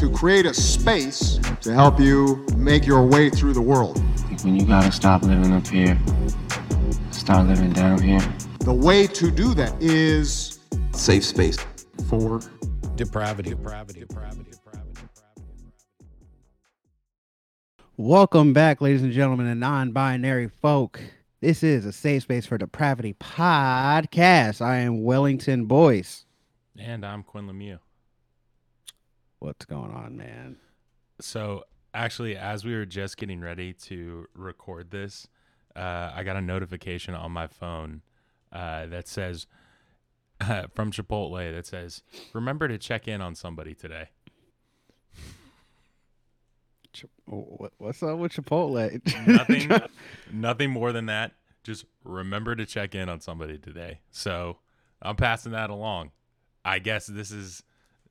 to 0.00 0.08
create 0.08 0.46
a 0.46 0.54
space 0.54 1.38
to 1.60 1.74
help 1.74 2.00
you 2.00 2.42
make 2.56 2.86
your 2.86 3.04
way 3.04 3.28
through 3.28 3.52
the 3.52 3.60
world. 3.60 3.98
When 4.42 4.56
you 4.56 4.64
gotta 4.64 4.90
stop 4.90 5.22
living 5.22 5.52
up 5.52 5.66
here, 5.66 6.00
start 7.10 7.46
living 7.46 7.74
down 7.74 8.00
here. 8.00 8.22
The 8.60 8.72
way 8.72 9.06
to 9.08 9.30
do 9.30 9.52
that 9.52 9.74
is 9.78 10.58
safe 10.92 11.22
space 11.22 11.58
for 12.08 12.40
depravity, 12.96 13.50
depravity, 13.50 14.00
depravity, 14.00 14.50
depravity. 14.52 15.02
Welcome 17.98 18.54
back, 18.54 18.80
ladies 18.80 19.02
and 19.02 19.12
gentlemen, 19.12 19.48
and 19.48 19.60
non-binary 19.60 20.48
folk. 20.62 20.98
This 21.42 21.62
is 21.62 21.84
a 21.84 21.92
safe 21.92 22.22
space 22.22 22.46
for 22.46 22.56
depravity 22.56 23.16
podcast. 23.20 24.62
I 24.62 24.76
am 24.76 25.04
Wellington 25.04 25.66
Boyce. 25.66 26.24
And 26.78 27.04
I'm 27.04 27.22
Quinn 27.22 27.46
Lemieux. 27.46 27.80
What's 29.40 29.64
going 29.64 29.90
on, 29.90 30.18
man? 30.18 30.56
So, 31.18 31.64
actually, 31.94 32.36
as 32.36 32.62
we 32.62 32.74
were 32.74 32.84
just 32.84 33.16
getting 33.16 33.40
ready 33.40 33.72
to 33.72 34.26
record 34.34 34.90
this, 34.90 35.28
uh, 35.74 36.12
I 36.14 36.24
got 36.24 36.36
a 36.36 36.42
notification 36.42 37.14
on 37.14 37.32
my 37.32 37.46
phone 37.46 38.02
uh, 38.52 38.84
that 38.86 39.08
says 39.08 39.46
uh, 40.42 40.64
from 40.74 40.92
Chipotle 40.92 41.54
that 41.54 41.66
says, 41.66 42.02
"Remember 42.34 42.68
to 42.68 42.76
check 42.76 43.08
in 43.08 43.22
on 43.22 43.34
somebody 43.34 43.74
today." 43.74 44.10
What's 47.24 48.02
up 48.02 48.18
with 48.18 48.32
Chipotle? 48.32 49.26
nothing, 49.26 49.70
nothing 50.30 50.70
more 50.70 50.92
than 50.92 51.06
that. 51.06 51.32
Just 51.64 51.86
remember 52.04 52.54
to 52.56 52.66
check 52.66 52.94
in 52.94 53.08
on 53.08 53.20
somebody 53.20 53.56
today. 53.56 54.00
So 54.10 54.58
I'm 55.00 55.16
passing 55.16 55.52
that 55.52 55.70
along. 55.70 56.10
I 56.62 56.78
guess 56.78 57.06
this 57.06 57.30
is 57.30 57.62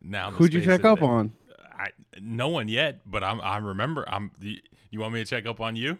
now. 0.02 0.32
Who'd 0.32 0.54
you 0.54 0.62
check 0.62 0.86
up 0.86 1.02
on? 1.02 1.34
I 1.72 1.90
no 2.22 2.50
one 2.50 2.68
yet, 2.68 3.02
but 3.06 3.24
I'm 3.24 3.42
I 3.42 3.58
remember. 3.58 4.06
I'm. 4.08 4.32
You 4.40 5.00
want 5.00 5.14
me 5.14 5.24
to 5.24 5.30
check 5.30 5.46
up 5.46 5.60
on 5.62 5.76
you? 5.76 6.00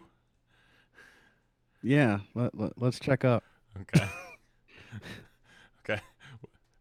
Yeah, 1.82 2.20
let, 2.34 2.58
let, 2.58 2.72
let's 2.76 2.98
check 3.00 3.24
up. 3.24 3.44
Okay. 3.80 4.06
okay. 5.90 6.02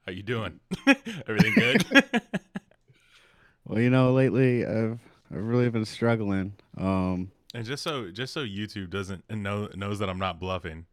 How 0.06 0.12
you 0.12 0.24
doing? 0.24 0.60
Everything 1.28 1.54
good? 1.54 1.86
well, 3.66 3.80
you 3.80 3.90
know, 3.90 4.12
lately 4.14 4.66
I've 4.66 5.00
I've 5.32 5.44
really 5.44 5.70
been 5.70 5.86
struggling. 5.86 6.54
Um, 6.78 7.32
and 7.54 7.66
just 7.66 7.84
so 7.84 8.12
just 8.12 8.34
so 8.34 8.44
YouTube 8.44 8.90
doesn't 8.90 9.30
know 9.30 9.70
knows 9.76 10.00
that 10.00 10.10
I'm 10.10 10.20
not 10.20 10.40
bluffing. 10.40 10.86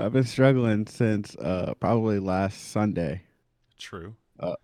I've 0.00 0.12
been 0.12 0.24
struggling 0.24 0.86
since 0.86 1.36
uh, 1.36 1.74
probably 1.78 2.18
last 2.18 2.70
Sunday. 2.70 3.22
True. 3.78 4.14
Uh, 4.38 4.54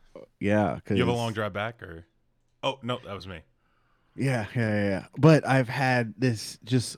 yeah, 0.41 0.79
cause 0.85 0.97
you 0.97 1.05
have 1.05 1.15
a 1.15 1.17
long 1.17 1.33
drive 1.33 1.53
back, 1.53 1.83
or 1.83 2.07
oh 2.63 2.79
no, 2.83 2.99
that 3.05 3.15
was 3.15 3.27
me. 3.27 3.41
Yeah, 4.17 4.47
yeah, 4.55 4.89
yeah. 4.89 5.07
But 5.19 5.47
I've 5.47 5.69
had 5.69 6.15
this 6.17 6.59
just 6.65 6.97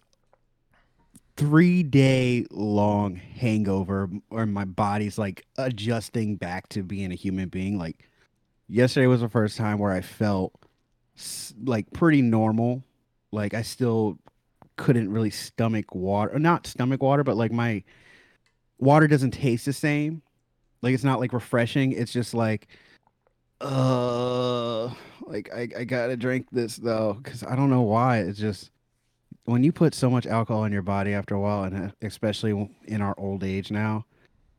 three 1.37 1.83
day 1.83 2.47
long 2.51 3.17
hangover, 3.17 4.09
where 4.29 4.47
my 4.47 4.65
body's 4.65 5.19
like 5.19 5.45
adjusting 5.57 6.37
back 6.37 6.69
to 6.71 6.83
being 6.83 7.11
a 7.11 7.17
human 7.17 7.49
being. 7.49 7.77
Like 7.77 8.09
yesterday 8.69 9.09
was 9.09 9.21
the 9.21 9.29
first 9.29 9.57
time 9.57 9.79
where 9.79 9.93
I 9.93 10.01
felt 10.01 10.53
like 11.65 11.93
pretty 11.93 12.23
normal. 12.23 12.85
Like 13.33 13.53
I 13.55 13.63
still 13.63 14.19
couldn't 14.77 15.11
really 15.11 15.31
stomach 15.31 15.95
water, 15.95 16.39
not 16.39 16.69
stomach 16.69 17.03
water, 17.03 17.25
but 17.25 17.37
like 17.37 17.53
my 17.53 17.83
water 18.79 19.07
doesn't 19.07 19.33
taste 19.33 19.65
the 19.65 19.73
same. 19.73 20.23
Like 20.83 20.95
it's 20.95 21.05
not 21.05 21.21
like 21.21 21.33
refreshing. 21.33 21.93
It's 21.93 22.13
just 22.13 22.35
like, 22.35 22.69
uh, 23.61 24.91
like 25.27 25.51
I, 25.53 25.69
I 25.77 25.85
gotta 25.85 26.17
drink 26.17 26.47
this 26.53 26.77
though, 26.77 27.15
because 27.23 27.43
I 27.43 27.57
don't 27.57 27.71
know 27.71 27.83
why. 27.83 28.19
It's 28.19 28.39
just 28.39 28.71
when 29.45 29.65
you 29.65 29.73
put 29.73 29.95
so 29.95 30.11
much 30.11 30.27
alcohol 30.27 30.65
in 30.65 30.73
your 30.73 30.83
body 30.83 31.15
after 31.15 31.35
a 31.35 31.41
while, 31.41 31.65
and 31.65 31.89
uh, 31.89 31.91
especially 32.03 32.71
in 32.87 33.01
our 33.01 33.15
old 33.19 33.43
age 33.43 33.71
now, 33.71 34.05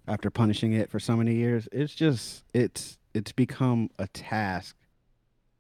after 0.08 0.30
punishing 0.30 0.74
it 0.74 0.90
for 0.90 1.00
so 1.00 1.16
many 1.16 1.36
years, 1.36 1.70
it's 1.72 1.94
just 1.94 2.44
it's 2.54 2.98
it's 3.14 3.32
become 3.32 3.90
a 4.00 4.08
task 4.08 4.76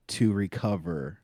to 0.08 0.34
recover 0.34 1.20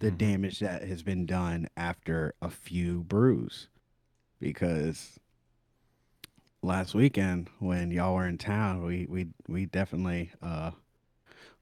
the 0.00 0.08
mm-hmm. 0.08 0.16
damage 0.16 0.60
that 0.60 0.82
has 0.82 1.02
been 1.02 1.26
done 1.26 1.68
after 1.76 2.34
a 2.42 2.50
few 2.50 3.00
brews 3.04 3.68
because 4.40 5.18
last 6.62 6.94
weekend 6.94 7.48
when 7.58 7.90
y'all 7.90 8.14
were 8.14 8.26
in 8.26 8.38
town, 8.38 8.84
we 8.84 9.06
we 9.08 9.28
we 9.46 9.66
definitely 9.66 10.30
uh 10.42 10.70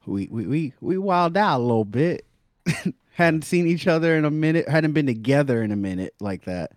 we 0.07 0.29
we 0.31 0.47
we, 0.47 0.73
we 0.81 0.99
wilded 0.99 1.37
out 1.37 1.59
a 1.59 1.63
little 1.63 1.85
bit. 1.85 2.25
hadn't 3.13 3.43
seen 3.43 3.67
each 3.67 3.87
other 3.87 4.15
in 4.17 4.25
a 4.25 4.31
minute, 4.31 4.69
hadn't 4.69 4.93
been 4.93 5.07
together 5.07 5.63
in 5.63 5.73
a 5.73 5.77
minute 5.77 6.15
like 6.21 6.45
that. 6.45 6.73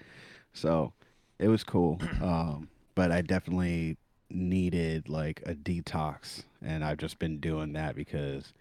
So 0.54 0.94
it 1.38 1.48
was 1.48 1.64
cool. 1.64 2.02
Um, 2.22 2.70
but 2.96 3.12
I 3.14 3.22
definitely 3.22 3.96
needed 4.30 5.08
like 5.08 5.42
a 5.46 5.54
detox 5.54 6.44
and 6.62 6.84
I've 6.84 6.98
just 6.98 7.18
been 7.18 7.40
doing 7.40 7.74
that 7.74 7.96
because 7.96 8.54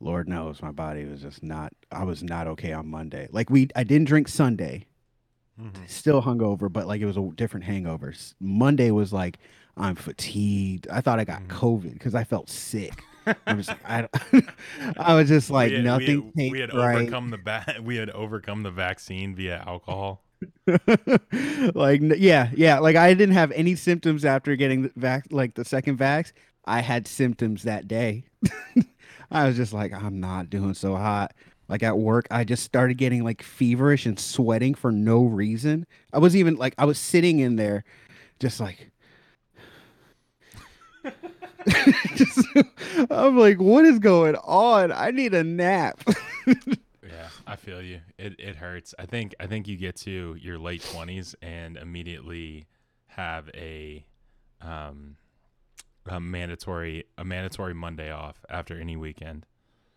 Lord 0.00 0.28
knows 0.28 0.60
my 0.60 0.72
body 0.72 1.04
was 1.04 1.22
just 1.22 1.42
not 1.42 1.72
I 1.92 2.02
was 2.04 2.22
not 2.22 2.46
okay 2.48 2.72
on 2.72 2.88
Monday. 2.88 3.28
Like 3.30 3.50
we 3.50 3.68
I 3.76 3.84
didn't 3.84 4.08
drink 4.08 4.28
Sunday 4.28 4.86
Mm-hmm. 5.60 5.84
Still 5.86 6.20
hungover, 6.20 6.72
but 6.72 6.86
like 6.86 7.00
it 7.00 7.06
was 7.06 7.16
a 7.16 7.30
different 7.34 7.64
hangover. 7.64 8.12
Monday 8.40 8.90
was 8.90 9.12
like 9.12 9.38
I'm 9.76 9.96
fatigued. 9.96 10.88
I 10.90 11.00
thought 11.00 11.18
I 11.18 11.24
got 11.24 11.42
mm-hmm. 11.42 11.56
COVID 11.56 11.92
because 11.94 12.14
I 12.14 12.24
felt 12.24 12.48
sick. 12.48 13.02
I 13.46 13.54
was 13.54 13.68
like, 13.68 13.78
I, 13.84 14.08
I 14.98 15.14
was 15.14 15.28
just 15.28 15.50
like 15.50 15.72
had, 15.72 15.84
nothing. 15.84 16.32
We 16.34 16.44
had, 16.44 16.52
we 16.52 16.60
had 16.60 16.74
right. 16.74 16.96
overcome 17.02 17.30
the 17.30 17.38
ba- 17.38 17.76
we 17.82 17.96
had 17.96 18.10
overcome 18.10 18.62
the 18.62 18.70
vaccine 18.70 19.34
via 19.34 19.62
alcohol. 19.66 20.22
like 21.74 22.02
yeah, 22.18 22.50
yeah. 22.54 22.78
Like 22.80 22.96
I 22.96 23.14
didn't 23.14 23.34
have 23.34 23.50
any 23.52 23.76
symptoms 23.76 24.24
after 24.24 24.56
getting 24.56 24.82
the 24.82 24.92
vac, 24.96 25.26
like 25.30 25.54
the 25.54 25.64
second 25.64 25.98
vax. 25.98 26.32
I 26.66 26.80
had 26.80 27.06
symptoms 27.06 27.62
that 27.62 27.88
day. 27.88 28.24
I 29.30 29.46
was 29.46 29.56
just 29.56 29.72
like, 29.72 29.92
I'm 29.92 30.20
not 30.20 30.50
doing 30.50 30.74
so 30.74 30.96
hot 30.96 31.32
like 31.68 31.82
at 31.82 31.98
work 31.98 32.26
i 32.30 32.44
just 32.44 32.62
started 32.62 32.98
getting 32.98 33.24
like 33.24 33.42
feverish 33.42 34.06
and 34.06 34.18
sweating 34.18 34.74
for 34.74 34.92
no 34.92 35.24
reason. 35.24 35.86
I 36.12 36.18
was 36.18 36.36
even 36.36 36.56
like 36.56 36.74
i 36.78 36.84
was 36.84 36.98
sitting 36.98 37.38
in 37.40 37.56
there 37.56 37.84
just 38.38 38.60
like 38.60 38.90
just, 42.14 42.46
i'm 43.10 43.38
like 43.38 43.60
what 43.60 43.84
is 43.84 43.98
going 43.98 44.36
on? 44.36 44.92
I 44.92 45.10
need 45.10 45.34
a 45.34 45.44
nap. 45.44 46.00
Yeah 47.06 47.28
i 47.46 47.56
feel 47.56 47.82
you. 47.82 48.00
It, 48.18 48.34
it 48.38 48.56
hurts. 48.56 48.94
I 48.98 49.06
think 49.06 49.34
i 49.38 49.46
think 49.46 49.68
you 49.68 49.76
get 49.76 49.96
to 49.96 50.36
your 50.40 50.58
late 50.58 50.82
20s 50.82 51.34
and 51.42 51.76
immediately 51.76 52.66
have 53.08 53.48
a 53.54 54.04
um 54.60 55.16
a 56.06 56.20
mandatory 56.20 57.04
a 57.16 57.24
mandatory 57.24 57.74
monday 57.74 58.10
off 58.10 58.44
after 58.50 58.78
any 58.78 58.96
weekend 58.96 59.46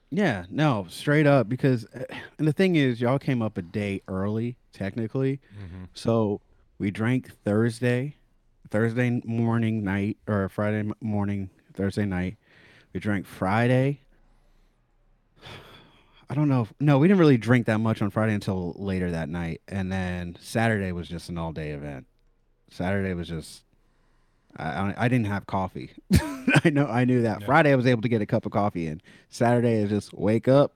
yeah, 0.10 0.46
no, 0.50 0.86
straight 0.90 1.28
up 1.28 1.50
because 1.50 1.86
eh, 1.94 2.06
and 2.38 2.48
the 2.48 2.54
thing 2.54 2.76
is 2.76 3.02
y'all 3.02 3.20
came 3.20 3.42
up 3.42 3.58
a 3.58 3.62
day 3.62 4.02
early 4.08 4.56
technically. 4.72 5.40
Mm-hmm. 5.60 5.86
So 5.94 6.42
we 6.80 6.92
drank 6.92 7.32
Thursday, 7.44 8.16
Thursday 8.70 9.22
morning 9.26 9.84
night 9.84 10.18
or 10.28 10.50
Friday 10.50 10.90
morning, 11.02 11.50
Thursday 11.74 12.06
night. 12.06 12.38
We 12.94 13.00
drank 13.00 13.26
Friday. 13.26 14.02
I 16.30 16.36
don't 16.36 16.50
know. 16.50 16.64
If, 16.64 16.74
no, 16.80 17.00
we 17.00 17.08
didn't 17.08 17.20
really 17.20 17.38
drink 17.38 17.68
that 17.68 17.80
much 17.80 18.02
on 18.02 18.10
Friday 18.10 18.34
until 18.34 18.74
later 18.78 19.12
that 19.12 19.30
night. 19.30 19.62
And 19.68 19.92
then 19.92 20.38
Saturday 20.40 20.92
was 20.92 21.08
just 21.08 21.30
an 21.30 21.38
all 21.38 21.52
day 21.52 21.72
event. 21.72 22.06
Saturday 22.70 23.14
was 23.14 23.28
just 23.28 23.64
I, 24.58 24.94
I 24.98 25.08
didn't 25.08 25.28
have 25.28 25.46
coffee. 25.46 25.92
I 26.64 26.70
know 26.70 26.88
I 26.88 27.06
knew 27.06 27.22
that. 27.22 27.42
Yeah. 27.42 27.46
Friday 27.46 27.72
I 27.72 27.76
was 27.76 27.86
able 27.86 28.02
to 28.02 28.10
get 28.10 28.22
a 28.22 28.26
cup 28.26 28.46
of 28.46 28.52
coffee 28.52 28.88
and 28.88 29.02
Saturday 29.30 29.76
is 29.76 29.90
just 29.90 30.14
wake 30.14 30.48
up, 30.48 30.74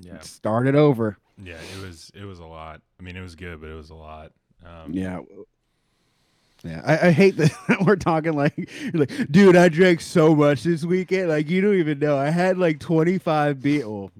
yeah. 0.00 0.18
start 0.20 0.66
it 0.66 0.74
over. 0.74 1.18
Yeah, 1.42 1.58
it 1.76 1.84
was 1.84 2.12
it 2.14 2.24
was 2.24 2.38
a 2.38 2.44
lot. 2.44 2.80
I 3.00 3.02
mean, 3.02 3.16
it 3.16 3.22
was 3.22 3.34
good, 3.34 3.60
but 3.60 3.70
it 3.70 3.74
was 3.74 3.90
a 3.90 3.94
lot. 3.94 4.32
Um, 4.64 4.92
yeah. 4.92 5.20
Yeah, 6.64 6.80
I, 6.84 7.08
I 7.08 7.10
hate 7.10 7.36
that 7.38 7.50
we're 7.86 7.96
talking 7.96 8.34
like, 8.34 8.70
like, 8.94 9.10
dude, 9.32 9.56
I 9.56 9.68
drank 9.68 10.00
so 10.00 10.32
much 10.36 10.62
this 10.62 10.84
weekend. 10.84 11.28
Like, 11.28 11.50
you 11.50 11.60
don't 11.60 11.74
even 11.74 11.98
know. 11.98 12.16
I 12.16 12.30
had 12.30 12.56
like 12.56 12.78
25 12.78 13.60
beer. 13.60 13.88
Well, 13.88 14.10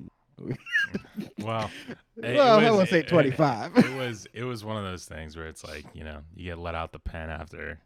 wow. 1.38 1.71
well, 2.17 2.56
was, 2.56 2.67
I 2.67 2.71
won't 2.73 2.88
say 2.88 3.03
25. 3.03 3.79
It, 3.79 3.85
it, 3.85 3.97
was 3.97 4.27
it 4.32 4.43
was 4.43 4.65
one 4.65 4.77
of 4.77 4.82
those 4.82 5.05
things 5.05 5.37
where 5.37 5.47
it's 5.47 5.62
like, 5.62 5.85
you 5.94 6.03
know, 6.03 6.23
you 6.35 6.47
get 6.47 6.59
let 6.59 6.75
out 6.75 6.91
the 6.91 6.99
pen 6.99 7.31
after 7.31 7.79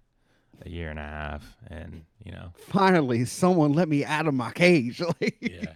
a 0.64 0.68
year 0.68 0.90
and 0.90 0.98
a 0.98 1.02
half, 1.02 1.56
and 1.68 2.04
you 2.24 2.32
know, 2.32 2.52
finally 2.68 3.24
someone 3.24 3.72
let 3.72 3.88
me 3.88 4.04
out 4.04 4.26
of 4.26 4.34
my 4.34 4.50
cage. 4.52 5.00
yeah, 5.40 5.74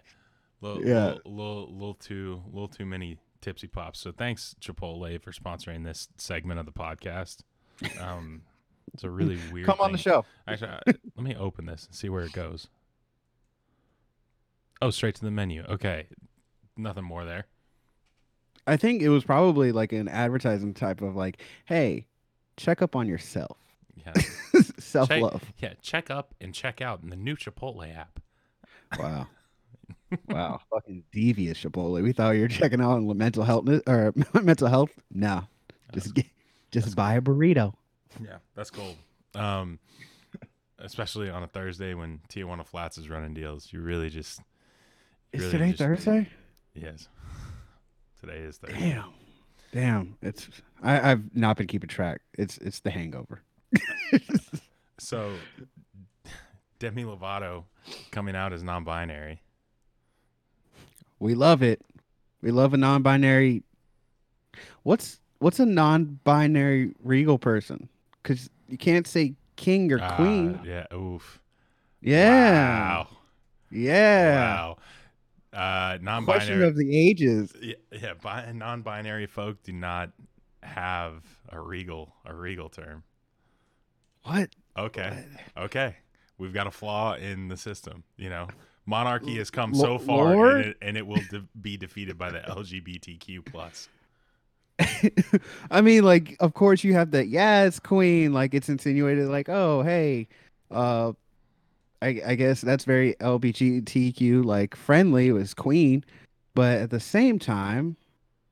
little, 0.61 0.85
yeah, 0.85 1.05
little, 1.06 1.21
little, 1.27 1.73
little 1.73 1.94
too, 1.94 2.43
little 2.53 2.69
too 2.69 2.87
many 2.87 3.19
tipsy 3.41 3.67
pops. 3.67 3.99
So 4.00 4.12
thanks 4.12 4.55
Chipotle 4.61 5.21
for 5.23 5.32
sponsoring 5.32 5.85
this 5.85 6.09
segment 6.17 6.61
of 6.61 6.67
the 6.67 6.73
podcast. 6.73 7.38
Um, 8.00 8.43
It's 8.94 9.05
a 9.05 9.11
really 9.11 9.38
weird. 9.53 9.67
Come 9.67 9.81
on 9.81 9.93
the 9.93 9.99
show. 9.99 10.25
Actually, 10.49 10.73
I- 10.73 10.81
let 11.17 11.25
me 11.25 11.37
open 11.37 11.67
this 11.67 11.87
and 11.87 11.94
see 11.94 12.09
where 12.09 12.23
it 12.25 12.32
goes. 12.32 12.69
Oh, 14.82 14.91
straight 14.91 15.15
to 15.17 15.25
the 15.25 15.31
menu. 15.31 15.62
Okay, 15.69 16.06
nothing 16.77 17.05
more 17.05 17.25
there. 17.25 17.44
I 18.67 18.77
think 18.77 19.03
it 19.03 19.09
was 19.09 19.25
probably 19.25 19.73
like 19.73 19.93
an 19.93 20.09
advertising 20.09 20.75
type 20.75 21.03
of 21.03 21.17
like, 21.17 21.43
hey, 21.67 22.06
check 22.56 22.82
up 22.82 22.94
on 22.97 23.06
yourself. 23.06 23.56
Yeah, 23.95 24.13
Self 24.79 25.11
love. 25.11 25.43
yeah. 25.59 25.75
Check 25.83 26.11
up 26.11 26.35
and 26.41 26.55
check 26.55 26.81
out 26.81 27.03
in 27.03 27.11
the 27.11 27.17
new 27.17 27.37
Chipotle 27.37 27.97
app. 27.97 28.21
Wow. 28.99 29.27
wow. 30.29 30.61
Fucking 30.73 31.05
devious 31.13 31.59
Chipotle. 31.63 32.03
We 32.03 32.13
thought 32.13 32.31
you 32.33 32.43
were 32.43 32.49
checking 32.49 32.81
out 32.81 32.93
on 32.93 33.17
mental 33.19 33.45
health 33.45 33.69
or 33.87 34.13
mental 34.43 34.69
health. 34.69 34.91
No. 35.13 35.45
Just 35.95 36.15
get, 36.15 36.27
just 36.71 36.97
buy 36.97 37.15
a 37.15 37.21
burrito. 37.21 37.75
Yeah, 38.25 38.39
that's 38.57 38.71
cool. 38.71 38.97
Um, 39.35 39.79
especially 40.79 41.31
on 41.31 41.43
a 41.43 41.47
Thursday 41.47 41.95
when 41.95 42.21
Tijuana 42.29 42.67
Flats 42.67 42.99
is 42.99 43.09
running 43.09 43.35
deals, 43.35 43.73
you 43.73 43.81
really 43.81 44.09
just 44.11 44.41
Is 45.33 45.41
Really 45.41 45.51
today 45.53 45.69
just- 45.71 45.79
Thursday? 45.79 46.29
yes. 46.75 47.09
Today 48.21 48.39
is 48.39 48.59
Thursday. 48.59 48.79
Damn. 48.81 49.13
Damn. 49.73 50.17
It's 50.23 50.49
I, 50.83 51.13
I've 51.13 51.35
not 51.37 51.57
been 51.57 51.67
keeping 51.69 51.89
track. 51.89 52.21
It's 52.37 52.59
it's 52.59 52.81
the 52.81 52.91
hangover. 52.91 53.41
So 54.99 55.33
Demi 56.79 57.05
Lovato 57.05 57.65
coming 58.11 58.37
out 58.37 58.53
as 58.53 58.62
non-binary. 58.62 59.41
we 61.19 61.35
love 61.35 61.62
it. 61.62 61.81
We 62.43 62.51
love 62.51 62.75
a 62.75 62.77
non 62.77 63.03
binary 63.03 63.62
what's 64.83 65.21
what's 65.39 65.59
a 65.61 65.67
non 65.67 66.19
binary 66.25 66.93
regal 67.03 67.39
person? 67.39 67.89
Because 68.23 68.51
you 68.69 68.77
can't 68.79 69.07
say 69.07 69.35
king 69.57 69.91
or 69.93 70.01
Ah, 70.03 70.17
queen. 70.17 70.61
yeah. 70.65 70.87
Oof. 70.95 71.41
Yeah. 72.03 72.31
Wow. 72.99 73.09
Yeah. 73.71 74.35
Wow. 74.55 74.77
Uh, 75.53 75.89
Question 75.99 76.05
non-binary. 76.05 76.65
of 76.65 76.77
the 76.77 76.97
ages. 76.97 77.53
yeah, 77.61 77.75
yeah 77.91 78.15
bi- 78.23 78.53
non-binary 78.53 79.27
folk 79.27 79.63
do 79.65 79.73
not 79.73 80.11
have 80.63 81.23
a 81.49 81.61
regal 81.61 82.15
a 82.25 82.35
regal 82.35 82.69
term. 82.69 83.03
What? 84.22 84.50
Okay. 84.76 85.25
Okay. 85.56 85.96
We've 86.38 86.55
got 86.55 86.67
a 86.67 86.70
flaw 86.70 87.14
in 87.14 87.49
the 87.49 87.56
system. 87.56 88.05
You 88.17 88.31
know, 88.31 88.49
monarchy 88.87 89.37
has 89.37 89.50
come 89.50 89.72
Lo- 89.72 89.84
so 89.84 89.99
far, 89.99 90.50
and 90.50 90.67
it, 90.67 90.76
and 90.81 90.96
it 90.96 91.06
will 91.06 91.22
de- 91.31 91.46
be 91.61 91.76
defeated 91.76 92.17
by 92.17 92.31
the 92.31 92.40
LGBTQ 92.40 93.44
plus. 93.44 93.88
I 95.70 95.82
mean, 95.82 96.05
like, 96.05 96.37
of 96.40 96.55
course 96.55 96.82
you 96.82 96.94
have 96.94 97.11
the 97.11 97.26
yes 97.26 97.78
queen. 97.78 98.32
Like, 98.32 98.55
it's 98.55 98.69
insinuated, 98.69 99.28
like, 99.28 99.49
oh, 99.50 99.82
hey, 99.82 100.28
uh, 100.70 101.12
I, 102.02 102.20
I 102.26 102.34
guess 102.34 102.61
that's 102.62 102.84
very 102.84 103.14
LGBTQ 103.14 104.44
like 104.44 104.75
friendly 104.75 105.32
was 105.32 105.55
queen, 105.55 106.05
but 106.55 106.78
at 106.78 106.90
the 106.90 107.00
same 107.00 107.38
time, 107.38 107.96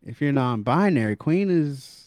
if 0.04 0.20
you're 0.20 0.32
non-binary, 0.32 1.16
queen 1.16 1.50
is 1.50 1.97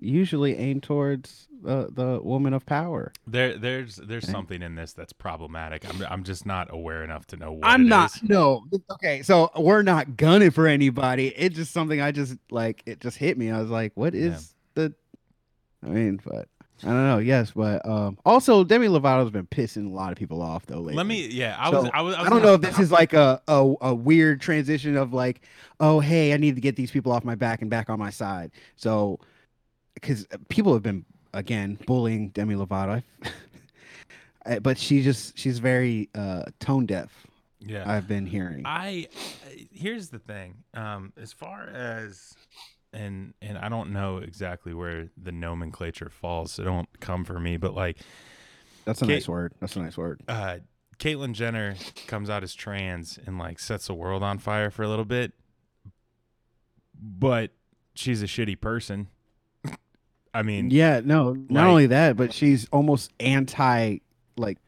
usually 0.00 0.56
aimed 0.56 0.82
towards 0.82 1.48
the 1.62 1.88
the 1.92 2.20
woman 2.22 2.52
of 2.54 2.66
power. 2.66 3.12
There, 3.26 3.56
there's, 3.56 3.96
there's 3.96 4.24
Okay. 4.24 4.32
something 4.32 4.62
in 4.62 4.74
this 4.74 4.92
that's 4.92 5.12
problematic. 5.12 5.88
I'm, 5.88 6.04
I'm 6.10 6.24
just 6.24 6.44
not 6.44 6.72
aware 6.72 7.04
enough 7.04 7.26
to 7.28 7.36
know 7.36 7.52
what 7.52 7.66
I'm 7.66 7.86
not. 7.88 8.14
is. 8.16 8.22
No. 8.24 8.64
Okay. 8.90 9.22
So 9.22 9.50
we're 9.56 9.82
not 9.82 10.16
gunning 10.16 10.50
for 10.50 10.66
anybody. 10.66 11.28
It's 11.28 11.54
just 11.54 11.72
something 11.72 12.00
I 12.00 12.10
just 12.10 12.36
like. 12.50 12.82
It 12.86 13.00
just 13.00 13.16
hit 13.16 13.38
me. 13.38 13.50
I 13.50 13.60
was 13.60 13.70
like, 13.70 13.92
what 13.94 14.14
is 14.14 14.54
Yeah. 14.76 14.88
the? 14.88 14.94
I 15.84 15.88
mean, 15.90 16.20
but 16.24 16.48
I 16.84 16.86
don't 16.86 17.06
know. 17.06 17.18
Yes, 17.18 17.52
but 17.54 17.86
um, 17.88 18.18
also 18.24 18.64
Demi 18.64 18.88
Lovato's 18.88 19.30
been 19.30 19.46
pissing 19.46 19.86
a 19.88 19.94
lot 19.94 20.10
of 20.10 20.18
people 20.18 20.42
off 20.42 20.66
though. 20.66 20.78
Lately. 20.78 20.94
Let 20.94 21.06
me, 21.06 21.28
yeah, 21.28 21.54
I 21.58 21.70
So, 21.70 21.82
was, 21.82 21.90
I 21.94 22.00
was, 22.02 22.14
I, 22.16 22.20
I 22.20 22.22
don't 22.24 22.30
gonna- 22.30 22.44
know 22.44 22.54
if 22.54 22.60
this 22.60 22.78
is 22.80 22.90
like 22.90 23.12
a, 23.12 23.40
a 23.46 23.74
a 23.82 23.94
weird 23.94 24.40
transition 24.40 24.96
of 24.96 25.12
like, 25.12 25.42
oh 25.78 26.00
hey, 26.00 26.32
I 26.34 26.38
need 26.38 26.56
to 26.56 26.60
get 26.60 26.74
these 26.74 26.90
people 26.90 27.12
off 27.12 27.24
my 27.24 27.36
back 27.36 27.60
and 27.62 27.70
back 27.70 27.88
on 27.88 28.00
my 28.00 28.10
side. 28.10 28.50
So, 28.74 29.20
because 29.94 30.26
people 30.48 30.72
have 30.72 30.82
been 30.82 31.04
again 31.34 31.78
bullying 31.86 32.28
Demi 32.30 32.54
Lovato, 32.54 33.02
Uh, 34.44 34.58
but 34.58 34.76
she 34.76 35.02
just 35.02 35.38
she's 35.38 35.60
very 35.60 36.08
uh 36.16 36.42
tone 36.58 36.84
deaf. 36.84 37.26
yeah. 37.60 37.84
I've 37.86 38.08
been 38.08 38.26
hearing. 38.26 38.62
I 38.66 39.06
here's 39.70 40.08
the 40.08 40.18
thing. 40.18 40.64
Um, 40.74 41.12
as 41.16 41.32
far 41.32 41.68
as 41.68 42.34
and 42.92 43.34
and 43.40 43.56
I 43.56 43.68
don't 43.68 43.92
know 43.92 44.16
exactly 44.18 44.74
where 44.74 45.10
the 45.16 45.30
nomenclature 45.30 46.08
falls, 46.10 46.50
so 46.50 46.64
don't 46.64 46.88
come 46.98 47.24
for 47.24 47.38
me. 47.38 47.56
But 47.56 47.74
like, 47.74 47.98
That's 48.84 49.00
a 49.02 49.06
Kate- 49.06 49.12
nice 49.14 49.28
word. 49.28 49.52
That's 49.60 49.76
a 49.76 49.80
nice 49.80 49.96
word. 49.96 50.20
uh, 50.26 50.56
Caitlyn 50.98 51.34
Jenner 51.34 51.76
comes 52.08 52.28
out 52.28 52.42
as 52.42 52.52
trans 52.52 53.20
and 53.24 53.38
like 53.38 53.60
sets 53.60 53.86
the 53.86 53.94
world 53.94 54.24
on 54.24 54.38
fire 54.38 54.70
for 54.70 54.82
a 54.82 54.88
little 54.88 55.04
bit, 55.04 55.32
but 57.00 57.52
she's 57.94 58.22
a 58.22 58.26
shitty 58.26 58.60
person. 58.60 59.06
I 60.34 60.42
mean, 60.42 60.70
Yeah, 60.70 61.00
no, 61.04 61.32
not 61.32 61.62
like- 61.62 61.68
only 61.70 61.86
that, 61.88 62.16
but 62.16 62.32
she's 62.32 62.66
almost 62.72 63.10
anti 63.20 63.98
like 64.36 64.58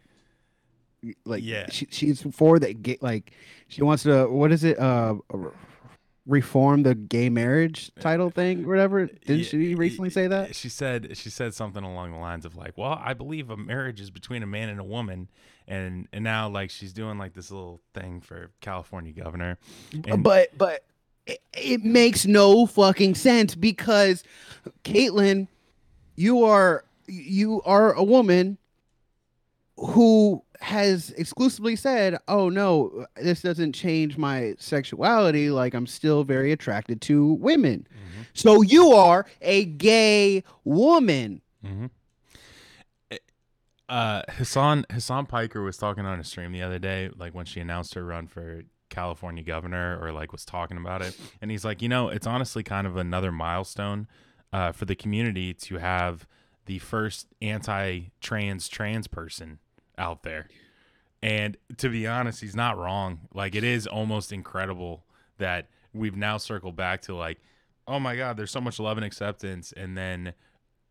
like 1.25 1.43
Yeah. 1.45 1.67
she, 1.71 1.87
she's 1.91 2.23
for 2.33 2.59
the 2.59 2.73
gay 2.75 2.99
like 3.01 3.33
she 3.69 3.83
wants 3.83 4.03
to 4.05 4.27
what 4.27 4.53
is 4.53 4.65
it 4.65 4.79
uh 4.79 5.15
reform 6.27 6.83
the 6.83 6.95
gay 6.95 7.29
marriage 7.29 7.91
title 8.01 8.31
thing 8.31 8.67
whatever 8.67 9.05
didn't 9.07 9.39
Yeah, 9.41 9.45
she 9.45 9.75
recently 9.75 10.09
say 10.09 10.27
that 10.29 10.57
She 10.57 10.71
said 10.71 11.15
she 11.17 11.29
said 11.29 11.53
something 11.53 11.85
along 11.85 12.13
the 12.13 12.19
lines 12.19 12.47
of 12.47 12.57
like, 12.57 12.79
"Well, 12.79 12.99
I 13.03 13.13
believe 13.13 13.51
a 13.51 13.57
marriage 13.59 14.01
is 14.01 14.11
between 14.11 14.43
a 14.43 14.47
man 14.47 14.71
and 14.71 14.81
a 14.81 14.85
woman," 14.85 15.29
and 15.69 16.09
and 16.15 16.25
now 16.25 16.49
like 16.49 16.71
she's 16.71 16.95
doing 16.95 17.19
like 17.19 17.35
this 17.35 17.51
little 17.51 17.83
thing 17.93 18.23
for 18.23 18.51
California 18.63 19.13
governor. 19.13 19.59
And- 20.07 20.23
but 20.25 20.57
but 20.57 20.85
it, 21.27 21.41
it 21.53 21.85
makes 21.85 22.25
no 22.25 22.65
fucking 22.65 23.15
sense 23.17 23.55
because 23.55 24.25
Caitlyn, 24.85 25.49
you 26.17 26.45
are 26.45 26.85
you 27.07 27.61
are 27.65 27.93
a 27.93 28.03
woman 28.03 28.59
who 29.77 30.43
has 30.61 31.11
exclusively 31.11 31.77
said, 31.77 32.19
"Oh 32.29 32.49
no, 32.49 33.07
this 33.17 33.43
doesn't 33.43 33.73
change 33.73 34.17
my 34.17 34.55
sexuality. 34.59 35.51
Like 35.51 35.75
I'm 35.75 35.87
still 35.87 36.25
very 36.25 36.53
attracted 36.53 37.01
to 37.03 37.35
women." 37.35 37.87
So 38.35 38.63
you 38.63 38.93
are 38.93 39.27
a 39.43 39.65
gay 39.65 40.43
woman. 40.65 41.41
Mm-hmm. 41.65 41.87
Uh, 43.89 44.23
Hasan 44.29 44.87
Hasan 44.91 45.27
Piker 45.27 45.63
was 45.63 45.77
talking 45.77 46.05
on 46.07 46.19
a 46.19 46.25
stream 46.25 46.53
the 46.53 46.63
other 46.63 46.79
day, 46.79 47.11
like 47.17 47.35
when 47.35 47.47
she 47.47 47.61
announced 47.61 47.95
her 47.95 48.05
run 48.05 48.27
for 48.27 48.63
California 48.89 49.43
governor, 49.43 49.99
or 50.01 50.13
like 50.13 50.33
was 50.33 50.45
talking 50.45 50.77
about 50.77 51.03
it, 51.03 51.19
and 51.43 51.51
he's 51.51 51.65
like, 51.65 51.83
you 51.83 51.89
know, 51.89 52.09
it's 52.09 52.27
honestly 52.27 52.63
kind 52.63 52.87
of 52.87 52.97
another 52.97 53.31
milestone 53.31 54.09
uh, 54.55 54.71
for 54.73 54.85
the 54.85 54.95
community 54.95 55.53
to 55.53 55.79
have 55.79 56.29
the 56.67 56.79
first 56.79 57.27
anti-trans 57.43 58.69
trans 58.69 59.07
person 59.09 59.59
out 59.99 60.23
there. 60.23 60.49
And 61.23 61.57
to 61.79 61.89
be 61.89 62.07
honest, 62.07 62.41
he's 62.41 62.55
not 62.55 62.79
wrong. 62.79 63.21
Like 63.35 63.55
it 63.55 63.65
is 63.65 63.87
almost 63.87 64.33
incredible 64.33 65.05
that 65.39 65.69
we've 65.93 66.17
now 66.17 66.37
circled 66.37 66.77
back 66.77 67.03
to 67.03 67.15
like, 67.17 67.39
oh 67.89 67.99
my 67.99 68.15
god, 68.17 68.37
there's 68.37 68.51
so 68.53 68.61
much 68.61 68.79
love 68.79 68.97
and 68.97 69.05
acceptance, 69.05 69.73
and 69.77 69.97
then 69.99 70.35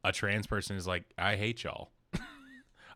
a 0.03 0.12
trans 0.12 0.46
person 0.46 0.75
is 0.75 0.86
like, 0.86 1.05
I 1.17 1.38
hate 1.38 1.63
y'all. 1.63 1.91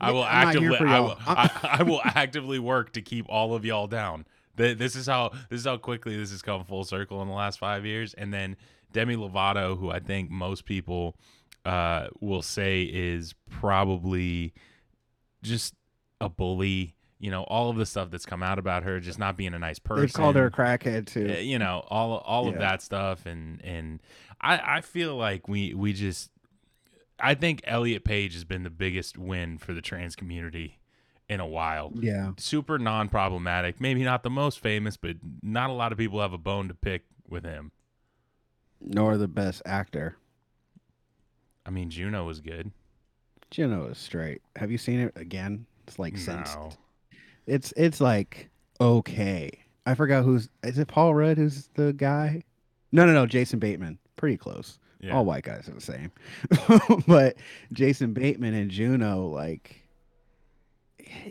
I 0.02 0.12
will 0.12 0.24
I'm 0.24 0.48
actively, 0.50 0.78
I 0.78 1.00
will, 1.00 1.18
I, 1.26 1.78
I 1.80 1.84
will 1.84 2.02
actively 2.04 2.60
work 2.60 2.92
to 2.94 3.02
keep 3.02 3.26
all 3.30 3.56
of 3.56 3.64
y'all 3.66 3.88
down. 3.88 4.26
Th- 4.58 4.78
This 4.78 4.96
is 4.96 5.08
how 5.08 5.30
this 5.50 5.62
is 5.62 5.66
how 5.66 5.78
quickly 5.78 6.18
this 6.18 6.32
has 6.32 6.42
come 6.42 6.64
full 6.66 6.84
circle 6.84 7.22
in 7.22 7.28
the 7.30 7.34
last 7.34 7.58
five 7.58 7.86
years. 7.86 8.14
And 8.16 8.34
then 8.34 8.58
Demi 8.92 9.16
Lovato, 9.16 9.78
who 9.78 9.92
I 9.92 10.00
think 10.00 10.30
most 10.30 10.66
people 10.66 11.16
uh, 11.66 12.08
will 12.20 12.42
say 12.42 12.84
is 12.84 13.36
probably 13.50 14.54
just 15.44 15.74
a 16.22 16.30
bully. 16.30 16.96
You 17.20 17.32
know, 17.32 17.44
all 17.44 17.72
of 17.72 17.78
the 17.78 17.86
stuff 17.88 18.12
that's 18.12 18.28
come 18.28 18.44
out 18.44 18.60
about 18.60 18.84
her, 18.84 19.00
just 19.00 19.18
not 19.18 19.38
being 19.38 19.56
a 19.56 19.60
nice 19.60 19.80
person. 19.80 20.02
They've 20.02 20.14
called 20.14 20.36
her 20.36 20.46
a 20.46 20.52
crackhead 20.52 21.08
too. 21.08 21.34
You 21.42 21.58
know 21.58 21.84
all 21.90 22.18
all 22.18 22.48
of 22.48 22.60
that 22.60 22.82
stuff 22.82 23.26
and 23.26 23.60
and 23.64 24.02
I 24.40 24.78
I 24.78 24.82
feel 24.82 25.16
like 25.16 25.48
we 25.48 25.74
we 25.74 25.94
just 25.94 26.30
I 27.20 27.34
think 27.34 27.62
Elliot 27.64 28.04
Page 28.04 28.34
has 28.34 28.44
been 28.44 28.64
the 28.64 28.70
biggest 28.70 29.18
win 29.18 29.58
for 29.58 29.74
the 29.74 29.82
trans 29.82 30.16
community 30.16 30.80
in 31.30 31.40
a 31.40 31.48
while. 31.48 31.92
yeah. 31.96 32.32
Super 32.38 32.78
non-problematic, 32.80 33.82
maybe 33.82 34.04
not 34.04 34.24
the 34.24 34.30
most 34.30 34.60
famous, 34.60 34.96
but 34.96 35.18
not 35.42 35.70
a 35.70 35.74
lot 35.74 35.92
of 35.92 35.98
people 35.98 36.22
have 36.22 36.34
a 36.34 36.38
bone 36.38 36.68
to 36.68 36.74
pick 36.74 37.04
with 37.28 37.44
him. 37.44 37.72
Nor 38.82 39.18
the 39.18 39.28
best 39.28 39.62
actor. 39.66 40.18
I 41.66 41.70
mean, 41.70 41.90
Juno 41.90 42.26
was 42.26 42.40
good. 42.40 42.72
Juno 43.52 43.88
is 43.88 43.98
straight. 43.98 44.42
Have 44.56 44.72
you 44.72 44.78
seen 44.78 45.00
it 45.00 45.14
again? 45.16 45.66
It's 45.88 45.98
like 46.00 46.18
since 46.18 46.54
No. 46.56 46.72
it's 47.46 47.74
it's 47.78 48.02
like 48.02 48.50
okay. 48.80 49.52
I 49.86 49.96
forgot 49.96 50.24
who's 50.26 50.50
is 50.64 50.78
it 50.80 50.88
Paul 50.88 51.16
Rudd 51.16 51.38
who's 51.38 51.70
the 51.76 51.94
guy? 51.94 52.44
No, 52.92 53.06
no, 53.06 53.14
no, 53.14 53.26
Jason 53.26 53.60
Bateman. 53.60 54.00
Pretty 54.16 54.38
close. 54.38 54.80
Yeah. 55.00 55.16
All 55.16 55.26
white 55.26 55.44
guys 55.44 55.68
are 55.70 55.74
the 55.74 55.82
same. 55.82 56.12
but 57.08 57.36
Jason 57.72 58.14
Bateman 58.14 58.54
and 58.56 58.72
Juno, 58.72 59.28
like, 59.28 59.77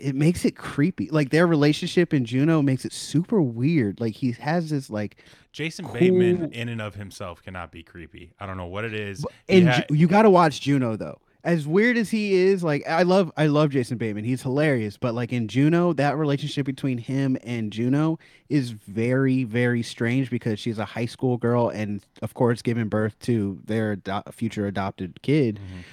it 0.01 0.15
makes 0.15 0.45
it 0.45 0.55
creepy. 0.55 1.09
Like 1.09 1.29
their 1.29 1.47
relationship 1.47 2.13
in 2.13 2.25
Juno 2.25 2.61
makes 2.61 2.85
it 2.85 2.93
super 2.93 3.41
weird. 3.41 3.99
Like 3.99 4.15
he 4.15 4.31
has 4.33 4.69
this 4.69 4.89
like, 4.89 5.17
Jason 5.51 5.85
Cool. 5.85 5.93
Bateman, 5.95 6.51
in 6.53 6.69
and 6.69 6.81
of 6.81 6.95
himself, 6.95 7.41
cannot 7.43 7.71
be 7.71 7.83
creepy. 7.83 8.31
I 8.39 8.45
don't 8.45 8.57
know 8.57 8.67
what 8.67 8.83
it 8.85 8.93
is. 8.93 9.25
And 9.49 9.71
Ju- 9.71 9.95
you 9.95 10.07
got 10.07 10.21
to 10.23 10.29
watch 10.29 10.61
Juno 10.61 10.95
though. 10.95 11.19
As 11.43 11.65
weird 11.65 11.95
as 11.95 12.09
he 12.09 12.33
is, 12.33 12.61
like 12.61 12.85
I 12.89 13.03
love, 13.03 13.31
I 13.37 13.47
love 13.47 13.69
Jason 13.69 13.97
Bateman. 13.97 14.25
He's 14.25 14.41
hilarious. 14.41 14.97
But 14.97 15.13
like 15.15 15.31
in 15.31 15.47
Juno, 15.47 15.93
that 15.93 16.17
relationship 16.17 16.65
between 16.65 16.97
him 16.97 17.37
and 17.43 17.71
Juno 17.71 18.19
is 18.49 18.71
very, 18.71 19.45
very 19.45 19.81
strange 19.81 20.29
because 20.29 20.59
she's 20.59 20.77
a 20.77 20.83
high 20.85 21.05
school 21.05 21.37
girl 21.37 21.69
and 21.69 22.01
of 22.21 22.33
course 22.33 22.61
giving 22.61 22.89
birth 22.89 23.17
to 23.19 23.59
their 23.63 23.93
ado- 23.93 24.23
future 24.31 24.67
adopted 24.67 25.21
kid. 25.21 25.55
Mhm. 25.59 25.83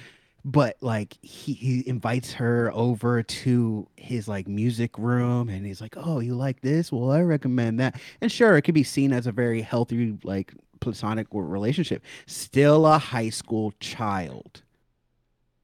But 0.47 0.77
like 0.79 1.17
he, 1.23 1.53
he 1.53 1.83
invites 1.89 2.33
her 2.33 2.71
over 2.75 3.23
to 3.23 3.87
his 3.97 4.27
like 4.27 4.47
music 4.47 4.95
room 4.99 5.49
and 5.49 5.65
he's 5.65 5.81
like 5.81 5.95
oh 5.97 6.19
you 6.19 6.35
like 6.35 6.61
this? 6.61 6.91
Well 6.91 7.11
i 7.11 7.21
recommend 7.21 7.79
that. 7.79 7.99
And 8.21 8.31
sure 8.31 8.55
it 8.55 8.61
could 8.61 8.75
be 8.75 8.83
seen 8.83 9.11
as 9.11 9.25
a 9.25 9.31
very 9.31 9.61
healthy 9.61 10.17
like 10.23 10.53
platonic 10.81 11.27
relationship. 11.31 12.03
Still 12.27 12.85
a 12.85 12.99
high 12.99 13.29
school 13.31 13.73
child. 13.79 14.61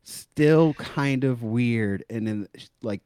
Still 0.03 0.73
kind 0.73 1.23
of 1.23 1.43
weird. 1.43 2.03
And 2.09 2.27
then 2.27 2.47
like 2.81 3.01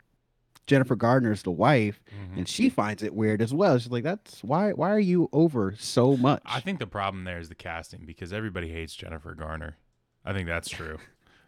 jennifer 0.67 0.95
gardner's 0.95 1.43
the 1.43 1.51
wife 1.51 2.01
Mhm. 2.09 2.37
and 2.37 2.47
she 2.49 2.69
finds 2.69 3.03
it 3.03 3.13
weird 3.13 3.39
as 3.41 3.53
well. 3.53 3.77
She's 3.77 3.91
like 3.91 4.03
that's 4.05 4.43
why 4.43 4.71
why 4.71 4.89
are 4.91 4.99
you 4.99 5.29
over 5.33 5.75
so 5.77 6.15
much? 6.15 6.41
I 6.45 6.61
think 6.61 6.79
the 6.79 6.87
problem 6.87 7.25
there 7.25 7.37
is 7.39 7.49
the 7.49 7.55
casting 7.55 8.05
because 8.05 8.31
everybody 8.31 8.69
hates 8.69 8.95
Jennifer 8.95 9.35
Garner. 9.35 9.75
I 10.23 10.31
think 10.33 10.47
that's 10.47 10.69
true. 10.69 10.97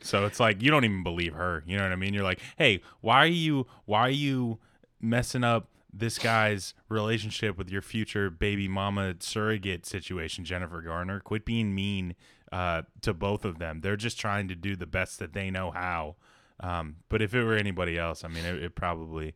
So 0.02 0.26
it's 0.26 0.40
like 0.40 0.62
you 0.62 0.72
don't 0.72 0.86
even 0.86 1.04
believe 1.04 1.34
her. 1.34 1.64
You 1.66 1.78
know 1.78 1.84
what 1.84 1.92
I 1.92 1.96
mean? 1.96 2.14
You're 2.14 2.24
like, 2.24 2.40
hey, 2.58 2.82
why 3.02 3.18
are 3.18 3.28
you 3.28 3.68
why 3.86 4.02
are 4.02 4.10
you 4.10 4.60
messing 5.02 5.44
up 5.44 5.70
this 5.94 6.20
guy's 6.20 6.74
relationship 6.90 7.58
with 7.58 7.70
your 7.70 7.82
future 7.82 8.30
baby 8.30 8.68
mama 8.68 9.16
surrogate 9.20 9.86
situation, 9.86 10.46
Jennifer 10.46 10.82
Garner? 10.82 11.20
Quit 11.20 11.46
being 11.46 11.74
mean 11.74 12.16
uh, 12.52 12.84
to 13.02 13.14
both 13.14 13.46
of 13.46 13.60
them. 13.60 13.82
They're 13.82 13.96
just 13.96 14.20
trying 14.20 14.48
to 14.48 14.56
do 14.56 14.76
the 14.76 14.86
best 14.86 15.20
that 15.20 15.34
they 15.34 15.50
know 15.50 15.72
how. 15.72 16.16
Um, 16.60 16.98
but 17.10 17.22
if 17.22 17.34
it 17.34 17.44
were 17.44 17.56
anybody 17.56 17.98
else, 17.98 18.24
I 18.24 18.28
mean, 18.30 18.46
it, 18.46 18.62
it 18.64 18.76
probably 18.76 19.36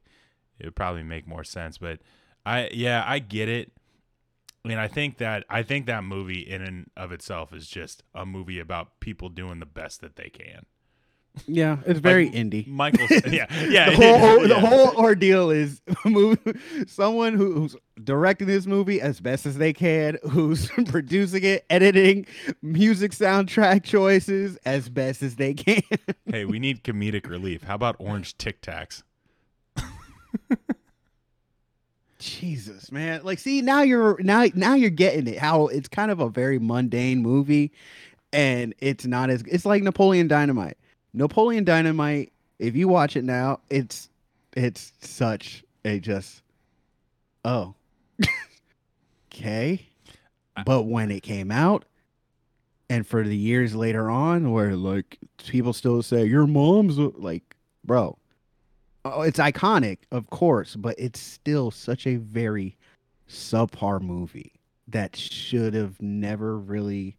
it 0.59 0.75
probably 0.75 1.03
make 1.03 1.27
more 1.27 1.43
sense. 1.43 1.77
But 1.77 1.99
I 2.45 2.69
yeah, 2.71 3.03
I 3.05 3.19
get 3.19 3.49
it. 3.49 3.71
And 4.63 4.79
I 4.79 4.87
think 4.87 5.17
that 5.17 5.43
I 5.49 5.63
think 5.63 5.87
that 5.87 6.03
movie 6.03 6.41
in 6.41 6.61
and 6.61 6.91
of 6.95 7.11
itself 7.11 7.53
is 7.53 7.67
just 7.67 8.03
a 8.13 8.25
movie 8.25 8.59
about 8.59 8.99
people 8.99 9.29
doing 9.29 9.59
the 9.59 9.65
best 9.65 10.01
that 10.01 10.15
they 10.15 10.29
can. 10.29 10.65
yeah 11.47 11.77
it's 11.85 11.99
very 12.01 12.29
indie 12.29 12.67
Michael, 12.67 13.07
yeah, 13.27 13.47
yeah, 13.69 13.89
the 13.89 13.95
whole 13.95 14.41
is, 14.41 14.49
the 14.49 14.59
whole 14.59 14.89
ordeal 14.97 15.49
is 15.49 15.81
move, 16.05 16.37
someone 16.87 17.33
who, 17.35 17.53
who's 17.53 17.75
directing 18.03 18.47
this 18.47 18.65
movie 18.67 18.99
as 18.99 19.19
best 19.21 19.45
as 19.45 19.57
they 19.57 19.71
can, 19.71 20.17
who's 20.29 20.69
producing 20.87 21.43
it, 21.43 21.65
editing, 21.69 22.25
music 22.61 23.13
soundtrack 23.13 23.83
choices 23.83 24.57
as 24.65 24.89
best 24.89 25.23
as 25.23 25.37
they 25.37 25.53
can. 25.53 25.81
Hey, 26.25 26.43
we 26.45 26.59
need 26.59 26.83
comedic 26.83 27.29
relief. 27.29 27.63
How 27.63 27.75
about 27.75 27.95
orange 27.97 28.37
Tic 28.37 28.61
Tacs? 28.61 29.03
Jesus, 32.21 32.91
man! 32.91 33.21
Like, 33.23 33.39
see 33.39 33.61
now 33.61 33.81
you're 33.81 34.21
now 34.21 34.45
now 34.53 34.75
you're 34.75 34.91
getting 34.91 35.25
it. 35.25 35.39
How 35.39 35.67
it's 35.67 35.87
kind 35.87 36.11
of 36.11 36.19
a 36.19 36.29
very 36.29 36.59
mundane 36.59 37.21
movie, 37.23 37.71
and 38.31 38.75
it's 38.79 39.05
not 39.07 39.31
as 39.31 39.41
it's 39.47 39.65
like 39.65 39.81
Napoleon 39.81 40.27
Dynamite. 40.27 40.77
Napoleon 41.13 41.63
Dynamite. 41.63 42.31
If 42.59 42.75
you 42.75 42.87
watch 42.87 43.15
it 43.17 43.23
now, 43.23 43.59
it's 43.71 44.07
it's 44.53 44.93
such 45.01 45.63
a 45.83 45.99
just 45.99 46.43
oh 47.43 47.73
okay. 49.33 49.87
But 50.63 50.83
when 50.83 51.09
it 51.09 51.23
came 51.23 51.51
out, 51.51 51.85
and 52.87 53.07
for 53.07 53.23
the 53.23 53.35
years 53.35 53.73
later 53.73 54.11
on, 54.11 54.51
where 54.51 54.75
like 54.75 55.17
people 55.37 55.73
still 55.73 56.03
say 56.03 56.25
your 56.25 56.45
mom's 56.45 56.99
a-" 56.99 57.13
like, 57.17 57.55
bro, 57.83 58.15
Oh, 59.03 59.21
it's 59.23 59.39
iconic, 59.39 59.99
of 60.11 60.29
course, 60.29 60.75
but 60.75 60.95
it's 60.99 61.19
still 61.19 61.71
such 61.71 62.05
a 62.05 62.17
very 62.17 62.77
subpar 63.27 63.99
movie 64.01 64.53
that 64.87 65.15
should 65.15 65.73
have 65.73 66.01
never 66.01 66.57
really. 66.57 67.17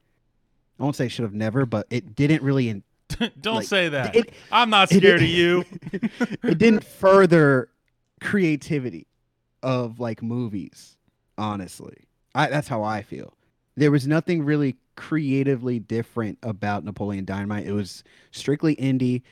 I 0.79 0.85
won't 0.85 0.97
say 0.97 1.09
should 1.09 1.25
have 1.25 1.35
never, 1.35 1.67
but 1.67 1.87
it 1.91 2.15
didn't 2.15 2.43
really. 2.43 2.69
In, 2.69 2.83
Don't 3.41 3.57
Like, 3.57 3.67
say 3.67 3.89
that. 3.89 4.15
it- 4.17 4.33
I'm 4.51 4.71
not 4.71 4.91
it- 4.93 4.99
scared 4.99 5.23
of 5.23 5.29
you. 5.29 5.65
it 5.93 6.59
didn't 6.59 6.85
further 6.85 7.69
creativity 8.21 9.07
of 9.62 9.99
like 10.01 10.23
movies. 10.23 10.97
Honestly, 11.39 11.97
I, 12.35 12.49
that's 12.49 12.69
how 12.69 12.83
I 12.85 13.03
feel. 13.03 13.35
There 13.77 13.91
was 13.91 14.07
nothing 14.07 14.45
really 14.45 14.77
creatively 14.97 15.79
different 15.79 16.39
about 16.43 16.85
Napoleon 16.85 17.25
Dynamite. 17.25 17.67
It 17.67 17.73
was 17.73 18.05
strictly 18.31 18.77
indie. 18.77 19.23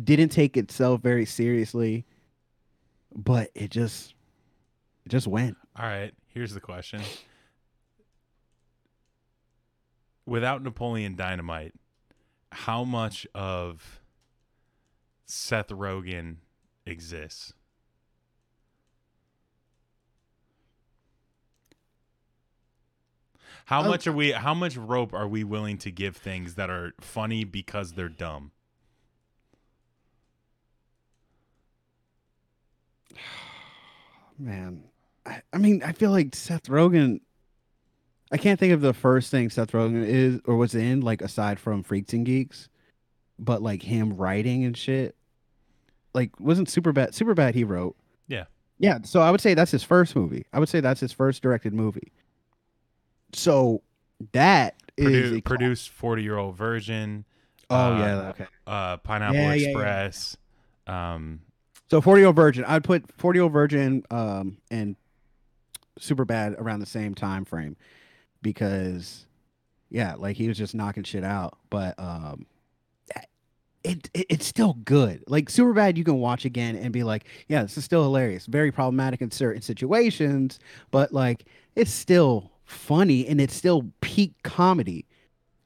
Didn't 0.00 0.30
take 0.30 0.56
itself 0.56 1.02
very 1.02 1.26
seriously, 1.26 2.06
but 3.14 3.50
it 3.54 3.70
just, 3.70 4.14
it 5.04 5.10
just 5.10 5.26
went. 5.26 5.56
All 5.76 5.86
right, 5.86 6.14
here's 6.28 6.54
the 6.54 6.60
question. 6.60 7.02
Without 10.24 10.62
Napoleon 10.62 11.14
Dynamite, 11.14 11.74
how 12.52 12.84
much 12.84 13.26
of 13.34 14.00
Seth 15.26 15.68
Rogen 15.68 16.36
exists? 16.86 17.54
How 23.66 23.82
much 23.82 24.06
are 24.06 24.12
we 24.12 24.32
how 24.32 24.54
much 24.54 24.76
rope 24.76 25.14
are 25.14 25.28
we 25.28 25.44
willing 25.44 25.78
to 25.78 25.90
give 25.90 26.16
things 26.16 26.56
that 26.56 26.68
are 26.68 26.92
funny 27.00 27.44
because 27.44 27.92
they're 27.92 28.08
dumb? 28.08 28.50
Man, 34.38 34.82
I, 35.26 35.42
I 35.52 35.58
mean, 35.58 35.82
I 35.82 35.92
feel 35.92 36.10
like 36.10 36.34
Seth 36.34 36.64
Rogen. 36.64 37.20
I 38.32 38.38
can't 38.38 38.58
think 38.58 38.72
of 38.72 38.80
the 38.80 38.94
first 38.94 39.30
thing 39.30 39.50
Seth 39.50 39.72
Rogen 39.72 40.04
is 40.06 40.40
or 40.46 40.56
was 40.56 40.74
in, 40.74 41.02
like 41.02 41.20
aside 41.20 41.60
from 41.60 41.82
Freaks 41.82 42.12
and 42.14 42.24
Geeks, 42.24 42.68
but 43.38 43.62
like 43.62 43.82
him 43.82 44.16
writing 44.16 44.64
and 44.64 44.76
shit. 44.76 45.14
Like, 46.14 46.38
wasn't 46.40 46.68
super 46.68 46.92
bad? 46.92 47.14
Super 47.14 47.34
bad. 47.34 47.54
He 47.54 47.64
wrote. 47.64 47.96
Yeah. 48.28 48.44
Yeah. 48.78 48.98
So 49.04 49.20
I 49.20 49.30
would 49.30 49.40
say 49.40 49.54
that's 49.54 49.70
his 49.70 49.82
first 49.82 50.16
movie. 50.16 50.46
I 50.52 50.58
would 50.58 50.68
say 50.68 50.80
that's 50.80 51.00
his 51.00 51.12
first 51.12 51.42
directed 51.42 51.74
movie. 51.74 52.12
So 53.34 53.82
that 54.32 54.76
is 54.96 55.32
Produ- 55.32 55.38
a- 55.38 55.42
produced 55.42 55.90
40 55.90 56.22
year 56.22 56.36
old 56.38 56.56
version, 56.56 57.24
Oh 57.70 57.94
uh, 57.94 57.98
yeah. 57.98 58.28
Okay. 58.30 58.46
uh, 58.66 58.96
Pineapple 58.98 59.36
Yeah, 59.36 59.54
yeah, 59.54 59.54
yeah. 59.54 59.68
Express. 59.68 60.36
Um, 60.86 61.40
So 61.92 62.00
40 62.00 62.20
year 62.20 62.26
old 62.28 62.36
virgin. 62.36 62.64
I'd 62.64 62.84
put 62.84 63.12
40 63.18 63.36
year 63.36 63.42
old 63.42 63.52
virgin 63.52 64.02
um 64.10 64.56
and 64.70 64.96
super 65.98 66.24
bad 66.24 66.54
around 66.54 66.80
the 66.80 66.86
same 66.86 67.14
time 67.14 67.44
frame 67.44 67.76
because 68.40 69.26
yeah, 69.90 70.14
like 70.14 70.38
he 70.38 70.48
was 70.48 70.56
just 70.56 70.74
knocking 70.74 71.02
shit 71.02 71.22
out. 71.22 71.58
But 71.68 71.94
um 71.98 72.46
it, 73.84 74.08
it 74.14 74.24
it's 74.30 74.46
still 74.46 74.78
good. 74.86 75.22
Like 75.26 75.50
super 75.50 75.74
bad 75.74 75.98
you 75.98 76.04
can 76.04 76.18
watch 76.18 76.46
again 76.46 76.76
and 76.76 76.94
be 76.94 77.02
like, 77.02 77.26
yeah, 77.46 77.60
this 77.60 77.76
is 77.76 77.84
still 77.84 78.04
hilarious. 78.04 78.46
Very 78.46 78.72
problematic 78.72 79.20
in 79.20 79.30
certain 79.30 79.60
situations, 79.60 80.60
but 80.92 81.12
like 81.12 81.44
it's 81.76 81.92
still 81.92 82.52
funny 82.64 83.26
and 83.26 83.38
it's 83.38 83.54
still 83.54 83.92
peak 84.00 84.32
comedy. 84.44 85.04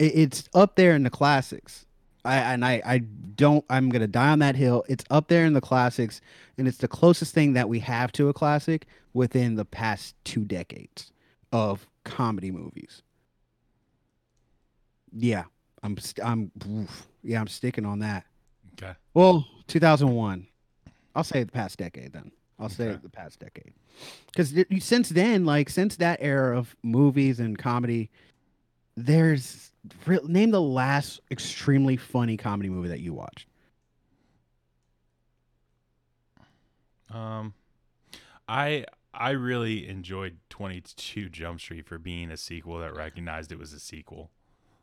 It, 0.00 0.12
it's 0.16 0.49
up 0.54 0.75
there 0.75 0.97
in 0.97 1.04
the 1.04 1.11
classics. 1.11 1.86
I 2.26 2.37
and 2.37 2.64
I 2.64 2.83
I 2.85 2.99
don't 3.37 3.64
I'm 3.71 3.88
gonna 3.88 4.06
die 4.06 4.28
on 4.28 4.40
that 4.40 4.56
hill. 4.56 4.85
It's 4.88 5.04
up 5.11 5.28
there 5.28 5.45
in 5.45 5.52
the 5.52 5.61
classics, 5.61 6.21
and 6.59 6.66
it's 6.66 6.78
the 6.78 6.88
closest 6.88 7.35
thing 7.35 7.52
that 7.54 7.68
we 7.68 7.78
have 7.80 8.12
to 8.12 8.28
a 8.28 8.33
classic 8.33 8.87
within 9.14 9.54
the 9.54 9.64
past 9.64 10.14
two 10.25 10.45
decades 10.45 11.12
of 11.52 11.87
comedy 12.04 12.50
movies. 12.50 13.02
Yeah, 15.12 15.45
I'm 15.83 15.97
I'm 16.23 16.50
oof. 16.68 17.06
yeah 17.23 17.40
I'm 17.40 17.49
sticking 17.49 17.87
on 17.87 18.00
that. 18.00 18.25
okay. 18.75 18.95
Well, 19.14 19.47
2001. 19.68 20.47
I'll 21.14 21.25
say 21.25 21.45
the 21.45 21.52
past 21.52 21.78
decade 21.78 22.12
then. 22.12 22.30
I'll 22.59 22.68
say 22.68 22.99
the 23.02 23.09
past 23.09 23.40
decade. 23.40 23.73
Because 24.26 24.54
since 24.85 25.09
then, 25.11 25.45
like 25.47 25.71
since 25.71 25.97
that 25.97 26.18
era 26.21 26.59
of 26.59 26.76
movies 26.83 27.40
and 27.40 27.56
comedy, 27.59 28.11
there's 28.97 29.73
name 30.25 30.50
the 30.50 30.61
last 30.61 31.21
extremely 31.31 31.97
funny 31.97 32.37
comedy 32.37 32.69
movie 32.69 32.88
that 32.88 33.00
you 33.00 33.12
watched. 33.12 33.47
Um, 37.11 37.55
I 38.49 38.85
I 39.15 39.31
really 39.31 39.88
enjoyed 39.88 40.38
Twenty 40.49 40.81
Two 40.81 41.29
Jump 41.29 41.61
Street 41.61 41.87
for 41.87 41.99
being 41.99 42.31
a 42.31 42.37
sequel 42.37 42.79
that 42.81 42.95
recognized 42.95 43.53
it 43.53 43.59
was 43.59 43.73
a 43.73 43.81
sequel. 43.81 44.31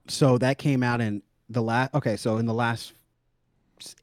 So 0.08 0.38
that 0.38 0.58
came 0.58 0.84
out 0.84 1.01
in 1.01 1.22
the 1.50 1.62
last. 1.62 1.93
Okay, 1.93 2.15
so 2.15 2.38
in 2.38 2.46
the 2.46 2.53
last 2.53 2.93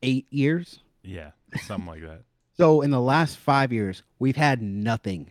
eight 0.02 0.26
years. 0.30 0.80
Yeah, 1.02 1.30
something 1.66 1.86
like 1.86 2.02
that. 2.02 2.22
So 2.56 2.82
in 2.82 2.90
the 2.90 3.00
last 3.00 3.38
five 3.38 3.72
years, 3.72 4.02
we've 4.18 4.36
had 4.36 4.60
nothing, 4.60 5.30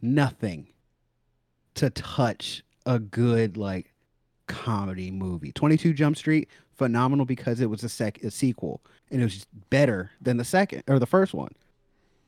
nothing 0.00 0.68
to 1.74 1.90
touch 1.90 2.62
a 2.86 2.98
good 2.98 3.56
like 3.56 3.92
comedy 4.46 5.10
movie. 5.10 5.52
Twenty 5.52 5.76
Two 5.76 5.92
Jump 5.92 6.16
Street, 6.16 6.48
phenomenal 6.72 7.24
because 7.26 7.60
it 7.60 7.70
was 7.70 7.82
a 7.84 7.88
sec 7.88 8.22
a 8.22 8.30
sequel 8.30 8.80
and 9.10 9.20
it 9.20 9.24
was 9.24 9.46
better 9.70 10.10
than 10.20 10.36
the 10.36 10.44
second 10.44 10.82
or 10.88 10.98
the 10.98 11.06
first 11.06 11.34
one, 11.34 11.52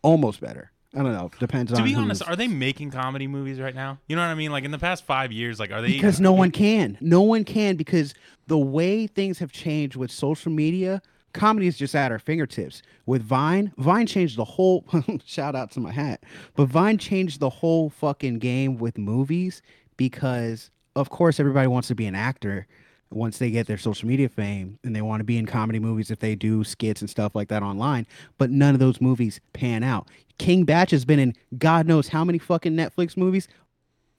almost 0.03 0.41
better. 0.41 0.73
I 0.95 1.03
don't 1.03 1.13
know. 1.13 1.31
Depends 1.39 1.73
on 1.73 1.79
To 1.79 1.85
be 1.85 1.95
honest, 1.95 2.27
are 2.27 2.37
they 2.37 2.49
making 2.49 2.91
comedy 2.91 3.27
movies 3.27 3.61
right 3.61 3.75
now? 3.75 3.99
You 4.09 4.17
know 4.17 4.23
what 4.23 4.29
I 4.29 4.35
mean? 4.35 4.51
Like 4.51 4.65
in 4.65 4.71
the 4.71 4.79
past 4.79 5.05
five 5.05 5.31
years, 5.31 5.61
like 5.61 5.71
are 5.71 5.83
they? 5.83 5.89
because 5.89 6.21
no 6.21 6.33
one 6.33 6.51
can. 6.51 6.97
No 7.03 7.21
one 7.21 7.45
can 7.45 7.77
because 7.77 8.15
the 8.47 8.57
way 8.57 9.07
things 9.07 9.39
have 9.41 9.53
changed 9.53 9.97
with 9.97 10.11
social 10.11 10.51
media, 10.51 11.03
comedy 11.35 11.67
is 11.67 11.77
just 11.77 11.95
at 11.95 12.13
our 12.13 12.19
fingertips. 12.19 12.81
With 13.05 13.23
Vine, 13.23 13.73
Vine 13.77 14.07
changed 14.07 14.39
the 14.39 14.45
whole 14.45 14.87
shout 15.27 15.55
out 15.55 15.71
to 15.73 15.81
my 15.81 15.93
hat. 15.93 16.23
But 16.55 16.67
Vine 16.67 16.97
changed 16.97 17.41
the 17.41 17.51
whole 17.51 17.91
fucking 17.91 18.39
game 18.39 18.79
with 18.79 18.97
movies 18.97 19.61
because 19.97 20.71
of 20.95 21.11
course 21.11 21.38
everybody 21.41 21.67
wants 21.67 21.88
to 21.88 21.95
be 21.95 22.07
an 22.07 22.15
actor 22.15 22.67
once 23.11 23.38
they 23.38 23.50
get 23.50 23.67
their 23.67 23.79
social 23.79 24.09
media 24.09 24.29
fame 24.29 24.79
and 24.83 24.95
they 24.95 25.03
want 25.03 25.21
to 25.21 25.25
be 25.25 25.38
in 25.38 25.47
comedy 25.47 25.79
movies 25.79 26.11
if 26.11 26.19
they 26.19 26.35
do 26.35 26.65
skits 26.65 27.00
and 27.00 27.09
stuff 27.09 27.35
like 27.35 27.49
that 27.49 27.62
online, 27.62 28.07
but 28.38 28.50
none 28.50 28.75
of 28.75 28.81
those 28.81 29.00
movies 29.00 29.41
pan 29.53 29.83
out. 29.83 30.09
King 30.38 30.65
Bach 30.65 30.91
has 30.91 31.05
been 31.05 31.19
in 31.19 31.35
God 31.57 31.87
knows 31.87 32.09
how 32.09 32.25
many 32.25 32.38
fucking 32.38 32.75
Netflix 32.75 33.17
movies, 33.17 33.49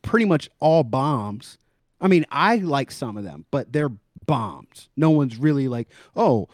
pretty 0.01 0.25
much 0.25 0.49
all 0.59 0.83
bombs. 0.83 1.57
I 1.99 2.07
mean, 2.07 2.25
I 2.31 2.57
like 2.57 2.91
some 2.91 3.17
of 3.17 3.23
them, 3.23 3.45
but 3.51 3.73
they're 3.73 3.91
bombs. 4.25 4.89
No 4.95 5.09
one's 5.09 5.37
really 5.37 5.67
like, 5.67 5.87
oh, 6.15 6.47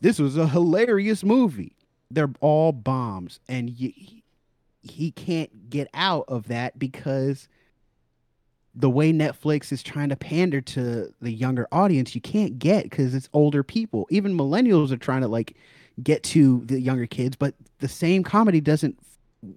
this 0.00 0.18
was 0.18 0.36
a 0.36 0.48
hilarious 0.48 1.22
movie. 1.22 1.72
They're 2.10 2.32
all 2.40 2.72
bombs, 2.72 3.38
and 3.48 3.70
he, 3.70 4.24
he 4.82 5.12
can't 5.12 5.70
get 5.70 5.88
out 5.94 6.24
of 6.28 6.48
that 6.48 6.78
because 6.78 7.48
the 8.74 8.90
way 8.90 9.12
Netflix 9.12 9.72
is 9.72 9.82
trying 9.82 10.08
to 10.10 10.16
pander 10.16 10.60
to 10.60 11.12
the 11.20 11.32
younger 11.32 11.66
audience, 11.72 12.14
you 12.14 12.20
can't 12.20 12.58
get 12.58 12.84
because 12.84 13.14
it's 13.14 13.28
older 13.32 13.62
people. 13.62 14.06
Even 14.10 14.36
millennials 14.36 14.92
are 14.92 14.96
trying 14.96 15.22
to 15.22 15.28
like 15.28 15.56
get 16.02 16.22
to 16.22 16.62
the 16.66 16.80
younger 16.80 17.06
kids, 17.06 17.36
but 17.36 17.54
the 17.80 17.88
same 17.88 18.22
comedy 18.22 18.60
doesn't 18.60 18.98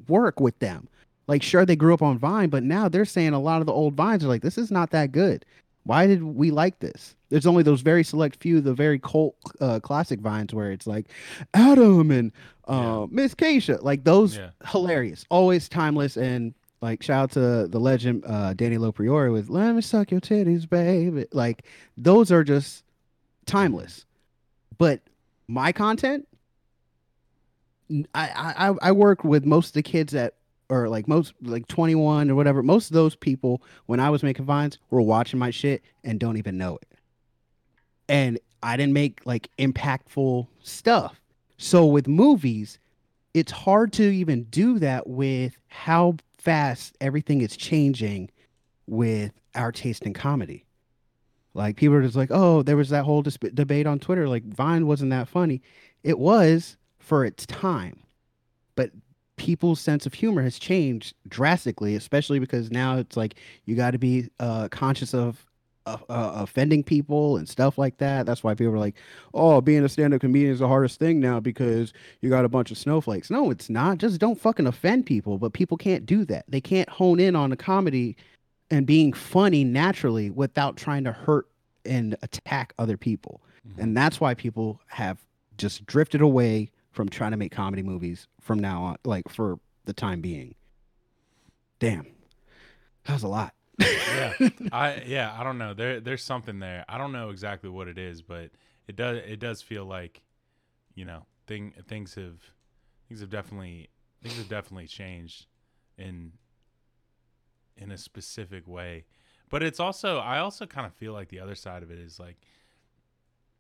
work 0.08 0.40
with 0.40 0.58
them. 0.60 0.88
Like, 1.28 1.42
sure, 1.44 1.66
they 1.66 1.76
grew 1.76 1.94
up 1.94 2.02
on 2.02 2.18
Vine, 2.18 2.50
but 2.50 2.64
now 2.64 2.90
they're 2.90 3.06
saying 3.06 3.34
a 3.34 3.40
lot 3.40 3.62
of 3.62 3.68
the 3.68 3.72
old 3.72 3.94
Vines 3.94 4.26
are 4.26 4.28
like, 4.28 4.42
this 4.42 4.58
is 4.58 4.72
not 4.72 4.90
that 4.92 5.12
good. 5.12 5.46
Why 5.86 6.08
did 6.08 6.24
we 6.24 6.52
like 6.52 6.80
this? 6.80 7.16
There's 7.30 7.46
only 7.46 7.64
those 7.64 7.82
very 7.82 8.04
select 8.04 8.38
few, 8.42 8.62
the 8.62 8.74
very 8.74 9.00
cult 9.00 9.36
uh, 9.62 9.80
classic 9.80 10.20
Vines 10.22 10.54
where 10.54 10.72
it's 10.72 10.88
like 10.88 11.08
Adam 11.54 12.10
and 12.12 12.32
uh, 12.68 13.06
Miss 13.10 13.36
Keisha, 13.36 13.82
like 13.84 14.04
those 14.04 14.38
Yeah. 14.38 14.50
hilarious, 14.66 15.26
always 15.30 15.70
timeless, 15.70 16.18
and 16.18 16.54
like 16.84 17.02
shout 17.02 17.24
out 17.24 17.32
to 17.32 17.68
the 17.70 17.80
legend 17.80 18.26
uh, 18.28 18.54
Danny 18.54 18.76
Lopriori 18.76 19.32
with 19.32 19.50
"Let 19.50 19.74
me 19.74 19.82
suck 19.82 20.12
your 20.12 20.20
titties, 20.20 20.70
baby." 20.70 21.26
Like 21.32 21.64
those 21.96 22.30
are 22.30 22.44
just 22.44 22.84
timeless. 23.46 24.06
But 24.78 25.00
my 25.48 25.72
content, 25.72 26.28
I 28.14 28.54
I, 28.58 28.74
I 28.82 28.92
work 28.92 29.24
with 29.24 29.46
most 29.46 29.68
of 29.68 29.74
the 29.74 29.82
kids 29.82 30.12
that 30.12 30.34
or 30.68 30.90
like 30.90 31.08
most 31.08 31.34
like 31.42 31.70
21 31.70 32.30
or 32.30 32.36
whatever. 32.36 32.62
Most 32.62 32.90
of 32.90 32.96
those 32.96 33.16
people 33.16 33.64
when 33.86 34.02
I 34.02 34.10
was 34.10 34.22
making 34.22 34.44
vines 34.44 34.78
were 34.90 35.02
watching 35.02 35.40
my 35.40 35.52
shit 35.52 35.84
and 36.04 36.20
don't 36.20 36.36
even 36.36 36.58
know 36.58 36.76
it. 36.76 36.88
And 38.10 38.40
I 38.62 38.76
didn't 38.76 38.94
make 38.94 39.22
like 39.26 39.50
impactful 39.58 40.48
stuff. 40.62 41.22
So 41.58 41.86
with 41.86 42.10
movies, 42.10 42.78
it's 43.34 43.54
hard 43.54 43.94
to 43.94 44.04
even 44.04 44.44
do 44.44 44.80
that 44.80 45.08
with 45.08 45.58
how 45.70 46.18
fast 46.44 46.98
everything 47.00 47.42
is 47.42 47.56
changing 47.56 48.30
with 48.86 49.32
our 49.56 49.72
taste 49.72 50.04
in 50.04 50.14
comedy. 50.14 50.66
Like 51.54 51.78
people 51.78 51.96
are 51.96 52.02
just 52.02 52.16
like, 52.16 52.32
oh, 52.32 52.64
there 52.64 52.78
was 52.78 52.90
that 52.90 53.06
whole 53.06 53.22
debate 53.22 53.88
on 53.88 54.00
Twitter. 54.00 54.28
Like 54.28 54.44
Vine 54.44 54.88
wasn't 54.88 55.12
that 55.12 55.28
funny. 55.28 55.62
It 56.04 56.20
was 56.20 56.78
for 57.00 57.24
its 57.24 57.46
time, 57.46 58.00
but 58.76 58.92
people's 59.38 59.80
sense 59.80 60.06
of 60.06 60.14
humor 60.14 60.42
has 60.42 60.60
changed 60.60 61.16
drastically, 61.28 61.96
especially 61.96 62.40
because 62.40 62.72
now 62.72 62.98
it's 62.98 63.16
like 63.16 63.36
you 63.66 63.76
got 63.76 63.92
to 63.92 64.00
be 64.00 64.30
uh, 64.40 64.68
conscious 64.70 65.14
of 65.14 65.46
uh, 65.86 65.98
uh, 66.10 66.32
offending 66.36 66.84
people 66.84 67.38
and 67.38 67.48
stuff 67.48 67.78
like 67.78 67.98
that. 67.98 68.26
That's 68.26 68.44
why 68.44 68.54
people 68.54 68.74
are 68.74 68.80
like, 68.80 68.96
oh, 69.34 69.62
being 69.62 69.84
a 69.84 69.90
stand-up 69.90 70.22
comedian 70.22 70.52
is 70.52 70.60
the 70.60 70.68
hardest 70.68 71.00
thing 71.00 71.20
now 71.20 71.40
because 71.40 71.94
you 72.22 72.30
got 72.30 72.46
a 72.46 72.50
bunch 72.50 72.72
of 72.72 72.78
snowflakes. 72.78 73.30
No, 73.30 73.52
it's 73.52 73.70
not. 73.70 73.98
Just 73.98 74.20
don't 74.20 74.40
fucking 74.40 74.68
offend 74.68 75.06
people. 75.06 75.38
But 75.38 75.54
people 75.54 75.78
can't 75.78 76.06
do 76.06 76.26
that. 76.26 76.46
They 76.48 76.62
can't 76.62 76.90
hone 76.90 77.20
in 77.20 77.36
on 77.36 77.52
a 77.52 77.58
comedy 77.58 78.16
and 78.72 78.86
being 78.86 79.14
funny 79.14 79.64
naturally 79.64 80.30
without 80.30 80.78
trying 80.78 81.04
to 81.04 81.12
hurt 81.12 81.48
and 81.86 82.16
attack 82.22 82.74
other 82.80 82.98
people. 82.98 83.42
And 83.78 83.96
that's 83.96 84.20
why 84.20 84.34
people 84.34 84.82
have 84.88 85.24
just 85.58 85.86
drifted 85.86 86.22
away 86.22 86.70
from 86.92 87.08
trying 87.08 87.32
to 87.32 87.38
make 87.38 87.52
comedy 87.52 87.82
movies 87.82 88.28
from 88.42 88.60
now 88.60 88.84
on, 88.84 88.98
like 89.06 89.30
for 89.30 89.60
the 89.86 89.94
time 89.94 90.22
being. 90.22 90.54
Damn. 91.80 92.08
That 93.06 93.14
was 93.14 93.24
a 93.24 93.28
lot. 93.28 93.54
Yeah, 93.80 94.34
I 94.72 95.04
yeah, 95.06 95.36
I 95.38 95.44
don't 95.44 95.58
know. 95.58 95.74
There 95.74 96.00
there's 96.00 96.24
something 96.24 96.60
there. 96.60 96.86
I 96.88 96.98
don't 96.98 97.12
know 97.12 97.30
exactly 97.30 97.70
what 97.70 97.88
it 97.88 97.98
is, 97.98 98.22
but 98.22 98.52
it 98.88 98.96
does 98.96 99.18
it 99.26 99.40
does 99.40 99.62
feel 99.62 99.86
like, 99.86 100.24
you 100.96 101.06
know, 101.06 101.26
thing 101.48 101.74
things 101.88 102.16
have 102.16 102.40
things 103.08 103.22
have 103.22 103.30
definitely 103.30 103.90
things 104.22 104.38
have 104.38 104.50
definitely 104.50 104.88
changed 104.88 105.48
in 105.98 106.34
in 107.78 107.92
a 107.92 107.98
specific 107.98 108.68
way. 108.68 109.06
But 109.50 109.64
it's 109.64 109.80
also 109.80 110.18
I 110.18 110.40
also 110.40 110.66
kind 110.66 110.86
of 110.88 110.94
feel 110.94 111.14
like 111.14 111.30
the 111.30 111.40
other 111.40 111.56
side 111.56 111.84
of 111.84 111.92
it 111.92 112.00
is 112.00 112.20
like 112.20 112.38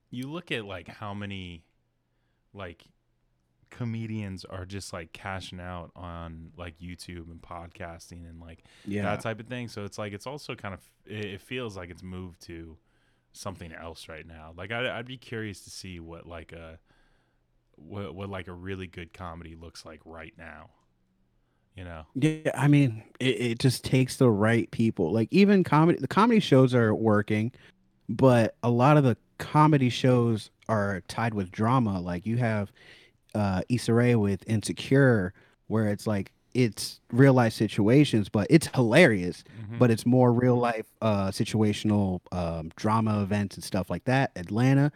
you 0.09 0.27
look 0.29 0.51
at 0.51 0.65
like 0.65 0.87
how 0.87 1.13
many 1.13 1.63
like 2.53 2.85
comedians 3.73 4.45
are 4.45 4.65
just 4.65 4.93
like 4.93 5.11
cashing 5.13 5.59
out 5.59 5.91
on 5.95 6.51
like 6.57 6.79
YouTube 6.79 7.31
and 7.31 7.41
podcasting 7.41 8.29
and 8.29 8.39
like 8.39 8.63
yeah. 8.85 9.01
that 9.01 9.21
type 9.21 9.39
of 9.39 9.47
thing. 9.47 9.67
So 9.67 9.83
it's 9.83 9.97
like 9.97 10.13
it's 10.13 10.27
also 10.27 10.53
kind 10.53 10.75
of 10.75 10.81
it, 11.07 11.41
feels 11.41 11.75
like 11.75 11.89
it's 11.89 12.03
moved 12.03 12.41
to 12.43 12.77
something 13.31 13.73
else 13.73 14.07
right 14.07 14.27
now. 14.27 14.53
Like 14.55 14.71
I, 14.71 14.97
I'd 14.97 15.07
be 15.07 15.17
curious 15.17 15.61
to 15.63 15.71
see 15.71 15.99
what 15.99 16.27
like 16.27 16.51
a 16.51 16.77
what 17.75 18.13
what 18.13 18.29
like 18.29 18.47
a 18.47 18.53
really 18.53 18.85
good 18.85 19.11
comedy 19.11 19.55
looks 19.55 19.85
like 19.85 20.01
right 20.05 20.33
now. 20.37 20.69
You 21.75 21.85
know, 21.85 22.05
Yeah, 22.13 22.51
I 22.55 22.67
mean, 22.67 23.01
it, 23.19 23.41
it 23.41 23.59
just 23.59 23.83
takes 23.83 24.17
the 24.17 24.29
right 24.29 24.69
people. 24.69 25.11
Like 25.11 25.29
even 25.31 25.63
comedy, 25.63 25.97
the 25.99 26.07
comedy 26.07 26.39
shows 26.39 26.75
are 26.75 26.93
working, 26.93 27.51
but 28.07 28.55
a 28.61 28.69
lot 28.69 28.97
of 28.97 29.03
the 29.03 29.17
comedy 29.39 29.89
shows 29.89 30.51
are 30.69 31.01
tied 31.07 31.33
with 31.33 31.51
drama. 31.51 31.99
Like 31.99 32.27
you 32.27 32.37
have 32.37 32.71
uh 33.35 33.61
Issa 33.69 33.93
Rae 33.93 34.15
with 34.15 34.43
Insecure, 34.47 35.33
where 35.67 35.87
it's 35.87 36.07
like 36.07 36.31
it's 36.53 36.99
real 37.11 37.33
life 37.33 37.53
situations, 37.53 38.29
but 38.29 38.45
it's 38.49 38.67
hilarious. 38.75 39.43
Mhm. 39.71 39.79
But 39.79 39.89
it's 39.89 40.05
more 40.05 40.31
real 40.31 40.55
life 40.57 40.85
uh 41.01 41.27
situational 41.29 42.21
um 42.31 42.71
drama 42.75 43.21
events 43.23 43.55
and 43.55 43.63
stuff 43.63 43.89
like 43.89 44.03
that. 44.05 44.31
Atlanta, 44.35 44.91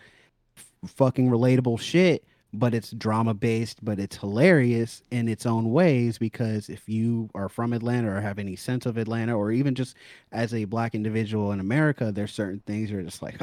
f- 0.57 0.65
fucking 0.91 1.29
relatable 1.29 1.79
shit 1.79 2.23
but 2.53 2.73
it's 2.73 2.91
drama 2.91 3.33
based, 3.33 3.83
but 3.83 3.99
it's 3.99 4.15
hilarious 4.15 5.03
in 5.11 5.27
its 5.27 5.45
own 5.45 5.69
ways 5.69 6.17
because 6.17 6.69
if 6.69 6.87
you 6.87 7.29
are 7.35 7.49
from 7.49 7.73
Atlanta 7.73 8.09
or 8.09 8.21
have 8.21 8.39
any 8.39 8.55
sense 8.55 8.85
of 8.85 8.97
Atlanta, 8.97 9.37
or 9.37 9.51
even 9.51 9.75
just 9.75 9.97
as 10.31 10.53
a 10.53 10.63
black 10.63 10.95
individual 10.95 11.51
in 11.51 11.59
America, 11.59 12.09
there's 12.11 12.31
certain 12.33 12.61
things 12.65 12.89
you're 12.89 13.01
just 13.03 13.21
like, 13.21 13.37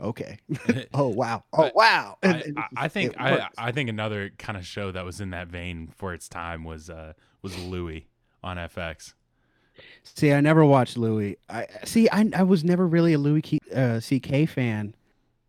okay, 0.00 0.38
oh 0.94 1.08
wow, 1.08 1.44
oh 1.52 1.70
wow. 1.74 2.18
I, 2.22 2.42
I, 2.56 2.66
I 2.76 2.88
think 2.88 3.14
I. 3.18 3.48
I 3.58 3.72
think 3.72 3.88
another 3.88 4.30
kind 4.38 4.56
of 4.56 4.66
show 4.66 4.92
that 4.92 5.04
was 5.04 5.20
in 5.20 5.30
that 5.30 5.48
vein 5.48 5.92
for 5.96 6.14
its 6.14 6.28
time 6.28 6.64
was 6.64 6.90
uh 6.90 7.12
was 7.42 7.56
Louis 7.58 8.06
on 8.42 8.56
FX. 8.56 9.14
see, 10.02 10.32
I 10.32 10.40
never 10.40 10.64
watched 10.64 10.96
Louis. 10.96 11.38
I 11.48 11.66
see, 11.84 12.08
I 12.10 12.28
I 12.34 12.42
was 12.42 12.64
never 12.64 12.86
really 12.86 13.12
a 13.12 13.18
Louis 13.18 13.42
K, 13.42 13.58
uh, 13.74 14.00
C.K. 14.00 14.46
fan. 14.46 14.94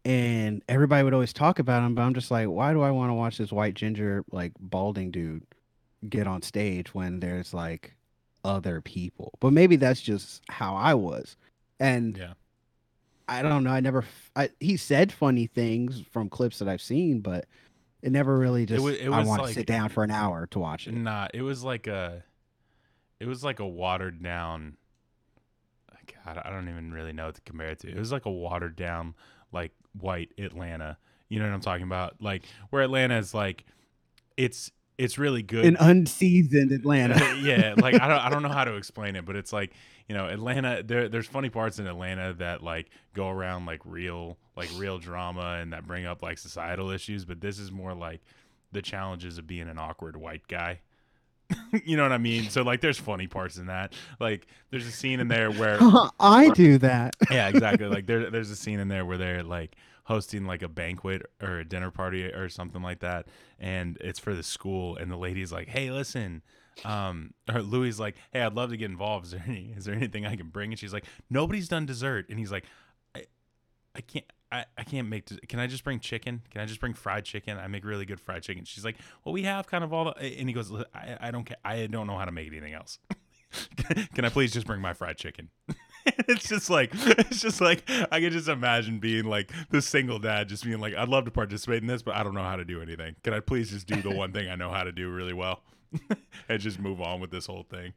And 0.05 0.63
everybody 0.69 1.03
would 1.03 1.13
always 1.13 1.33
talk 1.33 1.60
about 1.60 1.83
him, 1.86 1.93
but 1.93 2.01
I'm 2.03 2.13
just 2.13 2.31
like, 2.31 2.47
why 2.47 2.71
do 2.71 2.81
I 2.81 2.91
want 2.91 3.10
to 3.10 3.13
watch 3.13 3.38
this 3.38 3.51
white 3.51 3.73
ginger, 3.73 4.23
like 4.31 4.53
balding 4.57 5.12
dude 5.12 5.43
get 6.07 6.27
on 6.27 6.41
stage 6.41 6.93
when 6.93 7.19
there's 7.19 7.53
like 7.53 7.93
other 8.45 8.79
people? 8.79 9.33
But 9.41 9.51
maybe 9.51 9.75
that's 9.75 9.99
just 9.99 10.43
how 10.47 10.77
I 10.77 10.93
was. 10.93 11.36
And 11.81 12.17
Yeah. 12.17 12.33
I 13.28 13.42
don't 13.42 13.63
know. 13.63 13.72
I 13.72 13.80
never, 13.82 14.06
I, 14.36 14.50
he 14.60 14.78
said 14.78 15.12
funny 15.12 15.48
things 15.48 16.02
from 16.12 16.30
clips 16.30 16.60
that 16.60 16.68
I've 16.68 16.82
seen, 16.82 17.20
but 17.20 17.46
it 18.02 18.12
never 18.12 18.38
really 18.38 18.66
just, 18.66 18.82
wa- 18.82 18.90
it 18.90 19.10
I 19.10 19.24
want 19.26 19.42
like- 19.42 19.50
to 19.50 19.54
sit 19.54 19.68
down 19.68 19.90
for 19.90 20.04
an 20.04 20.12
hour 20.12 20.48
to 20.52 20.60
watch 20.60 20.88
it. 20.88 20.94
Nah, 20.94 21.28
it 21.34 21.42
was 21.42 21.63
like 21.63 21.88
a 21.88 22.24
it 23.20 23.28
was 23.28 23.44
like 23.44 23.60
a 23.60 23.68
watered 23.68 24.22
down 24.24 24.78
God, 26.26 26.42
I 26.44 26.50
don't 26.50 26.70
even 26.70 26.94
really 26.94 27.12
know 27.13 27.26
what 27.26 27.36
to 27.36 27.42
compare 27.42 27.68
it 27.70 27.80
to. 27.80 27.90
It 27.90 27.98
was 27.98 28.12
like 28.12 28.26
a 28.26 28.32
watered 28.32 28.76
down, 28.76 29.13
like 29.52 29.72
white 30.00 30.32
Atlanta. 30.38 30.98
You 31.30 31.40
know 31.40 31.46
what 31.46 31.54
I'm 31.54 31.62
talking 31.62 31.84
about? 31.84 32.16
Like 32.22 32.44
where 32.70 32.82
Atlanta 32.82 33.18
is 33.18 33.34
like, 33.34 33.66
it's 34.38 34.72
it's 34.97 35.17
really 35.17 35.43
good. 35.43 35.65
An 35.65 35.77
unseasoned 35.79 36.71
Atlanta. 36.71 37.36
yeah, 37.41 37.75
like 37.77 38.01
I 38.01 38.07
don't 38.07 38.19
I 38.19 38.29
don't 38.29 38.41
know 38.41 38.49
how 38.49 38.63
to 38.63 38.75
explain 38.75 39.15
it, 39.15 39.25
but 39.25 39.36
it's 39.36 39.53
like 39.53 39.73
you 40.07 40.15
know 40.15 40.27
Atlanta. 40.27 40.83
There 40.83 41.07
there's 41.10 41.27
funny 41.27 41.49
parts 41.49 41.79
in 41.79 41.88
Atlanta 41.88 42.33
that 42.36 42.63
like 42.63 42.89
go 43.13 43.29
around 43.29 43.65
like 43.65 43.81
real 43.86 44.38
like 44.55 44.69
real 44.75 44.97
drama 44.97 45.60
and 45.62 45.73
that 45.73 45.86
bring 45.86 46.05
up 46.05 46.23
like 46.23 46.38
societal 46.38 46.89
issues, 46.89 47.25
but 47.25 47.41
this 47.41 47.60
is 47.60 47.71
more 47.71 47.93
like 47.93 48.21
the 48.71 48.81
challenges 48.81 49.38
of 49.38 49.47
being 49.47 49.69
an 49.69 49.77
awkward 49.77 50.17
white 50.17 50.47
guy. 50.47 50.79
you 51.86 51.95
know 51.95 52.03
what 52.03 52.12
I 52.12 52.17
mean? 52.17 52.49
So 52.49 52.63
like 52.63 52.81
there's 52.81 52.97
funny 52.97 53.27
parts 53.27 53.57
in 53.57 53.67
that. 53.67 53.93
Like 54.19 54.47
there's 54.71 54.88
a 54.88 54.91
scene 54.91 55.19
in 55.19 55.27
there 55.27 55.51
where 55.51 55.77
I 56.19 56.49
do 56.49 56.77
that. 56.79 57.15
yeah, 57.31 57.47
exactly. 57.49 57.88
Like 57.88 58.05
there, 58.05 58.29
there's 58.29 58.49
a 58.49 58.55
scene 58.55 58.79
in 58.79 58.88
there 58.88 59.05
where 59.05 59.17
they're 59.17 59.43
like 59.43 59.75
hosting 60.08 60.46
like 60.46 60.62
a 60.62 60.70
banquet 60.70 61.22
or 61.41 61.60
a 61.60 61.65
dinner 61.65 61.91
party 61.91 62.24
or 62.24 62.48
something 62.48 62.82
like 62.82 63.00
that, 63.00 63.28
and 63.60 63.98
it's 64.00 64.20
for 64.20 64.34
the 64.34 64.43
school. 64.43 64.96
And 64.96 65.12
the 65.12 65.17
lady's 65.17 65.52
like, 65.52 65.67
"Hey, 65.67 65.91
listen." 65.91 66.41
Um, 66.86 67.34
or 67.54 67.62
like, 67.62 68.15
"Hey, 68.32 68.41
I'd 68.41 68.54
love 68.54 68.70
to 68.70 68.78
get 68.78 68.89
involved. 68.89 69.26
Is 69.26 69.32
there 69.32 69.43
any, 69.46 69.74
is 69.76 69.86
there 69.86 69.96
anything 69.96 70.26
I 70.26 70.36
can 70.36 70.48
bring?" 70.48 70.72
And 70.72 70.80
she's 70.80 70.93
like, 70.93 71.06
"Nobody's 71.30 71.67
done 71.67 71.86
dessert." 71.86 72.28
And 72.30 72.39
he's 72.39 72.52
like, 72.52 72.65
"I, 73.15 73.26
I 73.96 74.02
can't." 74.02 74.26
I, 74.50 74.63
I 74.78 74.86
can't 74.86 75.10
make. 75.10 75.26
Can 75.50 75.60
I 75.60 75.67
just 75.67 75.84
bring 75.84 76.00
chicken? 76.00 76.41
Can 76.52 76.62
I 76.62 76.65
just 76.65 76.80
bring 76.80 76.93
fried 76.93 77.26
chicken? 77.26 77.58
I 77.58 77.67
make 77.67 77.84
really 77.84 78.06
good 78.06 78.22
fried 78.22 78.43
chicken. 78.43 78.63
She's 78.63 78.86
like, 78.86 78.96
well, 79.26 79.34
we 79.34 79.43
have 79.43 79.67
kind 79.67 79.84
of 79.84 79.91
all 79.91 80.06
the. 80.06 80.12
And 80.39 80.48
he 80.48 80.54
goes, 80.54 80.72
I, 80.96 81.17
I 81.20 81.32
don't 81.32 81.43
care. 81.43 81.58
I 81.65 81.86
don't 81.88 82.08
know 82.08 82.17
how 82.17 82.24
to 82.24 82.32
make 82.32 82.48
anything 82.48 82.74
else. 82.74 82.98
can 84.15 84.24
I 84.24 84.30
please 84.30 84.54
just 84.54 84.65
bring 84.65 84.80
my 84.80 84.93
fried 84.93 85.17
chicken? 85.17 85.50
it's 86.28 86.48
just 86.48 86.70
like 86.70 86.91
it's 86.93 87.41
just 87.41 87.62
like 87.62 87.84
I 88.12 88.20
can 88.20 88.32
just 88.32 88.48
imagine 88.48 89.00
being 89.00 89.26
like 89.26 89.52
the 89.70 89.82
single 89.82 90.20
dad, 90.20 90.50
just 90.50 90.63
being 90.63 90.80
like, 90.80 90.96
I'd 90.96 91.10
love 91.10 91.26
to 91.26 91.32
participate 91.32 91.82
in 91.82 91.88
this, 91.88 92.02
but 92.02 92.15
I 92.15 92.24
don't 92.24 92.34
know 92.34 92.43
how 92.43 92.56
to 92.56 92.65
do 92.65 92.82
anything. 92.82 93.15
Can 93.24 93.34
I 93.34 93.39
please 93.39 93.72
just 93.72 93.88
do 93.88 94.02
the 94.02 94.12
one 94.12 94.32
thing 94.32 94.50
I 94.50 94.56
know 94.56 94.70
how 94.70 94.84
to 94.84 94.91
do 94.91 95.10
really 95.10 95.34
well, 95.34 95.62
and 96.50 96.60
just 96.60 96.80
move 96.80 97.02
on 97.02 97.20
with 97.20 97.32
this 97.32 97.46
whole 97.46 97.65
thing? 97.70 97.93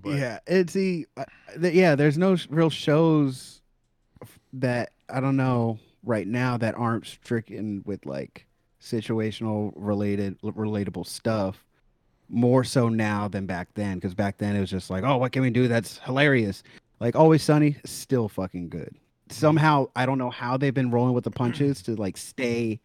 But, 0.00 0.18
yeah, 0.18 0.38
it's 0.46 0.72
the 0.72 1.06
uh, 1.16 1.24
th- 1.60 1.74
yeah. 1.74 1.94
There's 1.94 2.18
no 2.18 2.36
sh- 2.36 2.46
real 2.50 2.70
shows 2.70 3.62
that 4.52 4.92
I 5.08 5.20
don't 5.20 5.36
know 5.36 5.78
right 6.04 6.26
now 6.26 6.56
that 6.58 6.74
aren't 6.74 7.06
stricken 7.06 7.82
with 7.84 8.06
like 8.06 8.46
situational 8.80 9.72
related 9.76 10.40
relatable 10.42 11.06
stuff. 11.06 11.64
More 12.32 12.62
so 12.64 12.88
now 12.88 13.26
than 13.28 13.46
back 13.46 13.68
then, 13.74 13.96
because 13.96 14.14
back 14.14 14.38
then 14.38 14.54
it 14.54 14.60
was 14.60 14.70
just 14.70 14.88
like, 14.88 15.02
oh, 15.02 15.16
what 15.16 15.32
can 15.32 15.42
we 15.42 15.50
do 15.50 15.66
that's 15.68 15.98
hilarious? 16.04 16.62
Like 17.00 17.16
Always 17.16 17.42
Sunny, 17.42 17.76
still 17.84 18.28
fucking 18.28 18.68
good. 18.68 18.94
Somehow 19.30 19.86
I 19.96 20.06
don't 20.06 20.18
know 20.18 20.30
how 20.30 20.56
they've 20.56 20.74
been 20.74 20.90
rolling 20.90 21.14
with 21.14 21.24
the 21.24 21.30
punches 21.30 21.82
to 21.82 21.96
like 21.96 22.16
stay 22.16 22.80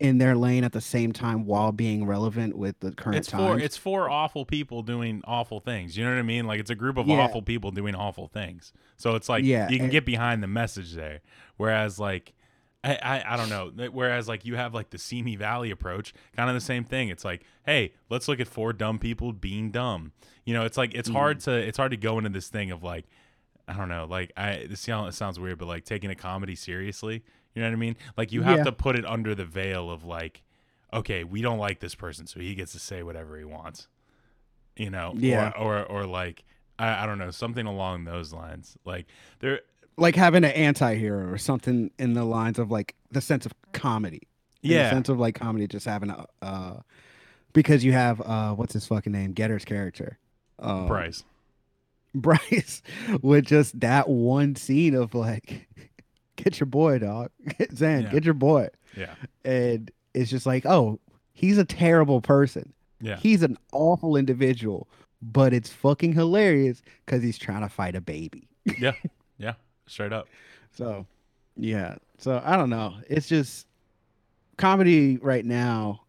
in 0.00 0.18
their 0.18 0.36
lane 0.36 0.62
at 0.62 0.72
the 0.72 0.80
same 0.80 1.12
time 1.12 1.44
while 1.44 1.72
being 1.72 2.06
relevant 2.06 2.56
with 2.56 2.78
the 2.78 2.92
current 2.92 3.16
it's 3.18 3.30
for 3.30 3.36
times. 3.36 3.62
it's 3.64 3.76
four 3.76 4.08
awful 4.08 4.44
people 4.44 4.82
doing 4.82 5.20
awful 5.24 5.58
things. 5.60 5.96
You 5.96 6.04
know 6.04 6.10
what 6.12 6.18
I 6.18 6.22
mean? 6.22 6.46
Like 6.46 6.60
it's 6.60 6.70
a 6.70 6.74
group 6.76 6.96
of 6.98 7.08
Yeah. 7.08 7.16
awful 7.16 7.42
people 7.42 7.72
doing 7.72 7.94
awful 7.96 8.28
things. 8.28 8.72
So 8.96 9.16
it's 9.16 9.28
like 9.28 9.44
Yeah, 9.44 9.68
you 9.68 9.76
can 9.76 9.86
and- 9.86 9.92
get 9.92 10.04
behind 10.06 10.40
the 10.42 10.46
message 10.46 10.94
there. 10.94 11.20
Whereas 11.56 11.98
like 11.98 12.32
I, 12.84 12.94
I 13.02 13.34
I 13.34 13.36
don't 13.36 13.48
know. 13.48 13.72
Whereas 13.90 14.28
like 14.28 14.44
you 14.44 14.56
have 14.56 14.72
like 14.74 14.90
the 14.90 14.98
Simi 14.98 15.36
Valley 15.36 15.70
approach, 15.70 16.14
kind 16.36 16.48
of 16.48 16.54
the 16.54 16.60
same 16.60 16.84
thing. 16.84 17.08
It's 17.08 17.24
like, 17.24 17.42
hey, 17.66 17.92
let's 18.08 18.28
look 18.28 18.40
at 18.40 18.46
four 18.48 18.72
dumb 18.72 18.98
people 18.98 19.32
being 19.32 19.70
dumb. 19.70 20.12
You 20.44 20.54
know, 20.54 20.64
it's 20.64 20.78
like 20.78 20.94
it's 20.94 21.08
hard 21.08 21.38
mm. 21.38 21.44
to 21.44 21.52
it's 21.52 21.76
hard 21.76 21.90
to 21.90 21.96
go 21.96 22.18
into 22.18 22.30
this 22.30 22.48
thing 22.48 22.70
of 22.70 22.82
like 22.82 23.06
I 23.66 23.74
don't 23.74 23.88
know, 23.88 24.06
like 24.08 24.32
I 24.36 24.66
this 24.68 24.80
sound- 24.80 25.08
it 25.08 25.12
sounds 25.12 25.38
weird, 25.40 25.58
but 25.58 25.66
like 25.66 25.84
taking 25.84 26.10
a 26.10 26.14
comedy 26.14 26.54
seriously. 26.54 27.24
You 27.54 27.62
know 27.62 27.68
what 27.68 27.74
I 27.74 27.76
mean? 27.78 27.96
Like 28.16 28.32
you 28.32 28.42
have 28.42 28.58
Yeah. 28.58 28.64
to 28.64 28.72
put 28.72 28.96
it 28.96 29.04
under 29.04 29.34
the 29.34 29.44
veil 29.44 29.90
of 29.90 30.04
like, 30.04 30.42
okay, 30.92 31.24
we 31.24 31.42
don't 31.42 31.58
like 31.58 31.80
this 31.80 31.94
person, 31.94 32.26
so 32.26 32.38
he 32.38 32.54
gets 32.54 32.72
to 32.72 32.78
say 32.78 33.02
whatever 33.02 33.36
he 33.36 33.44
wants. 33.44 33.88
You 34.76 34.90
know? 34.90 35.12
Yeah. 35.16 35.52
Or 35.58 35.80
or, 35.80 35.84
or 35.84 36.06
like 36.06 36.44
I, 36.78 37.02
I 37.02 37.06
don't 37.06 37.18
know, 37.18 37.32
something 37.32 37.66
along 37.66 38.04
those 38.04 38.32
lines. 38.32 38.76
Like 38.84 39.06
there 39.40 39.62
like 39.98 40.14
having 40.16 40.44
an 40.44 40.52
anti-hero 40.52 41.28
or 41.30 41.36
something 41.38 41.90
in 41.98 42.14
the 42.14 42.24
lines 42.24 42.58
of 42.58 42.70
like 42.70 42.94
the 43.10 43.20
sense 43.20 43.44
of 43.46 43.52
comedy 43.72 44.22
Yeah. 44.62 44.90
sense 44.90 45.08
of 45.08 45.18
like 45.18 45.34
comedy 45.34 45.66
just 45.66 45.86
having 45.86 46.10
a 46.10 46.24
uh 46.42 46.80
because 47.52 47.84
you 47.84 47.92
have 47.92 48.20
uh 48.20 48.54
what's 48.54 48.72
his 48.72 48.86
fucking 48.86 49.12
name 49.12 49.32
getter's 49.32 49.64
character 49.64 50.18
uh 50.58 50.86
Bryce. 50.86 51.24
bryce 52.14 52.82
with 53.22 53.44
just 53.46 53.78
that 53.80 54.08
one 54.08 54.56
scene 54.56 54.94
of 54.94 55.14
like 55.14 55.68
get 56.36 56.58
your 56.60 56.66
boy 56.66 56.98
dog 56.98 57.30
Zan, 57.74 58.02
Yeah. 58.02 58.10
get 58.10 58.24
your 58.24 58.34
boy 58.34 58.68
Yeah. 58.96 59.14
and 59.44 59.90
it's 60.14 60.30
just 60.30 60.46
like 60.46 60.64
oh 60.64 60.98
he's 61.32 61.58
a 61.58 61.64
terrible 61.64 62.20
person 62.20 62.72
Yeah. 63.00 63.16
he's 63.16 63.42
an 63.42 63.56
awful 63.72 64.16
individual 64.16 64.88
but 65.20 65.52
it's 65.52 65.70
fucking 65.70 66.12
hilarious 66.12 66.80
because 67.04 67.22
he's 67.22 67.38
trying 67.38 67.62
to 67.62 67.68
fight 67.68 67.94
a 67.96 68.00
baby 68.00 68.48
yeah. 68.78 68.92
Straight 69.88 70.12
up. 70.12 70.28
So, 70.72 71.06
yeah. 71.56 71.96
So 72.18 72.42
I 72.44 72.56
don't 72.56 72.70
know. 72.70 72.94
It's 73.08 73.28
just 73.28 73.66
comedy 74.56 75.16
right 75.18 75.44
now 75.44 76.02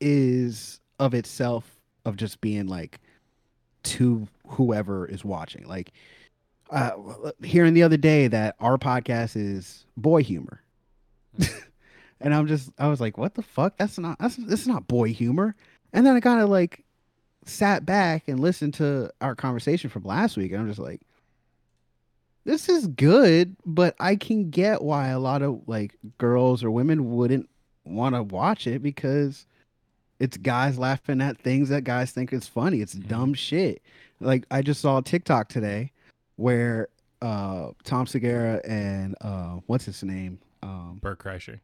is 0.00 0.80
of 0.98 1.14
itself 1.14 1.80
of 2.04 2.16
just 2.16 2.40
being 2.40 2.66
like 2.66 3.00
to 3.82 4.28
whoever 4.46 5.06
is 5.06 5.24
watching. 5.24 5.66
Like 5.66 5.92
uh 6.70 6.92
hearing 7.42 7.74
the 7.74 7.82
other 7.82 7.96
day 7.96 8.28
that 8.28 8.56
our 8.60 8.78
podcast 8.78 9.36
is 9.36 9.86
boy 9.96 10.22
humor. 10.22 10.62
and 12.20 12.34
I'm 12.34 12.46
just 12.46 12.70
I 12.78 12.88
was 12.88 13.00
like, 13.00 13.18
what 13.18 13.34
the 13.34 13.42
fuck? 13.42 13.76
That's 13.78 13.98
not 13.98 14.18
that's 14.18 14.36
this 14.36 14.60
is 14.60 14.68
not 14.68 14.86
boy 14.86 15.12
humor. 15.12 15.54
And 15.92 16.06
then 16.06 16.16
I 16.16 16.20
kind 16.20 16.40
of 16.40 16.48
like 16.48 16.84
sat 17.46 17.84
back 17.84 18.28
and 18.28 18.40
listened 18.40 18.74
to 18.74 19.10
our 19.20 19.34
conversation 19.34 19.90
from 19.90 20.04
last 20.04 20.36
week 20.36 20.52
and 20.52 20.60
I'm 20.60 20.68
just 20.68 20.80
like 20.80 21.02
this 22.44 22.68
is 22.68 22.86
good, 22.86 23.56
but 23.64 23.94
I 24.00 24.16
can 24.16 24.50
get 24.50 24.82
why 24.82 25.08
a 25.08 25.18
lot 25.18 25.42
of 25.42 25.62
like 25.66 25.94
girls 26.18 26.62
or 26.62 26.70
women 26.70 27.14
wouldn't 27.14 27.48
want 27.84 28.14
to 28.14 28.22
watch 28.22 28.66
it 28.66 28.82
because 28.82 29.46
it's 30.20 30.36
guys 30.36 30.78
laughing 30.78 31.20
at 31.20 31.38
things 31.38 31.68
that 31.70 31.84
guys 31.84 32.12
think 32.12 32.32
is 32.32 32.46
funny. 32.46 32.80
It's 32.80 32.92
dumb 32.92 33.34
shit. 33.34 33.82
Like 34.20 34.44
I 34.50 34.62
just 34.62 34.80
saw 34.80 34.98
a 34.98 35.02
TikTok 35.02 35.48
today 35.48 35.92
where 36.36 36.88
uh 37.22 37.70
Tom 37.84 38.06
Segura 38.06 38.60
and 38.64 39.14
uh 39.20 39.58
what's 39.66 39.86
his 39.86 40.02
name? 40.02 40.38
Um 40.62 40.98
Bert 41.02 41.18
Kreischer. 41.18 41.60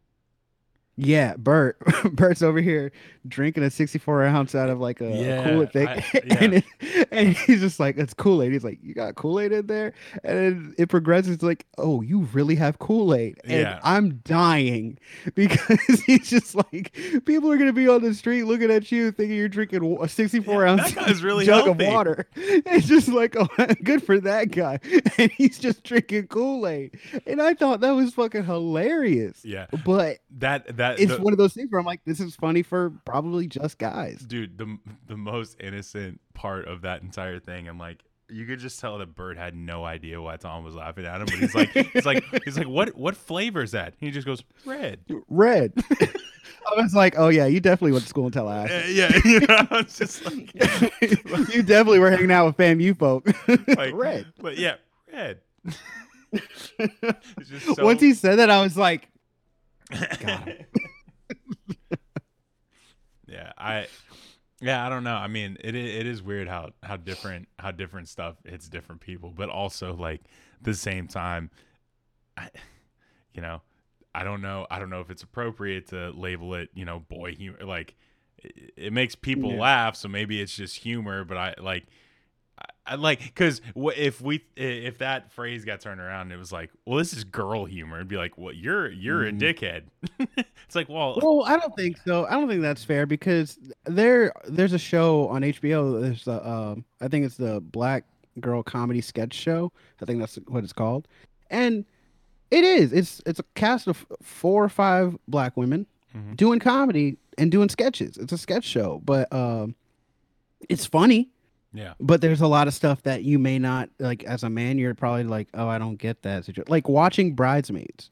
Yeah, 1.01 1.35
Bert. 1.37 1.79
Bert's 2.13 2.43
over 2.43 2.61
here 2.61 2.93
drinking 3.29 3.63
a 3.63 3.71
64 3.71 4.25
ounce 4.25 4.55
out 4.55 4.71
of 4.71 4.81
like 4.81 5.01
a 5.01 5.11
Yeah, 5.11 5.45
Kool-Aid 5.45 5.73
thing. 5.73 5.89
I- 5.89 6.05
and, 6.41 6.55
it, 6.55 6.65
and 7.11 7.29
he's 7.37 7.61
just 7.61 7.79
like, 7.81 7.99
it's 7.99 8.15
Kool-Aid. 8.15 8.53
He's 8.53 8.65
like, 8.65 8.79
you 8.83 8.95
got 8.95 9.15
Kool-Aid 9.15 9.53
in 9.53 9.67
there? 9.67 9.93
And 10.25 10.39
then 10.39 10.75
it 10.79 10.89
progresses 10.89 11.43
like, 11.43 11.67
oh, 11.79 12.01
you 12.01 12.21
really 12.33 12.55
have 12.57 12.79
Kool-Aid. 12.79 13.41
And 13.45 13.53
Yeah. 13.61 13.81
I'm 13.83 14.17
dying 14.25 14.99
because 15.35 16.01
he's 16.07 16.31
just 16.31 16.55
like, 16.55 16.93
people 17.27 17.51
are 17.53 17.57
going 17.57 17.69
to 17.69 17.73
be 17.75 17.89
on 17.89 18.03
the 18.03 18.15
street 18.15 18.45
looking 18.45 18.71
at 18.71 18.91
you 18.91 19.13
thinking 19.13 19.37
you're 19.37 19.49
drinking 19.49 19.99
a 20.01 20.09
64 20.09 20.65
Yeah, 20.65 20.71
ounce 20.71 20.93
that 20.95 21.07
guy's 21.07 21.23
really 21.23 21.45
jug 21.47 21.65
healthy. 21.67 21.87
of 21.87 21.93
water. 21.93 22.27
It's 22.37 22.87
just 22.87 23.09
like, 23.09 23.37
oh, 23.37 23.49
good 23.85 24.03
for 24.03 24.19
that 24.21 24.51
guy. 24.51 24.79
And 25.19 25.31
he's 25.33 25.59
just 25.59 25.83
drinking 25.85 26.29
Kool-Aid. 26.29 26.99
And 27.27 27.43
I 27.43 27.55
thought 27.55 27.81
that 27.81 27.91
was 27.93 28.15
fucking 28.15 28.45
hilarious. 28.45 29.45
Yeah. 29.45 29.67
But 29.85 30.19
That 30.39 30.77
that 30.79 30.90
it's 30.99 31.17
the- 31.17 31.23
one 31.23 31.33
of 31.33 31.39
those 31.39 31.53
things 31.55 31.71
where 31.71 31.79
I'm 31.81 31.87
like, 31.87 32.01
this 32.05 32.21
is 32.21 32.35
funny 32.37 32.63
for 32.63 32.91
probably 33.05 33.47
just 33.47 33.79
guys. 33.79 34.21
dude 34.21 34.59
the 34.59 34.79
the 35.07 35.17
most 35.17 35.57
innocent 35.61 36.21
part 36.35 36.67
of 36.69 36.83
that 36.83 37.03
entire 37.03 37.39
thing 37.39 37.69
i'm 37.69 37.79
like 37.79 38.03
you 38.33 38.47
could 38.47 38.61
just 38.61 38.79
tell 38.79 38.99
that 38.99 39.17
Bert 39.17 39.37
had 39.37 39.57
no 39.57 39.85
idea 39.85 40.23
why 40.23 40.37
Tom 40.37 40.63
was 40.63 40.77
laughing 40.77 41.05
at 41.05 41.21
him, 41.21 41.27
but 41.27 41.35
he's 41.35 41.53
like, 41.53 41.71
he's 41.71 42.07
like, 42.07 42.23
he's 42.45 42.57
like, 42.57 42.69
what, 42.69 42.97
what 42.97 43.17
flavor 43.17 43.61
is 43.61 43.73
that? 43.73 43.95
he 43.99 44.13
just 44.13 44.25
goes, 44.25 44.45
red. 44.65 45.01
Red. 45.29 45.73
I 46.01 46.81
was 46.81 46.95
like, 46.95 47.17
oh 47.19 47.27
yeah, 47.27 47.47
you 47.47 47.59
definitely 47.59 47.91
went 47.91 48.05
to 48.05 48.09
school 48.09 48.27
in 48.29 48.33
Uh, 48.33 48.35
Tallahassee. 48.35 48.93
yeah, 48.93 49.19
you 49.25 49.41
know, 49.41 49.67
it's 49.73 49.99
just 49.99 50.25
like, 50.25 50.55
you 51.53 51.65
definitely 51.65 51.99
were 51.99 52.09
hanging 52.13 52.31
out 52.31 52.47
with 52.47 52.57
FAMU 52.57 52.97
folk. 52.97 53.27
like 53.77 53.95
Red. 53.95 54.27
but 54.41 54.57
yeah, 54.57 54.77
red. 55.13 55.41
It's 56.33 56.73
just 57.49 57.67
so, 57.67 57.85
Once 57.85 58.01
he 58.01 58.15
said 58.15 58.37
that, 58.39 58.49
I 58.51 58.63
was 58.63 58.77
like. 58.77 59.09
yeah, 63.27 63.53
I, 63.59 63.89
yeah, 64.61 64.87
I 64.87 64.89
don't 64.91 65.05
know. 65.05 65.15
I 65.17 65.29
mean, 65.29 65.57
it 65.63 65.75
it 65.75 66.07
is 66.07 66.23
weird 66.23 66.49
how 66.49 66.71
how 66.83 66.97
different 66.97 67.49
how 67.59 67.71
different 67.71 68.09
stuff 68.09 68.37
hits 68.45 68.69
different 68.69 69.01
people, 69.01 69.33
but 69.37 69.49
also 69.51 69.95
like 69.95 70.23
the 70.63 70.75
same 70.75 71.09
time, 71.09 71.51
I, 72.37 72.51
you 73.35 73.43
know, 73.43 73.63
I 74.15 74.25
don't 74.25 74.43
know. 74.43 74.67
I 74.71 74.79
don't 74.79 74.91
know 74.91 75.01
if 75.01 75.11
it's 75.11 75.23
appropriate 75.23 75.89
to 75.89 76.11
label 76.13 76.55
it, 76.55 76.71
you 76.75 76.85
know, 76.85 77.01
boy 77.01 77.35
humor. 77.35 77.65
Like, 77.65 77.97
it, 78.39 78.73
it 78.77 78.93
makes 78.93 79.15
people 79.17 79.53
Yeah. 79.53 79.61
laugh, 79.61 79.97
so 79.97 80.09
maybe 80.09 80.41
it's 80.41 80.57
just 80.57 80.79
humor. 80.79 81.25
But 81.25 81.37
I 81.39 81.55
like, 81.61 81.87
I, 82.91 82.97
like 82.97 83.21
because 83.21 83.63
if 83.75 84.21
we 84.21 84.43
if 84.57 84.99
that 84.99 85.31
phrase 85.33 85.65
got 85.65 85.81
turned 85.81 86.01
around, 86.01 86.33
it 86.33 86.37
was 86.37 86.51
like, 86.53 86.71
well, 86.85 86.99
this 86.99 87.13
is 87.13 87.25
girl 87.25 87.65
humor. 87.65 87.97
It'd 87.97 88.09
be 88.09 88.17
like, 88.17 88.37
well, 88.37 88.53
you're 88.53 88.91
you're 88.91 89.25
a 89.27 89.33
dickhead. 89.33 89.85
it's 90.37 90.75
like, 90.75 90.89
well, 90.89 91.19
Well, 91.23 91.45
I 91.47 91.57
don't 91.57 91.75
think 91.77 91.97
so. 92.05 92.27
I 92.27 92.33
don't 92.33 92.49
think 92.49 92.63
that's 92.63 92.85
fair 92.85 93.07
because 93.07 93.59
there 93.85 94.33
there's 94.49 94.73
a 94.73 94.79
show 94.79 95.29
on 95.29 95.43
HBO. 95.43 96.01
There's 96.03 96.27
a 96.27 96.47
um, 96.49 96.85
I 97.01 97.09
think 97.09 97.25
it's 97.25 97.37
the 97.37 97.61
Black 97.61 98.05
Girl 98.41 98.63
Comedy 98.63 99.01
Sketch 99.01 99.35
Show. 99.35 99.73
I 100.03 100.05
think 100.05 100.19
that's 100.19 100.37
what 100.49 100.65
it's 100.65 100.73
called, 100.73 101.07
and 101.51 101.85
it 102.51 102.65
is. 102.65 102.93
It's 102.93 103.23
it's 103.27 103.39
a 103.39 103.45
cast 103.55 103.87
of 103.87 104.05
four 104.23 104.65
or 104.65 104.69
five 104.69 105.17
black 105.29 105.57
women 105.57 105.87
Mhm. 106.17 106.37
doing 106.37 106.59
comedy 106.59 107.19
and 107.39 107.53
doing 107.53 107.69
sketches. 107.69 108.17
It's 108.17 108.33
a 108.33 108.39
sketch 108.39 108.65
show, 108.65 109.01
but 109.05 109.33
um, 109.33 109.77
it's 110.69 110.85
funny. 110.85 111.29
Yeah, 111.73 111.95
But 112.01 112.21
there's 112.21 112.41
a 112.41 112.47
lot 112.47 112.67
of 112.69 112.75
stuff 112.75 113.03
that 113.03 113.23
you 113.23 113.39
may 113.39 113.59
not 113.59 113.91
like. 113.99 114.25
As 114.25 114.43
a 114.43 114.51
man, 114.51 114.79
you're 114.79 114.95
probably 114.95 115.25
like, 115.25 115.49
oh, 115.55 115.69
I 115.69 115.79
don't 115.79 115.97
get 115.97 116.23
that. 116.23 116.45
situa-" 116.45 116.69
Like 116.69 116.89
watching 116.89 117.35
Bridesmaids 117.35 118.11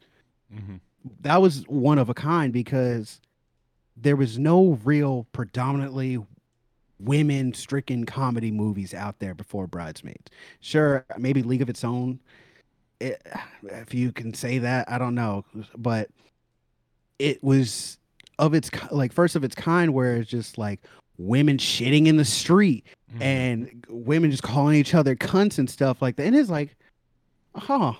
hmm 0.54 0.76
that 1.20 1.40
was 1.40 1.64
one 1.68 1.98
of 1.98 2.08
a 2.08 2.14
kind 2.14 2.52
because 2.52 3.20
there 3.96 4.16
was 4.16 4.38
no 4.38 4.78
real 4.84 5.26
predominantly 5.32 6.18
women 7.00 7.52
stricken 7.52 8.04
comedy 8.04 8.50
movies 8.50 8.94
out 8.94 9.18
there 9.18 9.34
before 9.34 9.66
Bridesmaids. 9.66 10.30
Sure, 10.60 11.04
maybe 11.16 11.42
League 11.42 11.62
of 11.62 11.68
Its 11.68 11.84
Own, 11.84 12.20
it, 13.00 13.22
if 13.62 13.94
you 13.94 14.12
can 14.12 14.34
say 14.34 14.58
that, 14.58 14.90
I 14.90 14.98
don't 14.98 15.14
know, 15.14 15.44
but 15.76 16.10
it 17.18 17.42
was 17.42 17.98
of 18.38 18.54
its 18.54 18.70
like 18.90 19.12
first 19.12 19.34
of 19.34 19.42
its 19.44 19.54
kind 19.54 19.92
where 19.94 20.16
it's 20.16 20.30
just 20.30 20.58
like 20.58 20.80
women 21.16 21.56
shitting 21.58 22.06
in 22.06 22.16
the 22.16 22.24
street 22.24 22.86
Mhm. 23.16 23.22
and 23.22 23.86
women 23.88 24.30
just 24.30 24.42
calling 24.42 24.76
each 24.76 24.94
other 24.94 25.16
cunts 25.16 25.58
and 25.58 25.68
stuff 25.70 26.02
like 26.02 26.16
that. 26.16 26.26
And 26.26 26.36
it's 26.36 26.50
like, 26.50 26.76
huh, 27.54 27.94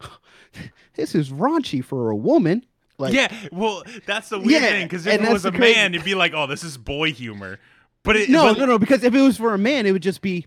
this 0.94 1.14
is 1.14 1.30
raunchy 1.30 1.84
for 1.84 2.10
a 2.10 2.16
woman. 2.16 2.64
Like, 2.96 3.12
yeah. 3.12 3.32
Well, 3.52 3.82
that's 4.06 4.28
the 4.28 4.38
weird 4.38 4.62
Yeah, 4.62 4.70
thing 4.70 4.86
because 4.86 5.06
if 5.06 5.20
it 5.20 5.32
was 5.32 5.44
a 5.44 5.50
crazy- 5.50 5.74
man, 5.74 5.94
it'd 5.94 6.04
be 6.04 6.14
like, 6.14 6.32
oh, 6.34 6.46
this 6.46 6.62
is 6.62 6.78
boy 6.78 7.12
humor. 7.12 7.58
But 8.04 8.16
it 8.16 8.28
no, 8.30 8.52
but, 8.52 8.58
no, 8.58 8.66
no, 8.66 8.78
because 8.78 9.02
if 9.02 9.14
it 9.14 9.20
was 9.20 9.36
for 9.36 9.52
a 9.54 9.58
man, 9.58 9.86
it 9.86 9.92
would 9.92 10.02
just 10.02 10.20
be 10.22 10.46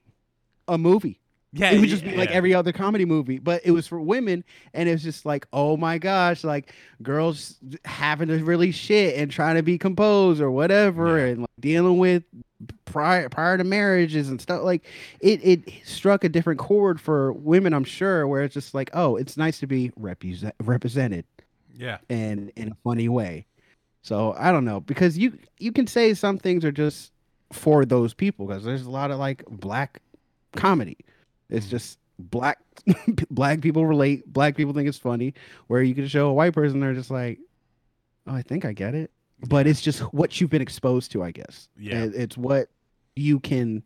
a 0.68 0.78
movie. 0.78 1.20
Yeah, 1.54 1.72
it 1.72 1.80
would 1.80 1.90
just 1.90 2.04
be 2.04 2.16
like 2.16 2.30
yeah. 2.30 2.36
every 2.36 2.54
other 2.54 2.72
comedy 2.72 3.06
movie. 3.06 3.40
But 3.40 3.62
it 3.66 3.72
was 3.72 3.88
for 3.88 4.00
women, 4.00 4.44
and 4.74 4.90
it 4.90 4.92
was 4.92 5.04
just 5.04 5.26
like, 5.26 5.48
oh 5.54 5.78
my 5.78 5.98
gosh, 5.98 6.44
like 6.44 6.74
girls 7.02 7.56
having 7.86 8.28
to 8.28 8.44
really 8.44 8.72
shit 8.72 9.16
and 9.18 9.32
trying 9.32 9.56
to 9.56 9.64
be 9.64 9.78
composed 9.78 10.42
or 10.42 10.52
whatever, 10.52 11.20
Yeah. 11.20 11.26
and 11.26 11.42
like, 11.42 11.50
dealing 11.60 11.98
with 11.98 12.24
prior 12.86 13.30
prior 13.30 13.58
to 13.58 13.64
marriages 13.64 14.30
and 14.30 14.42
stuff. 14.42 14.64
Like 14.64 14.86
it, 15.20 15.40
it 15.44 15.74
struck 15.86 16.24
a 16.24 16.30
different 16.30 16.60
chord 16.60 17.00
for 17.00 17.34
women, 17.34 17.74
I'm 17.74 17.84
sure, 17.84 18.28
where 18.28 18.44
it's 18.44 18.54
just 18.54 18.74
like, 18.74 18.90
oh, 18.94 19.16
it's 19.16 19.38
nice 19.38 19.60
to 19.60 19.68
be 19.68 19.92
represent, 19.96 20.56
represented 20.64 21.26
yeah. 21.78 21.98
and 22.10 22.52
in 22.56 22.72
a 22.72 22.76
funny 22.84 23.10
way. 23.10 23.46
So 24.02 24.36
I 24.38 24.52
don't 24.52 24.66
know 24.66 24.80
because 24.80 25.18
you 25.18 25.38
you 25.60 25.72
can 25.72 25.88
say 25.88 26.14
some 26.14 26.38
things 26.38 26.64
are 26.64 26.72
just 26.72 27.12
for 27.52 27.86
those 27.86 28.14
people 28.14 28.48
because 28.48 28.64
there's 28.64 28.86
a 28.86 28.92
lot 28.92 29.12
of 29.12 29.20
like 29.20 29.44
black 29.50 30.02
comedy. 30.56 30.98
It's 31.50 31.68
mm. 31.68 31.72
just 31.72 32.00
black 32.20 32.60
black 33.30 33.62
people 33.62 33.86
relate. 33.86 34.32
Black 34.32 34.56
people 34.56 34.74
think 34.74 34.88
it's 34.88 34.98
funny. 34.98 35.34
Where 35.68 35.82
you 35.82 35.96
can 35.96 36.08
show 36.08 36.28
a 36.30 36.34
white 36.34 36.54
person, 36.54 36.80
they're 36.80 36.94
just 36.94 37.12
like, 37.12 37.40
oh, 38.28 38.36
I 38.36 38.42
think 38.42 38.66
I 38.66 38.74
get 38.74 38.96
it. 38.96 39.12
But 39.48 39.68
it's 39.68 39.82
just 39.82 40.00
what 40.14 40.40
you've 40.42 40.50
been 40.50 40.62
exposed 40.62 41.12
to, 41.12 41.24
I 41.24 41.32
guess. 41.32 41.70
Yeah. 41.78 42.04
It- 42.04 42.16
it's 42.16 42.38
what 42.38 42.70
you 43.16 43.40
can 43.40 43.84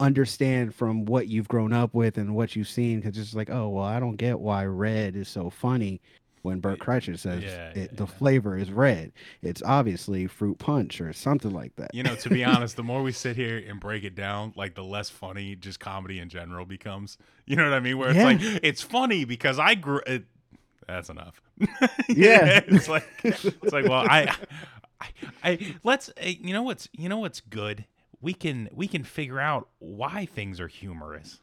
understand 0.00 0.74
from 0.74 1.04
what 1.04 1.28
you've 1.28 1.48
grown 1.48 1.72
up 1.72 1.94
with 1.94 2.18
and 2.18 2.34
what 2.34 2.56
you've 2.56 2.68
seen. 2.68 3.00
Because 3.00 3.18
it's 3.18 3.34
like, 3.34 3.50
oh 3.50 3.68
well, 3.68 3.84
I 3.84 4.00
don't 4.00 4.16
get 4.16 4.40
why 4.40 4.64
red 4.64 5.16
is 5.16 5.28
so 5.28 5.50
funny 5.50 6.00
when 6.44 6.60
Bert 6.60 6.78
Kreischer 6.78 7.18
says 7.18 7.42
Yeah, 7.42 7.70
it, 7.70 7.76
yeah, 7.76 7.86
the 7.92 8.04
yeah. 8.04 8.18
flavor 8.18 8.56
is 8.56 8.70
red. 8.70 9.12
It's 9.42 9.62
obviously 9.64 10.26
fruit 10.26 10.58
punch 10.58 11.00
or 11.00 11.12
something 11.12 11.52
like 11.52 11.74
that. 11.76 11.94
You 11.94 12.02
know, 12.02 12.14
to 12.16 12.28
be 12.28 12.44
honest, 12.44 12.76
the 12.76 12.82
more 12.82 13.02
we 13.02 13.12
sit 13.24 13.34
here 13.34 13.64
and 13.66 13.80
break 13.80 14.04
it 14.04 14.14
down, 14.14 14.52
like 14.54 14.74
the 14.74 14.84
less 14.84 15.08
funny 15.10 15.56
just 15.56 15.80
comedy 15.80 16.18
in 16.20 16.28
general 16.28 16.66
becomes. 16.66 17.16
You 17.46 17.56
know 17.56 17.64
what 17.64 17.72
I 17.72 17.80
mean? 17.80 17.96
Where 17.98 18.10
it's 18.10 18.18
like 18.18 18.38
it's 18.62 18.82
funny 18.82 19.24
because 19.24 19.58
I 19.58 19.74
grew. 19.74 20.00
It, 20.06 20.24
that's 20.86 21.08
enough. 21.08 21.40
Yeah. 22.08 22.60
it's 22.66 22.88
like 22.88 23.06
it's 23.24 23.72
like 23.72 23.86
well, 23.86 24.06
I, 24.08 24.34
I, 25.00 25.08
I 25.42 25.74
let's. 25.82 26.10
eh, 26.18 26.34
You 26.40 26.52
know 26.52 26.62
what's 26.62 26.88
you 26.92 27.08
know 27.08 27.18
what's 27.18 27.40
good. 27.40 27.86
We 28.20 28.34
can 28.34 28.68
we 28.72 28.86
can 28.86 29.02
figure 29.02 29.40
out 29.40 29.68
why 29.78 30.26
things 30.26 30.60
are 30.60 30.68
humorous. 30.68 31.40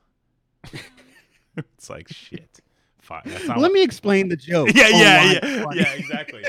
it's 1.57 1.89
like 1.89 2.07
shit. 2.07 2.59
Fine. 3.01 3.23
That's 3.25 3.47
not 3.47 3.57
Let 3.57 3.63
what- 3.69 3.73
me 3.73 3.83
explain 3.83 4.29
the 4.29 4.37
joke. 4.37 4.69
yeah, 4.75 4.85
oh 4.85 4.89
yeah, 4.89 5.31
yeah, 5.31 5.39
it's 5.43 5.75
yeah, 5.75 5.93
exactly. 5.93 6.43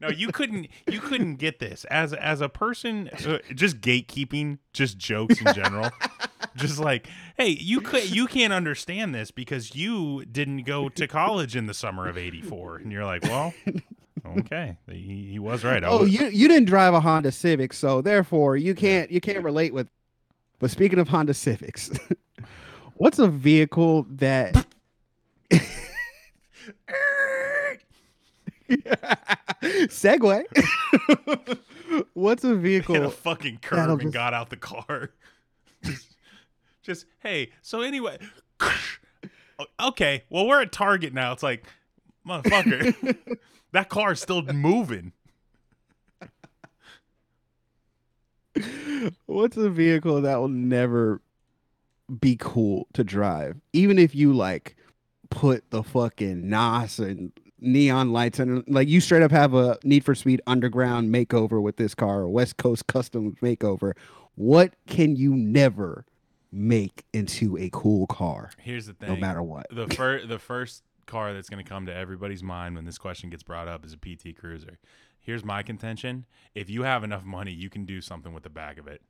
No, 0.00 0.08
you 0.10 0.28
couldn't, 0.28 0.68
you 0.86 1.00
couldn't 1.00 1.36
get 1.36 1.58
this 1.58 1.84
as 1.86 2.12
as 2.12 2.40
a 2.42 2.48
person, 2.48 3.08
just 3.54 3.80
gatekeeping, 3.80 4.58
just 4.74 4.98
jokes 4.98 5.40
in 5.40 5.52
general, 5.54 5.90
just 6.56 6.78
like, 6.78 7.08
hey, 7.38 7.48
you 7.48 7.80
could, 7.80 8.10
you 8.14 8.26
can't 8.26 8.52
understand 8.52 9.14
this 9.14 9.30
because 9.30 9.74
you 9.74 10.24
didn't 10.26 10.64
go 10.64 10.88
to 10.90 11.06
college 11.08 11.56
in 11.56 11.66
the 11.66 11.74
summer 11.74 12.06
of 12.06 12.18
'84, 12.18 12.76
and 12.76 12.92
you're 12.92 13.04
like, 13.06 13.22
well, 13.24 13.54
okay, 14.38 14.76
he, 14.90 15.28
he 15.32 15.38
was 15.38 15.64
right. 15.64 15.82
I 15.82 15.88
Oh, 15.88 16.00
was- 16.02 16.12
you 16.12 16.26
you 16.28 16.48
didn't 16.48 16.66
drive 16.68 16.92
a 16.92 17.00
Honda 17.00 17.32
Civic, 17.32 17.72
so 17.72 18.02
therefore 18.02 18.56
you 18.58 18.74
can't 18.74 19.10
you 19.10 19.20
can't 19.22 19.42
relate 19.42 19.72
with. 19.72 19.88
But 20.58 20.70
speaking 20.70 20.98
of 20.98 21.08
Honda 21.08 21.32
Civics, 21.34 21.90
what's 22.94 23.18
a 23.18 23.28
vehicle 23.28 24.06
that? 24.10 24.66
Segway. 29.88 30.44
what's 32.14 32.44
a 32.44 32.54
vehicle? 32.54 32.94
hit 32.94 33.04
a 33.04 33.10
fucking 33.10 33.58
that'll 33.62 33.86
curb 33.86 34.00
and 34.00 34.00
just- 34.02 34.14
got 34.14 34.34
out 34.34 34.50
the 34.50 34.56
car. 34.56 35.10
just, 35.84 36.16
just, 36.82 37.06
hey, 37.20 37.50
so 37.62 37.82
anyway, 37.82 38.18
oh, 38.60 39.66
okay, 39.80 40.24
well, 40.30 40.46
we're 40.46 40.62
at 40.62 40.72
Target 40.72 41.12
now. 41.12 41.32
It's 41.32 41.42
like, 41.42 41.64
motherfucker, 42.26 43.38
that 43.72 43.88
car's 43.88 44.20
still 44.20 44.42
moving. 44.42 45.12
What's 49.26 49.56
a 49.56 49.68
vehicle 49.68 50.22
that 50.22 50.36
will 50.36 50.48
never 50.48 51.20
be 52.20 52.36
cool 52.38 52.86
to 52.92 53.02
drive, 53.04 53.60
even 53.72 53.98
if 53.98 54.14
you 54.14 54.32
like 54.32 54.76
put 55.30 55.70
the 55.70 55.82
fucking 55.82 56.48
NOS 56.48 56.98
and 56.98 57.32
neon 57.60 58.12
lights 58.12 58.38
and 58.38 58.62
like 58.68 58.88
you 58.88 59.00
straight 59.00 59.22
up 59.22 59.30
have 59.30 59.54
a 59.54 59.78
Need 59.84 60.04
for 60.04 60.14
Speed 60.14 60.42
Underground 60.46 61.12
makeover 61.12 61.62
with 61.62 61.76
this 61.76 61.94
car, 61.94 62.20
or 62.20 62.28
West 62.28 62.56
Coast 62.56 62.86
Customs 62.86 63.34
makeover. 63.42 63.92
What 64.34 64.74
can 64.86 65.16
you 65.16 65.34
never 65.34 66.04
make 66.52 67.04
into 67.12 67.56
a 67.58 67.68
cool 67.72 68.06
car, 68.06 68.50
Here's 68.58 68.86
the 68.86 68.94
thing. 68.94 69.08
no 69.08 69.16
matter 69.16 69.42
what? 69.42 69.66
the 69.70 69.88
first 69.88 70.28
the 70.28 70.38
first 70.38 70.82
car 71.06 71.32
that's 71.32 71.48
going 71.48 71.62
to 71.62 71.68
come 71.68 71.86
to 71.86 71.94
everybody's 71.94 72.42
mind 72.42 72.74
when 72.76 72.84
this 72.84 72.96
question 72.98 73.28
gets 73.30 73.42
brought 73.42 73.68
up 73.68 73.84
is 73.84 73.92
a 73.92 73.96
PT 73.96 74.36
Cruiser. 74.38 74.78
Here's 75.20 75.44
my 75.44 75.62
contention: 75.62 76.26
if 76.54 76.68
you 76.68 76.82
have 76.82 77.02
enough 77.02 77.24
money, 77.24 77.52
you 77.52 77.70
can 77.70 77.84
do 77.84 78.00
something 78.00 78.32
with 78.32 78.42
the 78.42 78.50
back 78.50 78.78
of 78.78 78.86
it. 78.86 79.00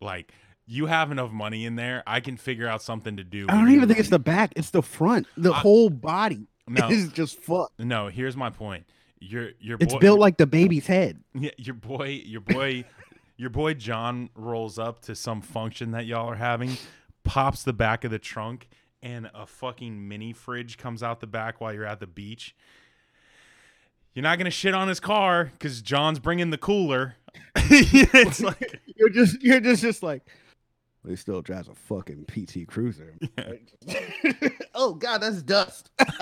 Like 0.00 0.32
you 0.66 0.86
have 0.86 1.10
enough 1.12 1.30
money 1.30 1.64
in 1.66 1.76
there, 1.76 2.02
I 2.06 2.20
can 2.20 2.36
figure 2.36 2.66
out 2.66 2.82
something 2.82 3.16
to 3.18 3.24
do. 3.24 3.46
I 3.48 3.54
don't 3.54 3.70
even 3.70 3.88
think 3.88 4.00
it's 4.00 4.08
the 4.08 4.18
back; 4.18 4.52
it's 4.56 4.70
the 4.70 4.82
front. 4.82 5.26
The 5.36 5.52
I- 5.52 5.58
whole 5.58 5.90
body 5.90 6.48
No. 6.68 6.88
is 6.90 7.12
just 7.12 7.38
fucked. 7.38 7.78
No, 7.78 8.08
here's 8.08 8.36
my 8.36 8.50
point. 8.50 8.84
Your 9.20 9.50
your 9.58 9.78
It's 9.80 9.94
built 9.96 10.18
like 10.20 10.36
the 10.36 10.46
baby's 10.46 10.86
head. 10.86 11.22
Yeah, 11.34 11.50
your 11.56 11.74
boy, 11.74 12.22
your 12.26 12.40
boy, 12.42 12.84
your 13.36 13.50
boy 13.50 13.74
John 13.74 14.28
rolls 14.34 14.78
up 14.78 15.00
to 15.02 15.14
some 15.14 15.40
function 15.40 15.92
that 15.92 16.04
y'all 16.06 16.28
are 16.30 16.34
having, 16.34 16.76
pops 17.24 17.62
the 17.62 17.72
back 17.72 18.04
of 18.04 18.10
the 18.10 18.18
trunk, 18.18 18.68
and 19.02 19.30
a 19.34 19.46
fucking 19.46 20.06
mini 20.08 20.32
fridge 20.32 20.76
comes 20.78 21.02
out 21.02 21.20
the 21.20 21.26
back 21.26 21.60
while 21.60 21.72
you're 21.72 21.86
at 21.86 22.00
the 22.00 22.06
beach. 22.06 22.54
You're 24.14 24.22
not 24.22 24.38
gonna 24.38 24.50
shit 24.50 24.74
on 24.74 24.88
his 24.88 25.00
car 25.00 25.50
because 25.52 25.82
John's 25.82 26.18
bringing 26.20 26.50
the 26.50 26.58
cooler. 26.58 27.16
it's 27.56 28.40
like, 28.40 28.80
You're 28.96 29.08
just 29.08 29.42
you're 29.42 29.60
just 29.60 29.82
just 29.82 30.02
like 30.02 30.22
well, 31.04 31.10
he 31.10 31.16
still 31.16 31.42
drives 31.42 31.68
a 31.68 31.74
fucking 31.74 32.24
PT 32.26 32.66
Cruiser. 32.66 33.14
oh 34.74 34.94
God, 34.94 35.18
that's 35.18 35.42
dust. 35.42 35.90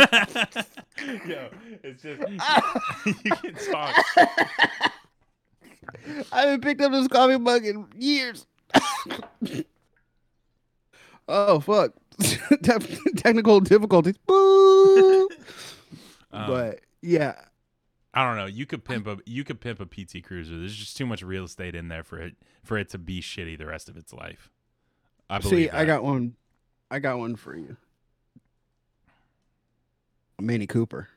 yo, 1.27 1.49
it's 1.85 2.03
just 2.03 2.21
you 2.29 3.35
can 3.37 3.55
talk. 3.71 4.05
I 6.33 6.41
haven't 6.41 6.63
picked 6.63 6.81
up 6.81 6.91
this 6.91 7.07
coffee 7.07 7.39
mug 7.39 7.65
in 7.65 7.87
years. 7.97 8.47
oh 11.29 11.61
fuck! 11.61 11.93
Technical 13.17 13.61
difficulties. 13.61 14.17
Boo. 14.27 15.29
Um, 16.33 16.47
but 16.49 16.81
yeah, 17.03 17.35
I 18.15 18.27
don't 18.27 18.37
know. 18.37 18.47
You 18.47 18.67
could 18.67 18.85
pimp 18.85 19.07
a 19.07 19.19
you 19.27 19.45
could 19.45 19.61
pimp 19.61 19.81
a 19.81 19.87
PT 19.87 20.25
Cruiser. 20.25 20.59
There's 20.59 20.75
just 20.75 20.97
too 20.97 21.07
much 21.07 21.23
real 21.23 21.45
estate 21.45 21.75
in 21.75 21.89
there 21.89 22.03
for 22.03 22.19
it 22.19 22.35
for 22.63 22.79
it 22.79 22.91
to 22.91 22.99
be 22.99 23.21
shitty 23.21 23.57
the 23.57 23.67
rest 23.67 23.89
of 23.89 23.97
its 23.97 24.13
life. 24.13 24.51
I 25.33 25.41
See, 25.41 25.71
I 25.71 25.87
got 25.87 26.05
one. 26.05 26.35
I 26.91 26.99
got 26.99 27.19
one 27.19 27.37
for 27.37 27.57
you. 27.57 27.77
Mini 30.39 30.67
Cooper. 30.67 31.09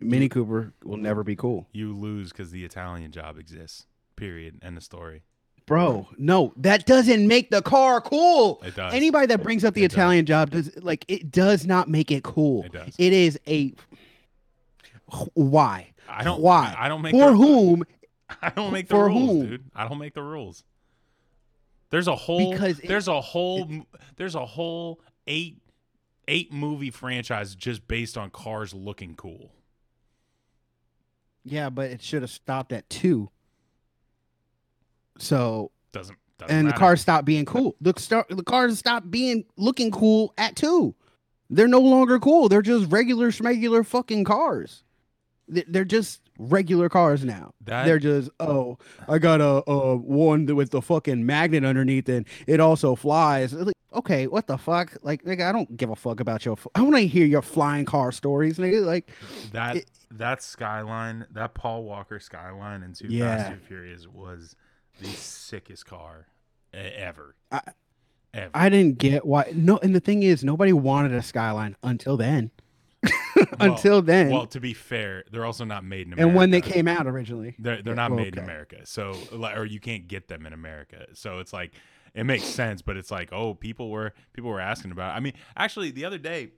Mini 0.00 0.28
Cooper 0.28 0.72
will 0.84 0.96
never 0.96 1.22
be 1.22 1.36
cool. 1.36 1.68
you 1.72 1.92
lose 1.94 2.30
because 2.30 2.50
the 2.50 2.64
Italian 2.64 3.12
job 3.12 3.38
exists. 3.38 3.86
Period. 4.16 4.58
End 4.62 4.76
of 4.76 4.82
story. 4.82 5.22
Bro, 5.66 6.08
no, 6.16 6.52
that 6.56 6.86
doesn't 6.86 7.28
make 7.28 7.50
the 7.50 7.60
car 7.62 8.00
cool. 8.00 8.60
It 8.64 8.74
does. 8.74 8.94
Anybody 8.94 9.26
that 9.26 9.42
brings 9.42 9.64
up 9.64 9.74
the 9.74 9.84
It 9.84 9.88
does. 9.88 9.94
Italian 9.98 10.24
job 10.26 10.50
does 10.50 10.74
like 10.82 11.04
it 11.08 11.30
does 11.30 11.66
not 11.66 11.88
make 11.88 12.10
it 12.10 12.24
cool. 12.24 12.64
It 12.64 12.72
does. 12.72 12.94
It 12.98 13.12
is 13.12 13.38
a 13.46 13.74
why? 15.34 15.92
I 16.08 16.24
don't. 16.24 16.40
Why? 16.40 16.74
I 16.76 16.88
don't 16.88 17.02
make 17.02 17.12
For 17.12 17.30
the, 17.30 17.36
whom? 17.36 17.84
I 18.42 18.48
don't 18.50 18.72
make 18.72 18.88
the 18.88 18.94
for 18.94 19.08
rules, 19.08 19.30
whom? 19.30 19.46
dude. 19.46 19.64
I 19.76 19.86
don't 19.86 19.98
make 19.98 20.14
the 20.14 20.22
rules. 20.22 20.64
There's 21.90 22.06
a 22.08 22.14
whole. 22.16 22.52
Because 22.52 22.78
it- 22.80 22.88
there's 22.88 23.08
a 23.08 23.20
whole. 23.20 23.62
m- 23.62 23.86
there's 24.16 24.34
a 24.34 24.44
whole 24.46 25.00
eight 25.26 25.60
eight 26.26 26.52
movie 26.52 26.90
franchise 26.90 27.54
just 27.54 27.88
based 27.88 28.18
on 28.18 28.30
cars 28.30 28.74
looking 28.74 29.14
cool. 29.16 29.50
Yeah, 31.44 31.70
but 31.70 31.90
it 31.90 32.02
should 32.02 32.20
have 32.22 32.30
stopped 32.30 32.72
at 32.72 32.88
two. 32.90 33.30
So 35.18 35.70
Doesn't. 35.92 36.18
doesn't 36.38 36.54
and 36.54 36.68
the 36.68 36.72
cars 36.72 37.00
stopped 37.00 37.24
being 37.24 37.44
cool. 37.44 37.74
The 37.80 37.94
start 37.96 38.28
the 38.28 38.42
cars 38.42 38.78
stopped 38.78 39.10
being 39.10 39.44
looking 39.56 39.90
cool 39.90 40.34
at 40.38 40.54
two. 40.56 40.94
They're 41.50 41.66
no 41.68 41.80
longer 41.80 42.18
cool. 42.18 42.48
They're 42.48 42.60
just 42.62 42.90
regular 42.90 43.30
schmegular 43.30 43.84
fucking 43.84 44.24
cars. 44.24 44.84
They're 45.48 45.86
just 45.86 46.20
regular 46.38 46.88
cars 46.88 47.24
now. 47.24 47.52
That- 47.64 47.84
They're 47.84 47.98
just 47.98 48.30
oh, 48.40 48.78
I 49.08 49.18
got 49.18 49.40
a, 49.40 49.68
a 49.70 49.96
one 49.96 50.46
with 50.54 50.70
the 50.70 50.80
fucking 50.80 51.26
magnet 51.26 51.64
underneath 51.64 52.08
and 52.08 52.26
it 52.46 52.60
also 52.60 52.94
flies. 52.94 53.52
Like, 53.52 53.74
okay, 53.92 54.26
what 54.26 54.46
the 54.46 54.56
fuck? 54.58 54.96
Like, 55.02 55.24
nigga, 55.24 55.48
I 55.48 55.52
don't 55.52 55.76
give 55.76 55.90
a 55.90 55.96
fuck 55.96 56.20
about 56.20 56.44
your. 56.44 56.56
I 56.74 56.82
want 56.82 56.96
to 56.96 57.06
hear 57.06 57.26
your 57.26 57.42
flying 57.42 57.84
car 57.84 58.12
stories, 58.12 58.58
nigga. 58.58 58.84
Like, 58.84 59.10
That 59.52 59.76
it- 59.76 59.90
that 60.10 60.42
skyline, 60.42 61.26
that 61.32 61.52
Paul 61.52 61.84
Walker 61.84 62.18
skyline 62.18 62.82
in 62.82 62.94
Two 62.94 63.08
Yeah. 63.08 63.36
Fast 63.36 63.50
Too 63.52 63.58
Furious 63.66 64.06
was 64.08 64.56
the 65.00 65.06
sickest 65.08 65.84
car 65.84 66.28
ever. 66.72 67.34
I- 67.52 67.60
ever. 68.32 68.50
I 68.54 68.68
didn't 68.70 68.96
get 68.98 69.26
why. 69.26 69.52
No, 69.54 69.78
and 69.78 69.94
the 69.94 70.00
thing 70.00 70.22
is, 70.22 70.42
nobody 70.44 70.72
wanted 70.72 71.12
a 71.12 71.22
skyline 71.22 71.76
until 71.82 72.16
then. 72.16 72.50
until 73.60 74.02
then, 74.02 74.30
Well, 74.30 74.46
to 74.48 74.60
be 74.60 74.74
fair, 74.74 75.24
they're 75.30 75.44
also 75.44 75.64
not 75.64 75.84
made 75.84 76.06
in 76.08 76.12
America. 76.14 76.28
and 76.28 76.36
when 76.36 76.50
they 76.50 76.60
came 76.60 76.88
out 76.88 77.06
originally. 77.06 77.54
They're 77.58 77.82
they're 77.82 77.94
not 77.94 78.10
Well, 78.10 78.20
made 78.24 78.36
in. 78.36 78.42
America, 78.42 78.80
so 78.84 79.14
or 79.32 79.64
you 79.64 79.80
can't 79.80 80.08
get 80.08 80.28
them 80.28 80.46
in 80.46 80.52
America. 80.52 81.06
So 81.14 81.38
it's 81.38 81.52
like 81.52 81.74
it 82.14 82.24
makes 82.24 82.44
sense, 82.44 82.82
but 82.82 82.96
it's 82.96 83.10
like 83.10 83.32
oh, 83.32 83.54
people 83.54 83.90
were 83.90 84.12
people 84.32 84.50
were 84.50 84.60
asking 84.60 84.90
about. 84.92 85.14
It. 85.14 85.16
I 85.16 85.20
mean, 85.20 85.34
actually, 85.56 85.90
the 85.90 86.04
other 86.04 86.18
day 86.18 86.50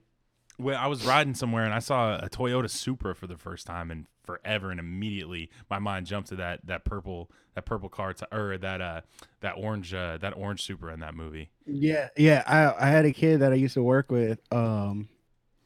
when 0.57 0.75
I 0.75 0.87
was 0.87 1.05
riding 1.05 1.33
somewhere 1.33 1.65
and 1.65 1.73
I 1.73 1.79
saw 1.79 2.17
a 2.17 2.29
Toyota 2.29 2.69
Supra 2.69 3.15
for 3.15 3.27
the 3.27 3.37
first 3.37 3.65
time 3.67 3.91
in 3.91 4.07
forever, 4.23 4.71
and 4.71 4.79
immediately 4.79 5.49
my 5.69 5.79
mind 5.79 6.05
jumped 6.07 6.29
to 6.29 6.35
that 6.37 6.65
that 6.65 6.85
purple 6.85 7.29
that 7.53 7.65
purple 7.65 7.89
car 7.89 8.13
to, 8.13 8.35
or 8.35 8.57
that 8.57 8.81
uh 8.81 9.01
that 9.41 9.53
orange 9.57 9.93
uh, 9.93 10.17
that 10.17 10.35
orange 10.35 10.63
Supra 10.63 10.93
in 10.93 10.99
that 11.01 11.13
movie. 11.13 11.51
Yeah, 11.67 12.09
yeah. 12.17 12.43
I 12.47 12.87
I 12.87 12.89
had 12.89 13.05
a 13.05 13.11
kid 13.13 13.41
that 13.41 13.51
I 13.51 13.55
used 13.55 13.73
to 13.75 13.83
work 13.83 14.11
with, 14.11 14.39
um, 14.51 15.09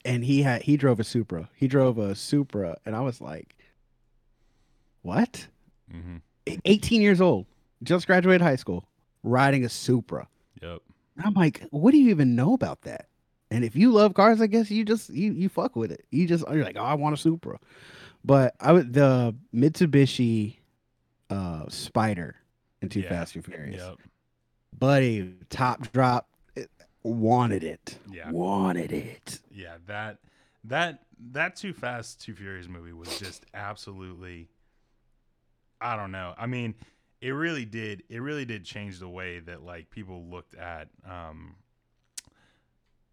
and 0.05 0.23
he 0.23 0.41
had 0.43 0.61
he 0.61 0.77
drove 0.77 0.99
a 0.99 1.03
Supra. 1.03 1.49
He 1.55 1.67
drove 1.67 1.97
a 1.97 2.15
Supra, 2.15 2.77
and 2.85 2.95
I 2.95 3.01
was 3.01 3.19
like, 3.19 3.55
"What? 5.01 5.47
hmm 5.91 6.17
E- 6.47 6.59
18 6.65 7.01
years 7.01 7.19
old, 7.21 7.47
just 7.83 8.05
graduated 8.07 8.41
high 8.41 8.55
school, 8.55 8.87
riding 9.23 9.65
a 9.65 9.69
Supra." 9.69 10.27
Yep. 10.61 10.79
And 11.17 11.25
I'm 11.25 11.33
like, 11.33 11.63
"What 11.71 11.91
do 11.91 11.97
you 11.97 12.09
even 12.11 12.35
know 12.35 12.53
about 12.53 12.81
that?" 12.83 13.07
And 13.51 13.63
if 13.63 13.75
you 13.75 13.91
love 13.91 14.13
cars, 14.13 14.41
I 14.41 14.47
guess 14.47 14.69
you 14.71 14.85
just 14.85 15.09
you 15.09 15.33
you 15.33 15.49
fuck 15.49 15.75
with 15.75 15.91
it. 15.91 16.05
You 16.11 16.27
just 16.27 16.43
you're 16.51 16.63
like, 16.63 16.77
"Oh, 16.77 16.83
I 16.83 16.93
want 16.95 17.13
a 17.13 17.17
Supra," 17.17 17.59
but 18.23 18.55
I 18.59 18.71
would 18.73 18.93
the 18.93 19.35
Mitsubishi 19.53 20.57
uh 21.29 21.65
Spyder 21.65 22.33
in 22.81 22.89
Too 22.89 23.01
Yeah, 23.01 23.09
Fast 23.09 23.35
and 23.35 23.43
Furious, 23.45 23.81
Yep. 23.83 23.97
buddy, 24.77 25.33
top 25.49 25.91
drop, 25.91 26.29
wanted 27.13 27.63
it, 27.63 27.97
Yeah. 28.11 28.31
wanted 28.31 28.91
it. 28.91 29.39
Yeah, 29.51 29.77
that 29.87 30.19
that 30.63 31.03
that 31.31 31.55
Too 31.55 31.73
Fast 31.73 32.21
Too 32.21 32.33
Furious 32.35 32.67
movie 32.67 32.93
was 32.93 33.17
just 33.19 33.45
absolutely 33.53 34.47
I 35.81 35.95
don't 35.95 36.11
know. 36.11 36.33
I 36.37 36.45
mean, 36.47 36.75
it 37.21 37.31
really 37.31 37.65
did 37.65 38.03
it 38.09 38.19
really 38.21 38.45
did 38.45 38.65
change 38.65 38.99
the 38.99 39.09
way 39.09 39.39
that 39.39 39.61
like 39.63 39.89
people 39.89 40.25
looked 40.25 40.55
at 40.55 40.89
um 41.07 41.55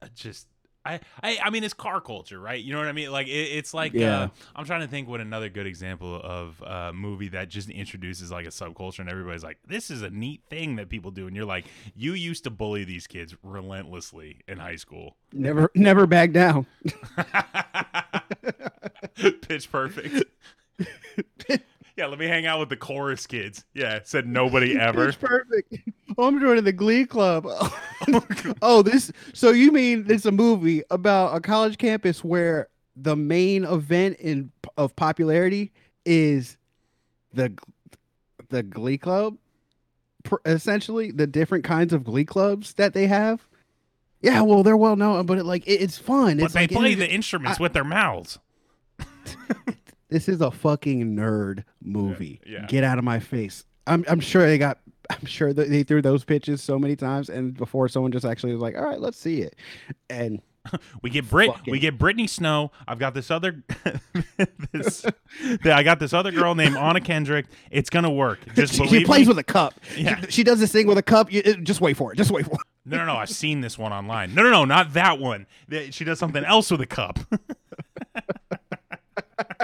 uh, 0.01 0.09
just 0.15 0.47
I, 0.85 1.01
I 1.23 1.38
I 1.45 1.51
mean 1.51 1.62
it's 1.64 1.75
car 1.75 2.01
culture, 2.01 2.40
right? 2.40 2.62
You 2.62 2.73
know 2.73 2.79
what 2.79 2.88
I 2.88 2.92
mean? 2.92 3.11
Like 3.12 3.29
it, 3.29 3.31
it's 3.31 3.73
like 3.73 3.92
Yeah. 3.95 4.23
uh, 4.23 4.29
I'm 4.57 4.64
trying 4.64 4.81
to 4.81 4.88
think 4.88 5.09
what 5.09 5.21
another 5.21 5.49
good 5.49 5.66
example 5.66 6.21
of 6.23 6.61
a 6.62 6.92
movie 6.92 7.29
that 7.29 7.49
just 7.49 7.71
introduces 7.71 8.31
like 8.33 8.47
a 8.47 8.51
subculture 8.51 8.99
and 9.01 9.09
everybody's 9.09 9.45
like, 9.45 9.59
this 9.66 9.90
is 9.90 10.03
a 10.03 10.11
neat 10.11 10.42
thing 10.51 10.77
that 10.77 10.88
people 10.88 11.11
do, 11.11 11.27
and 11.27 11.37
you're 11.37 11.45
like, 11.45 11.66
you 11.95 12.14
used 12.14 12.45
to 12.45 12.51
bully 12.51 12.85
these 12.85 13.07
kids 13.07 13.35
relentlessly 13.42 14.40
in 14.49 14.59
high 14.59 14.77
school. 14.77 15.16
Never, 15.33 15.71
never 15.75 16.07
back 16.07 16.33
down. 16.33 16.66
Pitch 19.42 19.71
perfect. 19.71 20.25
yeah, 21.97 22.07
let 22.07 22.19
me 22.19 22.27
hang 22.27 22.47
out 22.47 22.61
with 22.61 22.69
the 22.69 22.77
chorus 22.77 23.27
kids. 23.27 23.65
Yeah, 23.75 24.01
said 24.05 24.27
nobody 24.27 24.77
ever. 24.79 25.09
It's 25.09 25.17
perfect. 25.17 25.75
Oh, 26.19 26.27
I'm 26.27 26.41
joining 26.41 26.65
the 26.65 26.73
Glee 26.73 27.05
Club. 27.07 27.47
Oh, 28.13 28.27
oh, 28.63 28.83
this. 28.83 29.13
So 29.33 29.51
you 29.51 29.71
mean 29.71 30.07
it's 30.09 30.27
a 30.27 30.33
movie 30.33 30.83
about 30.91 31.37
a 31.37 31.41
college 31.41 31.79
campus 31.79 32.25
where 32.25 32.67
the 32.97 33.15
main 33.15 33.65
event 33.65 34.17
in 34.19 34.51
of 34.77 34.97
popularity 34.97 35.71
is 36.05 36.57
the 37.33 37.57
the 38.49 38.65
Glee 38.65 38.99
Club, 38.99 39.37
essentially 40.45 41.13
the 41.13 41.29
different 41.29 41.63
kinds 41.63 41.93
of 41.93 42.03
Glee 42.03 42.25
clubs 42.25 42.75
that 42.75 42.93
they 42.93 43.07
have. 43.07 43.47
Yeah, 44.21 44.41
well, 44.43 44.65
they're 44.65 44.77
well 44.77 44.97
known, 44.97 45.25
but 45.27 45.39
it, 45.39 45.45
like 45.45 45.65
it, 45.69 45.81
it's 45.81 45.97
fun. 45.97 46.39
But 46.39 46.47
it's 46.47 46.55
they 46.55 46.63
like 46.63 46.71
play 46.73 46.93
is- 46.95 46.99
the 46.99 47.09
instruments 47.09 47.61
with 47.61 47.73
their 47.73 47.85
mouths. 47.85 48.41
this 50.12 50.29
is 50.29 50.40
a 50.40 50.51
fucking 50.51 51.16
nerd 51.16 51.64
movie. 51.83 52.40
yeah. 52.46 52.66
Get 52.66 52.85
out 52.85 52.98
of 52.98 53.05
my 53.05 53.18
face. 53.18 53.64
I'm 53.87 54.05
I'm 54.09 54.20
sure 54.20 54.46
they 54.46 54.59
got 54.59 54.79
I'm 55.11 55.27
sure 55.27 55.53
that 55.53 55.68
they 55.68 55.83
threw 55.83 56.01
those 56.03 56.25
pitches 56.25 56.62
so 56.62 56.79
many 56.79 56.94
times 56.96 57.29
and 57.29 57.55
before 57.55 57.88
someone 57.88 58.12
just 58.12 58.25
actually 58.25 58.53
was 58.53 58.62
like, 58.62 58.77
"All 58.77 58.85
right, 58.85 59.01
let's 59.01 59.18
see 59.18 59.40
it." 59.42 59.57
And 60.09 60.40
We 61.03 61.11
get 61.11 61.29
Brit. 61.29 61.51
We 61.66 61.81
get 61.81 61.98
Brittany 61.98 62.29
Snow. 62.29 62.70
I've 62.87 63.01
got 63.01 63.14
this 63.14 63.31
other. 63.31 63.64
this. 64.72 65.05
I 65.64 65.83
got 65.83 65.98
this 65.98 66.12
other 66.12 66.31
girl 66.31 66.55
named 66.55 66.77
Anna 66.77 67.01
Kendrick. 67.01 67.46
It's 67.70 67.90
gonna 67.90 68.11
work. 68.12 68.38
Just 68.55 68.75
she, 68.75 68.87
she 68.87 69.05
plays 69.05 69.27
me. 69.27 69.29
with 69.31 69.38
a 69.38 69.44
cup. 69.44 69.75
She- 69.94 70.03
Yeah. 70.03 70.25
She, 70.29 70.44
does 70.44 70.61
this 70.61 70.70
thing 70.72 70.87
with 70.87 70.98
a 70.98 71.03
cup. 71.03 71.33
You, 71.33 71.42
just 71.42 71.81
wait 71.81 71.96
for 71.96 72.12
it. 72.12 72.16
Just 72.16 72.31
wait 72.31 72.46
for 72.46 72.55
it. 72.55 72.61
No, 72.85 72.98
no, 72.98 73.07
no. 73.07 73.16
I've 73.16 73.31
seen 73.31 73.61
this 73.61 73.77
one 73.79 73.92
online. 73.92 74.35
No, 74.35 74.42
no, 74.42 74.51
no, 74.51 74.64
not 74.64 74.92
that 74.94 75.18
one. 75.18 75.46
She 75.90 76.05
does 76.05 76.18
something 76.18 76.44
else 76.44 76.70
with 76.70 76.81
a 76.81 76.87
cup. 76.87 77.18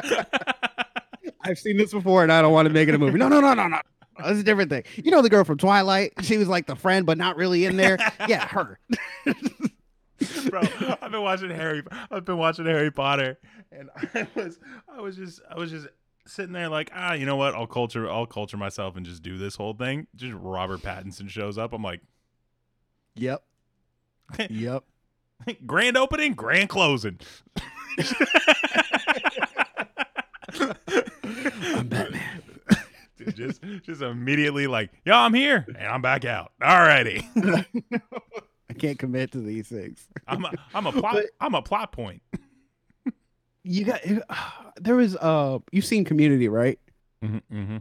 I've 1.44 1.58
seen 1.58 1.76
this 1.76 1.92
before 1.92 2.22
and 2.22 2.32
I 2.32 2.42
don't 2.42 2.52
want 2.52 2.66
to 2.68 2.74
make 2.74 2.88
it 2.88 2.94
a 2.94 2.98
movie. 2.98 3.18
No, 3.18 3.28
no, 3.28 3.40
no, 3.40 3.54
no, 3.54 3.68
no. 3.68 3.80
That's 4.18 4.40
a 4.40 4.42
different 4.42 4.70
thing. 4.70 4.84
You 4.96 5.10
know 5.10 5.22
the 5.22 5.30
girl 5.30 5.44
from 5.44 5.58
Twilight? 5.58 6.12
She 6.22 6.36
was 6.38 6.48
like 6.48 6.66
the 6.66 6.74
friend, 6.76 7.06
but 7.06 7.18
not 7.18 7.36
really 7.36 7.64
in 7.64 7.76
there. 7.76 7.98
Yeah, 8.28 8.46
her. 8.48 8.78
bro. 10.50 10.60
I've 11.00 11.12
been 11.12 11.22
watching 11.22 11.50
Harry. 11.50 11.84
I've 12.10 12.24
been 12.24 12.38
watching 12.38 12.66
Harry 12.66 12.90
Potter, 12.90 13.38
and 13.70 13.88
I 14.14 14.26
was, 14.34 14.58
I 14.92 15.00
was 15.00 15.16
just, 15.16 15.40
I 15.48 15.56
was 15.56 15.70
just 15.70 15.86
sitting 16.26 16.52
there 16.52 16.68
like, 16.68 16.90
ah, 16.94 17.12
you 17.12 17.26
know 17.26 17.36
what? 17.36 17.54
I'll 17.54 17.68
culture, 17.68 18.10
I'll 18.10 18.26
culture 18.26 18.56
myself 18.56 18.96
and 18.96 19.06
just 19.06 19.22
do 19.22 19.38
this 19.38 19.54
whole 19.54 19.72
thing. 19.74 20.08
Just 20.16 20.34
Robert 20.36 20.80
Pattinson 20.80 21.28
shows 21.30 21.56
up. 21.56 21.72
I'm 21.72 21.82
like, 21.82 22.00
Yep. 23.14 23.42
Yep. 24.50 24.84
grand 25.66 25.96
opening, 25.96 26.34
grand 26.34 26.68
closing. 26.68 27.18
I'm 30.54 31.88
Batman. 31.88 32.42
Dude, 33.16 33.17
just, 33.36 33.62
just 33.82 34.02
immediately 34.02 34.66
like, 34.66 34.90
yo, 35.04 35.14
I'm 35.14 35.34
here 35.34 35.66
and 35.68 35.86
I'm 35.86 36.02
back 36.02 36.24
out. 36.24 36.52
Alrighty, 36.62 37.24
I 38.70 38.72
can't 38.74 38.98
commit 38.98 39.32
to 39.32 39.40
these 39.40 39.68
things. 39.68 40.06
I'm, 40.26 40.44
a, 40.44 40.52
I'm 40.74 40.86
a 40.86 40.92
plot, 41.00 41.16
I'm 41.40 41.54
a 41.54 41.62
plot 41.62 41.92
point. 41.92 42.22
You 43.62 43.84
got 43.84 44.00
there 44.76 44.96
was 44.96 45.16
uh 45.16 45.58
you've 45.72 45.84
seen 45.84 46.04
Community, 46.04 46.48
right? 46.48 46.78
Mm-hmm, 47.22 47.56
mm-hmm. 47.56 47.76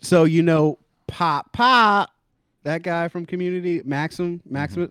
So 0.00 0.24
you 0.24 0.42
know 0.42 0.78
Pop 1.06 1.52
Pop, 1.52 2.10
that 2.64 2.82
guy 2.82 3.08
from 3.08 3.26
Community, 3.26 3.82
Maxim, 3.84 4.40
Maximus. 4.48 4.90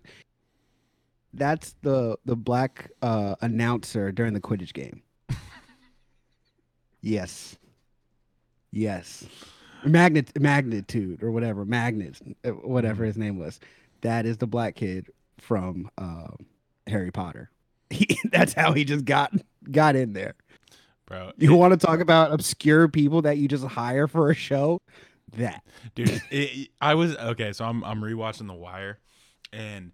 That's 1.34 1.74
the 1.82 2.18
the 2.24 2.36
black 2.36 2.90
uh 3.02 3.36
announcer 3.40 4.12
during 4.12 4.34
the 4.34 4.40
Quidditch 4.40 4.72
game. 4.72 5.02
yes. 7.00 7.56
Yes. 8.70 9.24
Magnet 9.84 10.30
magnitude 10.40 11.22
or 11.22 11.30
whatever 11.30 11.64
magnet 11.64 12.18
uh, 12.44 12.50
whatever 12.50 13.04
his 13.04 13.16
name 13.16 13.38
was. 13.38 13.60
That 14.00 14.26
is 14.26 14.36
the 14.38 14.46
black 14.46 14.74
kid 14.74 15.06
from 15.38 15.88
um, 15.98 16.36
Harry 16.86 17.10
Potter. 17.10 17.50
He, 17.90 18.18
that's 18.30 18.52
how 18.52 18.74
he 18.74 18.84
just 18.84 19.06
got 19.06 19.32
got 19.70 19.96
in 19.96 20.12
there. 20.12 20.34
bro. 21.06 21.32
You 21.38 21.54
want 21.54 21.72
to 21.78 21.86
talk 21.86 22.00
about 22.00 22.32
obscure 22.32 22.86
people 22.88 23.22
that 23.22 23.38
you 23.38 23.48
just 23.48 23.64
hire 23.64 24.06
for 24.06 24.30
a 24.30 24.34
show? 24.34 24.82
That 25.36 25.62
dude 25.94 26.22
it- 26.30 26.70
i 26.80 26.94
was 26.94 27.14
okay 27.16 27.52
so 27.52 27.64
i'm 27.66 27.84
i'm 27.84 28.00
rewatching 28.00 28.46
the 28.46 28.54
wire 28.54 28.98
and 29.52 29.92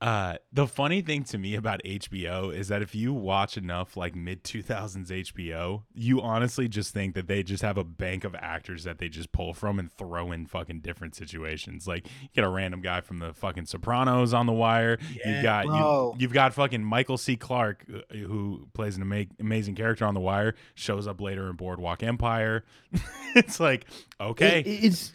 uh 0.00 0.36
the 0.52 0.66
funny 0.66 1.02
thing 1.02 1.24
to 1.24 1.36
me 1.38 1.56
about 1.56 1.80
hbo 1.84 2.54
is 2.54 2.68
that 2.68 2.82
if 2.82 2.94
you 2.94 3.12
watch 3.12 3.56
enough 3.56 3.96
like 3.96 4.14
mid 4.14 4.44
2000s 4.44 5.08
hbo 5.10 5.82
you 5.92 6.20
honestly 6.20 6.68
just 6.68 6.94
think 6.94 7.16
that 7.16 7.26
they 7.26 7.42
just 7.42 7.62
have 7.64 7.76
a 7.76 7.82
bank 7.82 8.22
of 8.22 8.32
actors 8.36 8.84
that 8.84 8.98
they 8.98 9.08
just 9.08 9.32
pull 9.32 9.52
from 9.52 9.78
and 9.80 9.90
throw 9.90 10.30
in 10.30 10.46
fucking 10.46 10.80
different 10.80 11.16
situations. 11.16 11.86
Like 11.88 12.06
you 12.22 12.28
get 12.34 12.44
a 12.44 12.48
random 12.48 12.80
guy 12.80 13.00
from 13.00 13.18
the 13.18 13.32
fucking 13.34 13.66
sopranos 13.66 14.32
on 14.32 14.46
the 14.46 14.52
wire. 14.52 14.98
Yeah, 15.14 15.34
you've 15.34 15.42
got 15.42 15.66
bro. 15.66 16.12
you, 16.14 16.20
you've 16.22 16.32
got 16.32 16.54
fucking 16.54 16.84
michael 16.84 17.18
c. 17.18 17.36
Clark 17.36 17.84
uh, 17.92 18.14
who 18.14 18.68
plays 18.74 18.96
an 18.96 19.02
ama- 19.02 19.26
amazing 19.40 19.74
character 19.74 20.04
on 20.04 20.14
the 20.14 20.20
wire 20.20 20.54
shows 20.74 21.08
up 21.08 21.20
later 21.20 21.48
in 21.50 21.56
boardwalk 21.56 22.02
empire. 22.04 22.64
It's 23.34 23.60
like 23.60 23.84
okay. 24.20 24.60
It- 24.60 24.84
it's 24.84 25.12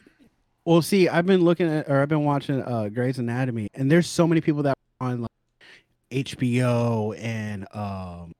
well. 0.65 0.81
See, 0.81 1.07
I've 1.09 1.25
been 1.25 1.41
looking 1.43 1.69
at 1.69 1.89
or 1.89 2.01
I've 2.01 2.09
been 2.09 2.23
watching 2.23 2.61
uh 2.61 2.89
Grey's 2.89 3.19
Anatomy, 3.19 3.69
and 3.73 3.91
there's 3.91 4.07
so 4.07 4.27
many 4.27 4.41
people 4.41 4.63
that 4.63 4.77
are 5.01 5.07
on 5.09 5.21
like 5.21 5.29
HBO 6.11 7.17
and 7.19 7.67
um 7.73 8.31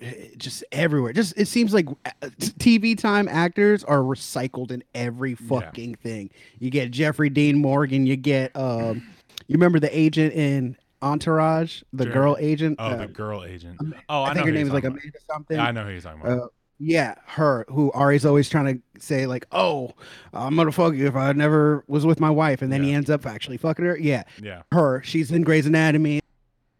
eh, 0.00 0.28
just 0.36 0.64
everywhere. 0.72 1.12
Just 1.12 1.36
it 1.38 1.48
seems 1.48 1.72
like 1.72 1.88
uh, 1.88 2.10
TV 2.38 2.96
time 2.98 3.28
actors 3.28 3.84
are 3.84 4.00
recycled 4.00 4.70
in 4.70 4.82
every 4.94 5.30
Yeah. 5.30 5.60
fucking 5.60 5.94
thing. 5.96 6.30
You 6.58 6.70
get 6.70 6.90
Jeffrey 6.90 7.30
Dean 7.30 7.58
Morgan. 7.58 8.06
You 8.06 8.16
get 8.16 8.54
um, 8.56 9.02
you 9.46 9.54
remember 9.54 9.80
the 9.80 9.96
agent 9.98 10.34
in 10.34 10.76
Entourage, 11.00 11.82
the 11.92 12.04
Sure. 12.04 12.12
girl 12.12 12.36
agent. 12.40 12.76
Oh, 12.78 12.86
uh, 12.86 12.96
the 12.96 13.06
girl 13.06 13.44
agent. 13.44 13.78
Oh, 14.08 14.22
I, 14.22 14.30
I, 14.30 14.34
think 14.34 14.46
her 14.46 14.52
name 14.52 14.66
is 14.66 14.72
like 14.72 14.84
Amanda 14.84 15.18
something. 15.30 15.58
I 15.58 15.70
know 15.70 15.84
who 15.84 15.92
you're 15.92 16.00
talking 16.00 16.20
about. 16.20 16.38
Uh, 16.38 16.46
yeah, 16.78 17.14
her 17.26 17.66
who 17.68 17.90
Ari's 17.92 18.24
always 18.24 18.48
trying 18.48 18.76
to 18.76 19.00
say 19.02 19.26
like, 19.26 19.46
"Oh, 19.52 19.92
I'm 20.32 20.54
gonna 20.56 20.72
fuck 20.72 20.94
you 20.94 21.06
if 21.06 21.16
I 21.16 21.32
never 21.32 21.84
was 21.88 22.06
with 22.06 22.20
my 22.20 22.30
wife," 22.30 22.62
and 22.62 22.72
then 22.72 22.82
he 22.82 22.92
ends 22.92 23.10
up 23.10 23.26
actually 23.26 23.56
fucking 23.56 23.84
her. 23.84 23.98
Yeah, 23.98 24.22
yeah. 24.42 24.62
her. 24.72 25.02
She's 25.04 25.30
in 25.32 25.42
Grey's 25.42 25.66
Anatomy. 25.66 26.20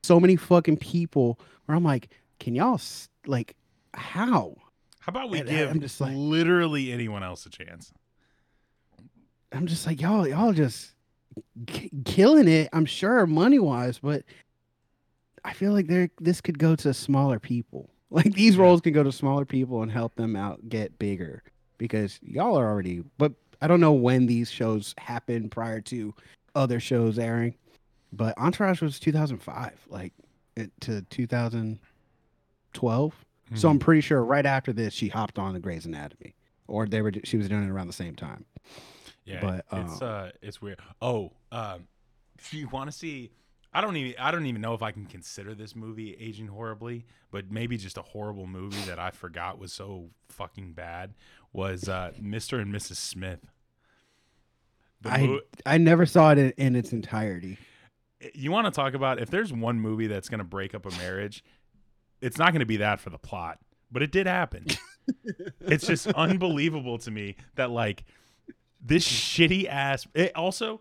So 0.04 0.18
many 0.20 0.36
fucking 0.36 0.76
people 0.78 1.38
where 1.66 1.76
I'm 1.76 1.84
like, 1.84 2.10
can 2.40 2.54
y'all 2.54 2.74
s- 2.74 3.08
like 3.26 3.56
how? 3.94 4.56
How 5.00 5.10
about 5.10 5.30
we 5.30 5.40
And 5.40 5.48
I- 5.48 5.52
give 5.52 5.70
I'm 5.70 5.80
just 5.80 6.00
like- 6.00 6.14
literally 6.16 6.92
anyone 6.92 7.22
else 7.22 7.44
a 7.46 7.50
chance? 7.50 7.92
I'm 9.52 9.66
just 9.66 9.86
like 9.86 10.00
y'all, 10.00 10.26
y'all 10.28 10.52
just 10.52 10.94
k- 11.66 11.90
killing 12.04 12.46
it. 12.48 12.68
I'm 12.72 12.84
sure 12.84 13.26
money 13.26 13.58
wise, 13.58 13.98
but 13.98 14.22
I 15.44 15.52
feel 15.54 15.72
like 15.72 15.86
there 15.86 16.10
this 16.20 16.40
could 16.40 16.58
go 16.58 16.76
to 16.76 16.92
smaller 16.94 17.38
people. 17.38 17.90
Like 18.10 18.32
these 18.32 18.56
roles 18.56 18.80
can 18.80 18.94
go 18.94 19.02
to 19.02 19.12
smaller 19.12 19.44
people 19.44 19.82
and 19.82 19.92
help 19.92 20.14
them 20.14 20.34
out 20.34 20.66
get 20.68 20.98
bigger 20.98 21.42
because 21.76 22.18
y'all 22.22 22.58
are 22.58 22.66
already. 22.66 23.02
But 23.18 23.32
I 23.60 23.68
don't 23.68 23.80
know 23.80 23.92
when 23.92 24.24
these 24.26 24.50
shows 24.50 24.94
happened 24.98 25.50
prior 25.50 25.80
to 25.82 26.14
other 26.54 26.80
shows 26.80 27.18
airing. 27.18 27.54
But 28.10 28.38
Entourage 28.38 28.80
was 28.80 28.98
2005, 28.98 29.86
like 29.90 30.14
it, 30.56 30.70
to 30.80 31.02
2012. 31.02 33.24
So 33.54 33.68
Mhm. 33.68 33.70
I'm 33.70 33.78
pretty 33.78 34.00
sure 34.00 34.24
right 34.24 34.46
after 34.46 34.72
this 34.72 34.94
she 34.94 35.08
hopped 35.08 35.38
on 35.38 35.52
the 35.52 35.60
Grey's 35.60 35.84
Anatomy, 35.86 36.34
or 36.66 36.86
they 36.86 37.02
were 37.02 37.12
she 37.24 37.36
was 37.36 37.48
doing 37.48 37.64
it 37.64 37.70
around 37.70 37.88
the 37.88 37.92
same 37.92 38.14
time. 38.14 38.44
yeah, 39.24 39.40
but, 39.42 39.66
it's 39.78 40.00
um, 40.02 40.08
uh, 40.08 40.30
it's 40.40 40.62
weird. 40.62 40.80
Oh, 41.02 41.32
um, 41.52 41.86
if 42.38 42.54
you 42.54 42.68
want 42.68 42.90
to 42.90 42.96
see, 42.96 43.30
I 43.72 43.80
don't 43.80 43.96
even, 43.96 44.14
I 44.18 44.30
don't 44.30 44.46
even 44.46 44.62
know 44.62 44.74
if 44.74 44.82
I 44.82 44.92
can 44.92 45.06
consider 45.06 45.54
this 45.54 45.76
movie 45.76 46.16
aging 46.18 46.48
horribly, 46.48 47.04
but 47.30 47.50
maybe 47.50 47.76
just 47.76 47.98
a 47.98 48.02
horrible 48.02 48.46
movie 48.46 48.80
that 48.86 48.98
I 48.98 49.10
forgot 49.10 49.58
was 49.58 49.72
so 49.72 50.10
fucking 50.30 50.72
bad 50.72 51.14
was 51.52 51.88
uh, 51.88 52.12
Mr. 52.20 52.60
and 52.60 52.74
Mrs. 52.74 52.96
Smith. 52.96 53.40
The 55.02 55.10
I 55.10 55.26
mo- 55.26 55.40
I 55.66 55.78
never 55.78 56.06
saw 56.06 56.32
it 56.32 56.38
in, 56.38 56.50
in 56.56 56.76
its 56.76 56.92
entirety. 56.92 57.58
you 58.34 58.50
want 58.50 58.66
to 58.66 58.70
talk 58.70 58.94
about 58.94 59.20
if 59.20 59.30
there's 59.30 59.52
one 59.52 59.80
movie 59.80 60.06
that's 60.06 60.28
going 60.28 60.38
to 60.38 60.44
break 60.44 60.74
up 60.74 60.86
a 60.86 60.90
marriage, 60.92 61.44
it's 62.20 62.38
not 62.38 62.52
going 62.52 62.60
to 62.60 62.66
be 62.66 62.78
that 62.78 63.00
for 63.00 63.10
the 63.10 63.18
plot, 63.18 63.58
but 63.92 64.02
it 64.02 64.10
did 64.10 64.26
happen. 64.26 64.66
it's 65.60 65.86
just 65.86 66.06
unbelievable 66.08 66.98
to 66.98 67.10
me 67.10 67.36
that 67.54 67.70
like 67.70 68.04
this 68.80 69.06
shitty 69.06 69.68
ass. 69.68 70.06
It 70.14 70.34
also 70.34 70.80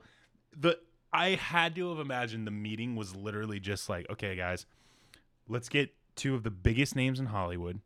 the 0.55 0.79
I 1.13 1.29
had 1.31 1.75
to 1.75 1.89
have 1.89 1.99
imagined 1.99 2.45
the 2.45 2.51
meeting 2.51 2.95
was 2.95 3.15
literally 3.15 3.59
just 3.59 3.89
like, 3.89 4.09
okay, 4.09 4.35
guys, 4.35 4.65
let's 5.47 5.69
get 5.69 5.93
two 6.15 6.35
of 6.35 6.43
the 6.43 6.51
biggest 6.51 6.95
names 6.95 7.19
in 7.19 7.27
Hollywood, 7.27 7.79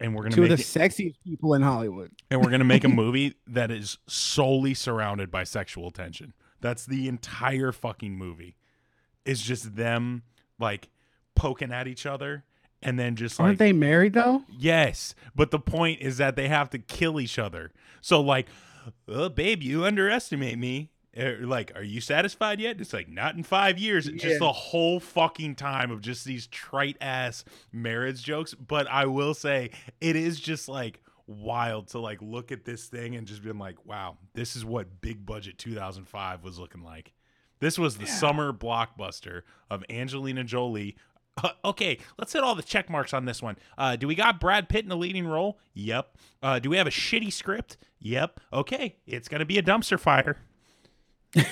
and 0.00 0.14
we're 0.14 0.22
gonna 0.22 0.34
Two 0.34 0.44
of 0.44 0.48
make 0.50 0.58
the 0.58 0.62
it, 0.62 0.66
sexiest 0.90 1.16
people 1.24 1.54
in 1.54 1.62
Hollywood. 1.62 2.10
and 2.30 2.40
we're 2.42 2.50
gonna 2.50 2.64
make 2.64 2.84
a 2.84 2.88
movie 3.02 3.34
that 3.46 3.70
is 3.70 3.98
solely 4.06 4.74
surrounded 4.74 5.30
by 5.30 5.44
sexual 5.44 5.90
tension. 5.90 6.32
That's 6.60 6.86
the 6.86 7.08
entire 7.08 7.72
fucking 7.72 8.16
movie. 8.16 8.56
Is 9.24 9.42
just 9.42 9.76
them 9.76 10.22
like 10.58 10.88
poking 11.34 11.72
at 11.72 11.86
each 11.86 12.06
other 12.06 12.44
and 12.82 12.98
then 12.98 13.14
just 13.16 13.38
like 13.38 13.46
Aren't 13.46 13.58
they 13.58 13.72
married 13.72 14.14
though? 14.14 14.42
Yes, 14.48 15.14
but 15.34 15.50
the 15.50 15.58
point 15.60 16.00
is 16.00 16.16
that 16.18 16.34
they 16.36 16.48
have 16.48 16.70
to 16.70 16.78
kill 16.78 17.20
each 17.20 17.38
other. 17.38 17.70
So 18.00 18.20
like, 18.20 18.48
oh, 19.08 19.28
babe, 19.28 19.62
you 19.62 19.84
underestimate 19.84 20.58
me. 20.58 20.90
Er, 21.18 21.38
Like, 21.42 21.72
are 21.74 21.82
you 21.82 22.00
satisfied 22.00 22.60
yet? 22.60 22.80
It's 22.80 22.92
like 22.92 23.08
not 23.08 23.34
in 23.36 23.42
five 23.42 23.78
years. 23.78 24.06
Yeah. 24.06 24.16
Just 24.16 24.38
the 24.38 24.52
whole 24.52 24.98
fucking 25.00 25.56
time 25.56 25.90
of 25.90 26.00
just 26.00 26.24
these 26.24 26.46
trite 26.46 26.96
ass 27.00 27.44
marriage 27.72 28.22
jokes. 28.22 28.54
But 28.54 28.86
I 28.88 29.06
will 29.06 29.34
say, 29.34 29.70
it 30.00 30.16
is 30.16 30.40
just 30.40 30.68
like 30.68 31.00
wild 31.26 31.88
to 31.88 31.98
like 31.98 32.20
look 32.20 32.50
at 32.52 32.64
this 32.64 32.86
thing 32.86 33.14
and 33.16 33.26
just 33.26 33.42
being 33.42 33.58
like, 33.58 33.84
wow, 33.84 34.16
this 34.34 34.56
is 34.56 34.64
what 34.64 35.00
big 35.00 35.24
budget 35.26 35.58
2005 35.58 36.42
was 36.44 36.58
looking 36.58 36.82
like. 36.82 37.12
This 37.60 37.78
was 37.78 37.96
the 37.96 38.06
summer 38.06 38.52
blockbuster 38.52 39.42
of 39.70 39.84
Angelina 39.88 40.42
Jolie. 40.42 40.96
Uh, 41.42 41.50
okay, 41.64 41.98
let's 42.18 42.32
hit 42.32 42.42
all 42.42 42.54
the 42.56 42.62
check 42.62 42.90
marks 42.90 43.14
on 43.14 43.24
this 43.24 43.40
one. 43.40 43.56
Uh, 43.78 43.94
do 43.96 44.08
we 44.08 44.14
got 44.14 44.40
Brad 44.40 44.68
Pitt 44.68 44.84
in 44.84 44.88
the 44.88 44.96
leading 44.96 45.26
role? 45.26 45.58
Yep. 45.74 46.16
Uh, 46.42 46.58
do 46.58 46.70
we 46.70 46.76
have 46.76 46.88
a 46.88 46.90
shitty 46.90 47.32
script? 47.32 47.76
Yep. 48.00 48.40
Okay, 48.52 48.96
it's 49.06 49.28
gonna 49.28 49.44
be 49.44 49.58
a 49.58 49.62
dumpster 49.62 49.98
fire. 49.98 50.38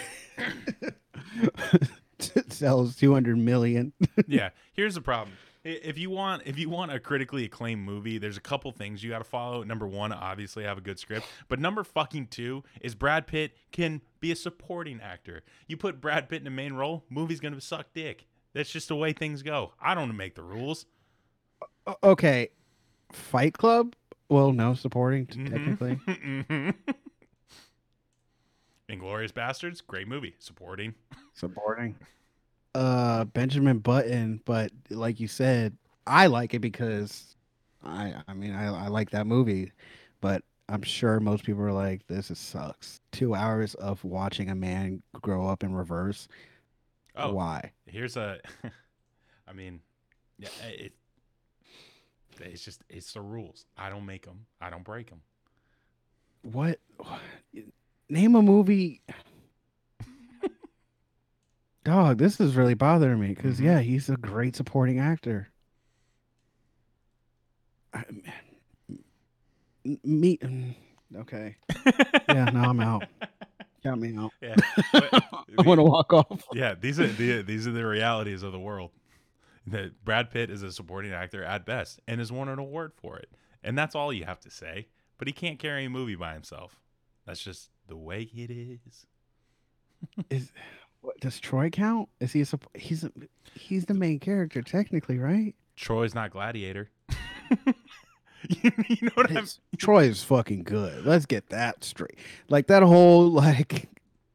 Sells 2.49 2.97
200 2.97 3.39
million. 3.39 3.93
yeah. 4.27 4.51
Here's 4.73 4.95
the 4.95 5.01
problem. 5.01 5.37
If 5.63 5.99
you 5.99 6.09
want, 6.11 6.43
if 6.47 6.59
you 6.59 6.71
want 6.71 6.91
a 6.91 6.99
critically 6.99 7.45
acclaimed 7.45 7.83
movie, 7.83 8.17
there's 8.19 8.39
a 8.39 8.41
couple 8.41 8.73
things 8.73 9.03
you 9.05 9.11
got 9.11 9.19
to 9.19 9.25
follow. 9.25 9.63
Number 9.63 9.87
one, 9.87 10.11
obviously 10.11 10.65
have 10.65 10.79
a 10.79 10.81
good 10.81 10.99
script, 10.99 11.27
but 11.49 11.59
number 11.61 11.85
fucking 11.85 12.29
two 12.29 12.65
is 12.81 12.95
Brad 12.95 13.27
Pitt 13.27 13.53
can 13.71 14.01
be 14.21 14.33
a 14.33 14.37
supporting 14.37 15.01
actor. 15.03 15.43
You 15.67 15.77
put 15.77 16.01
Brad 16.01 16.31
Pitt 16.31 16.41
in 16.41 16.47
a 16.47 16.51
main 16.51 16.73
role, 16.73 17.05
movie's 17.11 17.41
gonna 17.41 17.61
suck 17.61 17.89
dick. 17.95 18.27
That's 18.55 18.71
just 18.71 18.89
the 18.89 18.97
way 18.97 19.13
things 19.13 19.43
go. 19.43 19.73
I 19.81 19.95
don't 19.95 20.17
make 20.17 20.35
the 20.35 20.43
rules. 20.43 20.87
Okay. 22.03 22.49
Fight 23.13 23.53
Club? 23.53 23.95
Well, 24.31 24.53
no, 24.53 24.73
supporting 24.75 25.27
Mhm. 25.27 25.51
technically. 25.51 25.97
Mhm. 26.07 26.75
Inglourious 28.91 29.33
Basterds, 29.33 29.81
great 29.87 30.09
movie. 30.09 30.35
Supporting. 30.39 30.95
supporting. 31.35 31.97
Uh 32.75 33.25
Benjamin 33.25 33.79
Button, 33.79 34.41
but 34.45 34.71
like 34.91 35.21
you 35.21 35.29
said, 35.29 35.77
I 36.07 36.27
like 36.27 36.55
it 36.55 36.61
because 36.61 37.37
I 37.85 38.15
I 38.29 38.35
mean 38.35 38.55
I, 38.55 38.87
I 38.87 38.89
like 38.89 39.11
that 39.11 39.27
movie, 39.27 39.73
but 40.21 40.43
I'm 40.69 40.83
sure 40.83 41.19
most 41.19 41.45
people 41.45 41.63
are 41.63 41.73
like, 41.73 42.07
this 42.07 42.31
is 42.31 42.39
sucks. 42.39 43.01
Two 43.11 43.35
hours 43.35 43.75
of 43.75 44.03
watching 44.05 44.51
a 44.51 44.55
man 44.55 45.03
grow 45.15 45.47
up 45.47 45.65
in 45.65 45.75
reverse. 45.75 46.29
Oh, 47.17 47.33
Why? 47.33 47.73
here's 47.87 48.17
a. 48.17 48.39
I 49.49 49.53
mean, 49.53 49.81
yeah, 50.39 50.49
it. 50.69 50.93
It's 52.41 52.65
just 52.65 52.83
it's 52.89 53.13
the 53.13 53.21
rules. 53.21 53.67
I 53.77 53.91
don't 53.91 54.07
make 54.07 54.25
them. 54.25 54.47
I 54.61 54.71
don't 54.71 54.85
break 54.85 55.11
them. 55.11 55.21
What 56.43 56.79
name 58.11 58.35
a 58.35 58.43
movie 58.43 59.03
Dog, 61.83 62.19
this 62.19 62.39
is 62.41 62.57
really 62.57 62.75
bothering 62.75 63.19
me 63.19 63.29
because 63.29 63.59
Mhm. 63.59 63.65
yeah, 63.65 63.81
he's 63.81 64.11
a 64.11 64.17
great 64.17 64.55
supporting 64.55 64.99
actor. 64.99 65.49
I, 67.95 68.05
me, 70.05 70.37
mm, 70.37 70.75
okay, 71.17 71.57
yeah, 72.29 72.45
no, 72.53 72.61
I'm 72.61 72.81
out. 72.81 73.05
Count 73.83 74.01
me 74.03 74.15
out. 74.15 74.31
Yeah. 74.43 74.57
I 74.93 75.63
want 75.65 75.79
to 75.79 75.83
walk 75.83 76.13
off. 76.13 76.45
yeah, 76.53 76.75
these 76.79 77.01
are 77.01 77.07
the 77.07 77.41
these 77.41 77.67
are 77.67 77.73
the 77.73 77.87
realities 77.87 78.43
of 78.43 78.53
the 78.53 78.61
world. 78.61 78.91
That 79.67 80.05
Brad 80.05 80.31
Pitt 80.31 80.51
is 80.51 80.63
a 80.63 80.71
supporting 80.73 81.13
actor 81.13 81.43
at 81.43 81.65
best 81.65 81.99
and 82.07 82.19
has 82.21 82.31
won 82.31 82.49
an 82.51 82.59
award 82.59 82.93
for 82.95 83.17
it, 83.17 83.31
and 83.65 83.77
that's 83.77 83.95
all 83.95 84.13
you 84.13 84.27
have 84.27 84.41
to 84.41 84.51
say. 84.51 84.89
But 85.17 85.29
he 85.29 85.33
can't 85.33 85.59
carry 85.59 85.87
a 85.87 85.91
movie 85.91 86.15
by 86.15 86.35
himself. 86.35 86.79
That's 87.27 87.43
just 87.43 87.71
the 87.89 87.97
way 87.97 88.23
it 88.23 88.51
is. 88.51 89.07
Is 90.31 90.53
what, 91.03 91.19
does 91.21 91.41
Troy 91.41 91.71
count? 91.71 92.09
Is 92.21 92.33
he 92.33 92.43
a, 92.43 92.79
he's 92.79 93.05
a, 93.05 93.13
he's 93.55 93.85
the 93.87 93.95
main 93.95 94.19
character 94.19 94.63
technically, 94.63 95.19
right? 95.19 95.55
Troy's 95.77 96.15
not 96.15 96.31
Gladiator. 96.31 96.91
you, 98.49 98.73
you 98.89 98.97
know 99.03 99.13
what 99.15 99.31
I'm 99.31 99.47
Troy 99.79 100.05
is 100.05 100.23
fucking 100.23 100.65
good. 100.65 101.05
Let's 101.05 101.27
get 101.27 101.49
that 101.51 101.85
straight. 101.85 102.19
Like 102.49 102.69
that 102.69 102.83
whole 102.83 103.29
like 103.29 103.89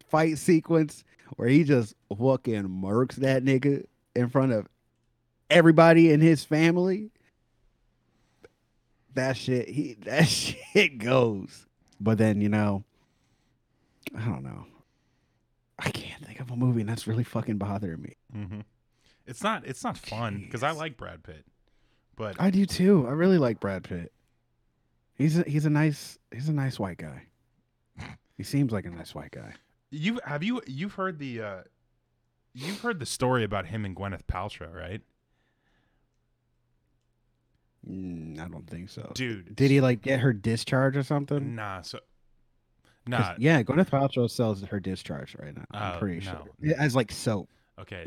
fight 0.08 0.38
sequence 0.38 1.04
where 1.36 1.48
he 1.48 1.64
just 1.64 1.96
fucking 2.10 2.64
murks 2.64 3.16
that 3.16 3.44
nigga 3.44 3.86
in 4.16 4.30
front 4.30 4.52
of 4.52 4.68
everybody 5.50 6.12
in 6.12 6.22
his 6.22 6.44
family. 6.44 7.12
That 9.16 9.38
shit, 9.38 9.70
he 9.70 9.94
that 10.04 10.28
shit 10.28 10.98
goes. 10.98 11.65
But 12.00 12.18
then 12.18 12.42
you 12.42 12.50
know, 12.50 12.84
I 14.18 14.26
don't 14.26 14.44
know. 14.44 14.66
I 15.80 15.92
can't 15.92 16.26
think 16.26 16.40
of 16.40 16.52
a 16.52 16.56
movie 16.56 16.82
and 16.82 16.90
that's 16.90 17.06
really 17.08 17.24
fucking 17.24 17.58
bothering 17.58 18.02
me. 18.02 18.14
hmm 18.32 18.60
It's 19.26 19.44
not. 19.44 19.66
It's 19.66 19.84
not 19.84 19.98
fun 19.98 20.42
because 20.46 20.64
I 20.64 20.72
like 20.72 20.98
Brad 20.98 21.24
Pitt, 21.24 21.46
but 22.16 22.36
I 22.40 22.50
do 22.50 22.66
too. 22.66 23.06
I 23.08 23.12
really 23.12 23.38
like 23.38 23.60
Brad 23.60 23.84
Pitt. 23.84 24.12
He's 25.16 25.38
a, 25.40 25.44
he's 25.44 25.66
a 25.66 25.70
nice 25.70 26.18
he's 26.34 26.50
a 26.50 26.54
nice 26.54 26.80
white 26.80 26.98
guy. 26.98 27.24
He 28.38 28.44
seems 28.44 28.72
like 28.74 28.86
a 28.86 28.90
nice 28.90 29.16
white 29.16 29.32
guy. 29.32 29.54
you 29.92 30.20
have 30.26 30.44
you 30.44 30.62
you've 30.68 30.94
heard 30.96 31.20
the 31.20 31.42
uh, 31.42 31.62
you've 32.54 32.82
heard 32.82 33.00
the 33.00 33.06
story 33.06 33.44
about 33.46 33.68
him 33.68 33.86
and 33.86 33.96
Gwyneth 33.96 34.24
Paltrow, 34.28 34.74
right? 34.74 35.02
Mm, 37.90 38.40
I 38.40 38.48
don't 38.48 38.68
think 38.70 38.90
so. 38.90 39.12
Dude, 39.14 39.56
Did 39.56 39.72
he 39.72 39.82
like 39.82 40.02
get 40.02 40.20
her 40.22 40.34
discharge 40.34 40.98
or 40.98 41.04
something? 41.04 41.56
Nah. 41.56 41.82
so 41.82 42.00
nah. 43.08 43.36
Yeah, 43.38 43.62
Gwyneth 43.64 43.90
Paltrow 43.90 44.30
sells 44.30 44.64
her 44.64 44.80
discharge 44.80 45.36
right 45.40 45.56
now. 45.56 45.66
I'm 45.72 45.96
Oh, 45.96 46.00
pretty 46.00 46.26
no. 46.26 46.46
sure 46.64 46.76
as 46.78 46.96
like 46.96 47.12
soap 47.12 47.50
Okay. 47.78 48.06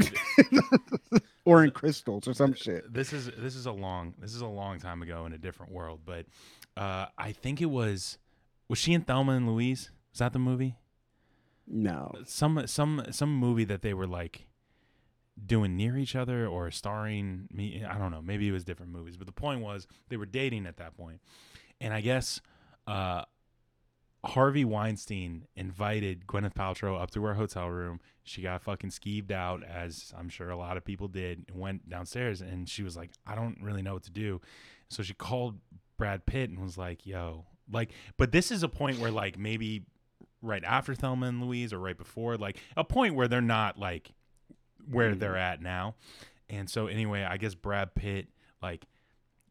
or 1.45 1.63
in 1.63 1.71
crystals 1.71 2.27
or 2.27 2.33
some 2.35 2.55
shit. 2.55 2.91
this 2.93 3.13
is 3.13 3.31
this 3.37 3.55
is 3.55 3.67
a 3.67 3.73
long 3.73 4.15
this 4.19 4.35
is 4.35 4.41
a 4.41 4.47
long 4.47 4.81
time 4.81 5.03
ago 5.03 5.27
in 5.27 5.33
a 5.33 5.39
different 5.39 5.73
world, 5.73 6.01
but 6.05 6.27
uh, 6.77 7.07
I 7.19 7.33
think 7.33 7.61
it 7.61 7.67
was 7.71 8.19
was 8.69 8.79
she 8.79 8.93
in 8.95 9.03
Thelma 9.03 9.33
and 9.33 9.47
Louise? 9.49 9.91
Was 10.13 10.21
that 10.21 10.33
the 10.33 10.39
movie? 10.39 10.77
No, 11.67 12.13
Some 12.25 12.67
some 12.67 13.05
some 13.11 13.35
movie 13.37 13.65
that 13.65 13.83
they 13.83 13.93
were 13.93 14.07
like 14.07 14.48
doing 15.47 15.77
near 15.77 15.97
each 15.97 16.17
other 16.17 16.47
or 16.47 16.71
starring 16.71 17.49
me. 17.53 17.85
I 17.85 17.99
don't 17.99 18.11
know. 18.11 18.23
Maybe 18.23 18.49
it 18.49 18.53
was 18.53 18.65
different 18.65 18.93
movies, 18.93 19.17
but 19.17 19.27
the 19.27 19.33
point 19.33 19.61
was 19.61 19.87
they 20.09 20.17
were 20.17 20.27
dating 20.27 20.67
at 20.67 20.77
that 20.79 20.97
point, 20.97 21.21
and 21.81 21.95
I 21.95 22.01
guess 22.01 22.41
uh, 22.87 23.23
Harvey 24.25 24.65
Weinstein 24.65 25.47
invited 25.55 26.27
Gwyneth 26.27 26.55
Paltrow 26.55 27.01
up 27.01 27.11
to 27.13 27.23
her 27.25 27.35
hotel 27.35 27.69
room. 27.69 28.01
She 28.25 28.43
got 28.43 28.63
fucking 28.63 28.91
skeeved 28.91 29.31
out, 29.31 29.63
as 29.63 30.13
I'm 30.19 30.29
sure 30.29 30.51
a 30.51 30.57
lot 30.57 30.77
of 30.77 30.85
people 30.85 31.09
did, 31.09 31.45
and 31.49 31.59
went 31.59 31.89
downstairs. 31.89 32.41
And 32.41 32.69
she 32.69 32.83
was 32.83 32.97
like, 32.97 33.11
I 33.27 33.35
don't 33.35 33.59
really 33.63 33.81
know 33.81 33.95
what 33.95 34.03
to 34.05 34.11
do. 34.11 34.41
So 34.89 35.03
she 35.03 35.15
called 35.15 35.59
Brad 35.97 36.27
Pitt 36.27 36.51
and 36.51 36.59
was 36.59 36.77
like, 36.77 37.07
yo, 37.07 37.47
like, 37.71 37.91
but 38.17 38.33
this 38.33 38.51
is 38.51 38.63
a 38.63 38.69
point 38.69 38.99
where, 38.99 39.11
like, 39.11 39.39
maybe 39.39 39.85
right 40.43 40.65
after 40.65 40.95
Thelma 40.95 41.27
and 41.27 41.43
Louise 41.43 41.73
or 41.73 41.79
right 41.79 41.97
before, 41.97 42.37
like, 42.37 42.59
a 42.77 42.85
point 42.85 43.15
where 43.15 43.29
they're 43.29 43.41
not, 43.41 43.79
like, 43.79 44.13
where 44.91 45.15
they're 45.15 45.31
mm-hmm. 45.31 45.39
at 45.39 45.63
now. 45.63 45.95
And 46.49 46.69
so, 46.69 46.87
anyway, 46.87 47.25
I 47.25 47.37
guess 47.37 47.55
Brad 47.55 47.95
Pitt, 47.95 48.29
like, 48.63 48.87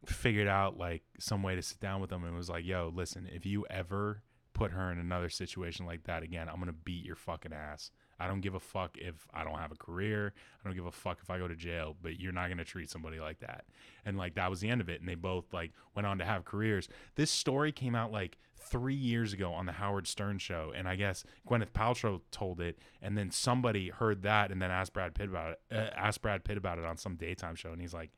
figured 0.06 0.48
out, 0.48 0.78
like, 0.78 1.04
some 1.20 1.44
way 1.44 1.56
to 1.56 1.62
sit 1.62 1.80
down 1.80 2.02
with 2.02 2.10
them 2.10 2.24
and 2.24 2.36
was 2.36 2.50
like, 2.50 2.66
yo, 2.66 2.92
listen, 2.94 3.30
if 3.32 3.46
you 3.46 3.66
ever 3.70 4.24
put 4.54 4.72
her 4.72 4.92
in 4.92 4.98
another 4.98 5.30
situation 5.30 5.86
like 5.86 6.04
that 6.06 6.24
again, 6.24 6.50
I'm 6.50 6.56
going 6.56 6.68
to 6.68 6.74
beat 6.74 7.06
your 7.06 7.16
fucking 7.16 7.54
ass. 7.54 7.92
I 8.20 8.28
don't 8.28 8.42
give 8.42 8.56
a 8.56 8.60
fuck 8.60 8.98
if 8.98 9.28
I 9.34 9.44
don't 9.44 9.60
have 9.60 9.72
a 9.72 9.76
career. 9.76 10.34
I 10.60 10.68
don't 10.68 10.76
give 10.76 10.86
a 10.86 10.92
fuck 10.92 11.20
if 11.22 11.30
I 11.30 11.38
go 11.38 11.48
to 11.48 11.56
jail, 11.56 11.96
but 12.02 12.20
you're 12.20 12.32
not 12.32 12.48
going 12.48 12.58
to 12.58 12.66
treat 12.66 12.90
somebody 12.90 13.20
like 13.20 13.40
that. 13.40 13.66
And 14.06 14.18
like 14.18 14.36
that 14.36 14.50
was 14.50 14.60
the 14.60 14.70
end 14.70 14.82
of 14.82 14.90
it. 14.90 15.00
And 15.00 15.08
they 15.08 15.16
both 15.16 15.54
like 15.54 15.72
went 15.96 16.08
on 16.08 16.18
to 16.18 16.26
have 16.26 16.46
careers. 16.46 16.90
This 17.16 17.32
story 17.32 17.72
came 17.72 17.96
out 17.96 18.12
like 18.12 18.38
three 18.60 18.96
years 18.96 19.34
ago 19.34 19.54
on 19.54 19.66
the 19.66 19.74
Howard 19.74 20.08
Stern 20.08 20.40
show. 20.40 20.74
And 20.76 20.88
I 20.88 20.96
guess 20.96 21.24
Gwyneth 21.48 21.72
Paltrow 21.72 22.22
told 22.32 22.60
it. 22.60 22.80
And 23.02 23.18
then 23.18 23.32
somebody 23.32 23.90
heard 23.90 24.24
that 24.24 24.52
and 24.52 24.62
then 24.62 24.72
asked 24.72 24.94
Brad 24.94 25.14
Pitt 25.14 25.30
about 25.30 25.52
it, 25.52 25.60
uh, 25.72 25.90
asked 25.96 26.22
Brad 26.22 26.44
Pitt 26.44 26.58
about 26.58 26.80
it 26.80 26.86
on 26.86 26.98
some 26.98 27.16
daytime 27.16 27.56
show. 27.56 27.72
And 27.72 27.82
he's 27.82 27.94
like, 27.94 28.12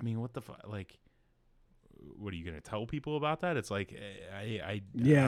I 0.00 0.02
mean, 0.02 0.20
what 0.20 0.32
the 0.32 0.40
fuck? 0.40 0.62
Like, 0.66 0.98
what 2.16 2.32
are 2.32 2.36
you 2.36 2.44
gonna 2.44 2.60
tell 2.60 2.86
people 2.86 3.16
about 3.16 3.40
that? 3.40 3.56
It's 3.56 3.70
like 3.70 3.92
eh, 3.92 4.34
I, 4.34 4.40
I, 4.64 4.70
I 4.72 4.78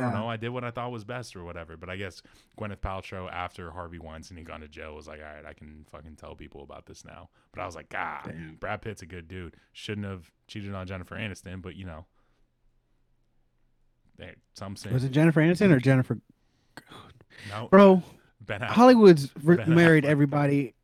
don't 0.01 0.13
know. 0.13 0.29
I 0.29 0.37
did 0.37 0.51
what 0.51 0.65
I 0.65 0.71
thought 0.71 0.91
was 0.93 1.05
best 1.05 1.35
or 1.37 1.45
whatever. 1.45 1.77
But 1.77 1.91
I 1.91 1.97
guess 1.97 2.23
Gwyneth 2.59 2.79
Paltrow 2.79 3.31
after 3.31 3.71
Harvey 3.71 3.99
Weinstein 3.99 4.39
had 4.39 4.47
gone 4.47 4.61
to 4.61 4.69
jail 4.69 4.95
was 4.95 5.07
like, 5.09 5.21
all 5.21 5.35
right, 5.35 5.45
I 5.47 5.53
can 5.53 5.85
fucking 5.91 6.17
tell 6.17 6.35
people 6.35 6.63
about 6.63 6.87
this 6.87 7.05
now. 7.05 7.29
But 7.53 7.63
I 7.63 7.67
was 7.67 7.75
like, 7.75 7.89
God, 7.89 8.23
Damn. 8.27 8.57
Brad 8.61 8.83
Pitt's 8.83 9.03
a 9.03 9.07
good 9.07 9.29
dude. 9.29 9.57
Shouldn't 9.73 10.07
have 10.07 10.31
cheated 10.47 10.75
on 10.75 10.87
Jennifer 10.87 11.17
Aniston, 11.17 11.61
but 11.63 11.77
you 11.77 11.85
know, 11.87 12.07
there 14.17 14.35
some 14.55 14.77
say 14.77 14.91
was 14.93 15.05
it 15.05 15.11
Jennifer 15.13 15.41
Aniston 15.41 15.73
or 15.73 15.81
Jennifer? 15.81 16.19
no. 17.49 17.69
Bro, 17.69 18.03
Ben 18.41 18.61
Affleck. 18.61 18.67
Hollywood's 18.69 19.29
re- 19.43 19.57
Ben 19.57 19.75
married 19.75 20.05
Affleck. 20.05 20.09
everybody. 20.09 20.75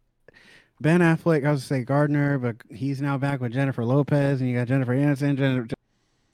Ben 0.80 1.00
Affleck, 1.00 1.46
I 1.46 1.52
was 1.52 1.66
gonna 1.66 1.80
say 1.80 1.84
Garner, 1.84 2.38
but 2.38 2.56
he's 2.70 3.00
now 3.00 3.16
back 3.16 3.40
with 3.40 3.52
Jennifer 3.52 3.82
Lopez, 3.84 4.40
and 4.40 4.50
you 4.50 4.56
got 4.56 4.68
Jennifer 4.68 4.94
Aniston. 4.94 5.36
Jennifer, 5.38 5.68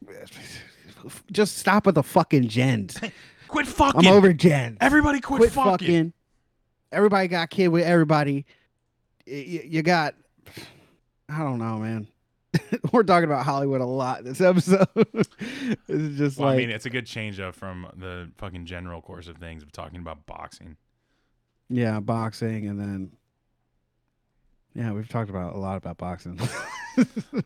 just 1.32 1.58
stop 1.58 1.86
with 1.86 1.94
the 1.96 2.02
fucking 2.02 2.48
gens. 2.48 2.98
Quit 3.48 3.66
fucking. 3.66 4.06
I'm 4.06 4.12
over 4.12 4.32
gens. 4.32 4.78
Everybody 4.80 5.20
quit, 5.20 5.38
Quit 5.40 5.52
fucking. 5.52 5.70
fucking. 5.70 6.12
Everybody 6.90 7.28
got 7.28 7.50
kid 7.50 7.68
with 7.68 7.84
everybody. 7.84 8.44
Y- 9.26 9.32
y- 9.48 9.64
You 9.66 9.82
got. 9.82 10.14
I 11.28 11.38
don't 11.38 11.58
know, 11.58 11.78
man. 11.78 12.06
We're 12.92 13.02
talking 13.02 13.24
about 13.24 13.46
Hollywood 13.46 13.80
a 13.80 13.86
lot 13.86 14.24
this 14.24 14.40
episode. 14.42 14.86
it's 14.96 16.18
just 16.18 16.38
Well, 16.38 16.48
like 16.48 16.54
I 16.54 16.56
mean, 16.58 16.70
it's 16.70 16.84
a 16.86 16.90
good 16.90 17.06
change 17.06 17.40
up 17.40 17.54
from 17.54 17.86
the 17.96 18.30
fucking 18.36 18.66
general 18.66 19.00
course 19.00 19.26
of 19.28 19.38
things 19.38 19.62
of 19.62 19.72
talking 19.72 20.00
about 20.00 20.26
boxing. 20.26 20.76
yeah, 21.70 21.98
boxing, 22.00 22.68
and 22.68 22.78
then 22.78 23.12
yeah, 24.74 24.92
we've 24.92 25.08
talked 25.08 25.30
about 25.30 25.54
a 25.54 25.58
lot 25.58 25.76
about 25.78 25.96
boxing. 25.96 26.38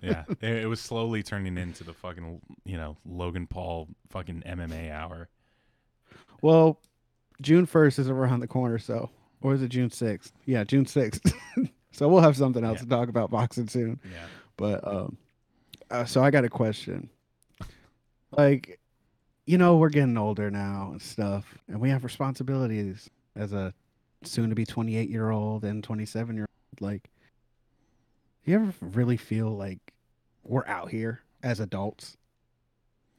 Yeah, 0.02 0.24
it, 0.40 0.50
it 0.64 0.66
was 0.68 0.80
slowly 0.80 1.22
turning 1.22 1.56
into 1.58 1.84
the 1.84 1.92
fucking 1.92 2.40
you 2.64 2.76
know 2.76 2.96
Logan 3.04 3.46
Paul 3.46 3.88
fucking 4.10 4.42
MMA 4.46 4.90
hour. 4.90 5.28
Well, 6.42 6.80
June 7.40 7.66
first 7.66 7.98
is 7.98 8.08
around 8.08 8.40
the 8.40 8.46
corner, 8.48 8.78
so 8.78 9.10
or 9.40 9.54
is 9.54 9.62
it 9.62 9.68
June 9.68 9.90
sixth? 9.90 10.32
Yeah, 10.44 10.64
June 10.64 10.86
sixth. 10.86 11.20
so 11.92 12.08
we'll 12.08 12.20
have 12.22 12.36
something 12.36 12.64
else 12.64 12.78
Yeah. 12.78 12.84
to 12.84 12.88
talk 12.88 13.08
about 13.08 13.30
boxing 13.30 13.68
soon. 13.68 14.00
Yeah, 14.12 14.26
But 14.56 14.86
um, 14.86 15.16
uh, 15.90 16.04
so 16.04 16.22
I 16.22 16.30
got 16.30 16.44
a 16.44 16.48
question. 16.50 17.08
Like, 18.32 18.80
you 19.46 19.56
know, 19.58 19.76
we're 19.76 19.88
getting 19.88 20.16
older 20.18 20.50
now 20.50 20.88
and 20.92 21.00
stuff, 21.00 21.56
and 21.68 21.80
we 21.80 21.90
have 21.90 22.04
responsibilities 22.04 23.08
as 23.36 23.52
a 23.52 23.72
soon-to-be 24.24 24.66
twenty-eight-year-old 24.66 25.64
and 25.64 25.82
twenty-seven-year-old. 25.84 26.48
Like, 26.80 27.08
you 28.46 28.56
ever 28.56 28.72
really 28.80 29.16
feel 29.16 29.50
like 29.50 29.92
we're 30.44 30.66
out 30.66 30.90
here 30.90 31.22
as 31.42 31.60
adults? 31.60 32.16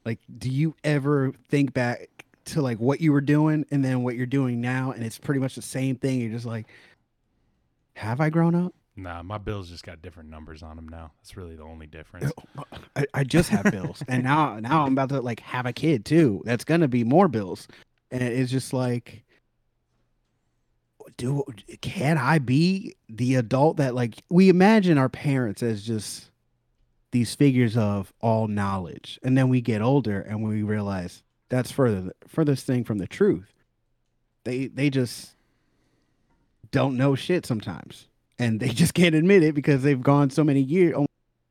Like, 0.06 0.20
do 0.38 0.50
you 0.50 0.76
ever 0.84 1.34
think 1.50 1.74
back 1.74 2.10
to 2.46 2.62
like 2.62 2.80
what 2.80 3.02
you 3.02 3.12
were 3.12 3.22
doing 3.22 3.66
and 3.72 3.84
then 3.84 4.04
what 4.04 4.16
you're 4.16 4.26
doing 4.26 4.62
now, 4.62 4.92
and 4.92 5.04
it's 5.04 5.18
pretty 5.18 5.40
much 5.40 5.56
the 5.56 5.62
same 5.62 5.96
thing? 5.96 6.22
You're 6.22 6.32
just 6.32 6.46
like, 6.46 6.68
have 7.96 8.22
I 8.22 8.30
grown 8.30 8.56
up? 8.56 8.74
nah, 8.98 9.22
my 9.22 9.38
bills 9.38 9.70
just 9.70 9.84
got 9.84 10.02
different 10.02 10.30
numbers 10.30 10.64
on 10.64 10.76
them 10.76 10.90
now. 10.90 11.12
That's 11.20 11.38
really 11.38 11.56
the 11.56 11.64
only 11.64 11.88
difference. 11.88 12.32
Oh, 12.58 12.64
I, 12.96 13.06
I 13.14 13.24
just 13.24 13.50
have 13.50 13.72
bills, 13.72 14.04
and 14.08 14.24
now 14.24 14.60
now 14.60 14.84
I'm 14.84 14.94
about 14.94 15.10
to 15.10 15.22
like 15.22 15.42
have 15.42 15.68
a 15.68 15.74
kid 15.74 16.06
too. 16.06 16.42
That's 16.44 16.64
gonna 16.64 16.88
be 16.88 17.04
more 17.04 17.28
bills, 17.28 17.68
and 18.10 18.24
it's 18.24 18.52
just 18.52 18.74
like, 18.74 19.24
do 21.18 21.44
can 21.82 22.18
I 22.18 22.38
be 22.40 22.96
the 23.10 23.36
adult 23.36 23.78
that 23.78 23.96
like 23.96 24.16
we 24.30 24.50
imagine 24.50 24.98
our 24.98 25.10
parents 25.10 25.64
as 25.64 25.84
just 25.84 26.30
these 27.12 27.34
figures 27.34 27.76
of 27.76 28.14
all 28.22 28.48
knowledge, 28.48 29.20
and 29.24 29.38
then 29.38 29.50
we 29.50 29.62
get 29.62 29.82
older 29.82 30.22
and 30.22 30.44
we 30.44 30.64
realize 30.64 31.24
that's 31.50 31.72
further 31.72 32.14
furthest 32.28 32.66
thing 32.66 32.84
from 32.84 33.00
the 33.00 33.08
truth. 33.08 33.52
They 34.44 34.68
they 34.68 34.90
just 34.90 35.32
don't 36.72 36.98
know 36.98 37.16
shit 37.16 37.46
sometimes, 37.46 38.08
and 38.38 38.60
they 38.60 38.70
just 38.84 38.94
can't 38.94 39.16
admit 39.16 39.44
it 39.44 39.56
because 39.56 39.82
they've 39.84 40.02
gone 40.02 40.30
so 40.30 40.44
many 40.44 40.62
years 40.62 40.96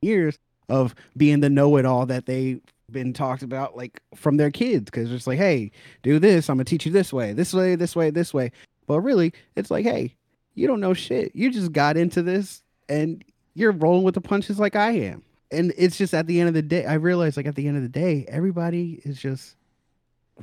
years 0.02 0.38
of 0.68 0.94
being 1.16 1.40
the 1.40 1.50
know-it-all 1.50 2.06
that 2.06 2.26
they've 2.26 2.60
been 2.90 3.12
talked 3.12 3.42
about 3.42 3.76
like 3.76 4.00
from 4.14 4.36
their 4.36 4.50
kids. 4.50 4.84
Because 4.84 5.10
it's 5.10 5.26
like 5.26 5.38
hey 5.38 5.72
do 6.02 6.20
this 6.20 6.48
i'm 6.48 6.56
gonna 6.56 6.64
teach 6.64 6.86
you 6.86 6.92
this 6.92 7.12
way 7.12 7.32
this 7.32 7.52
way 7.52 7.74
this 7.74 7.96
way 7.96 8.10
this 8.10 8.32
way 8.32 8.52
but 8.86 9.00
really 9.00 9.32
it's 9.54 9.70
like 9.70 9.84
hey 9.84 10.14
you 10.54 10.66
don't 10.66 10.80
know 10.80 10.94
shit 10.94 11.34
you 11.34 11.50
just 11.50 11.72
got 11.72 11.96
into 11.96 12.22
this 12.22 12.62
and 12.88 13.24
you're 13.54 13.72
rolling 13.72 14.04
with 14.04 14.14
the 14.14 14.20
punches 14.20 14.58
like 14.58 14.76
i 14.76 14.92
am 14.92 15.22
and 15.50 15.72
it's 15.76 15.96
just 15.96 16.14
at 16.14 16.26
the 16.26 16.40
end 16.40 16.48
of 16.48 16.54
the 16.54 16.62
day 16.62 16.84
i 16.86 16.94
realize 16.94 17.36
like 17.36 17.46
at 17.46 17.54
the 17.54 17.66
end 17.68 17.76
of 17.76 17.82
the 17.82 17.88
day 17.88 18.24
everybody 18.28 19.00
is 19.04 19.18
just 19.18 19.56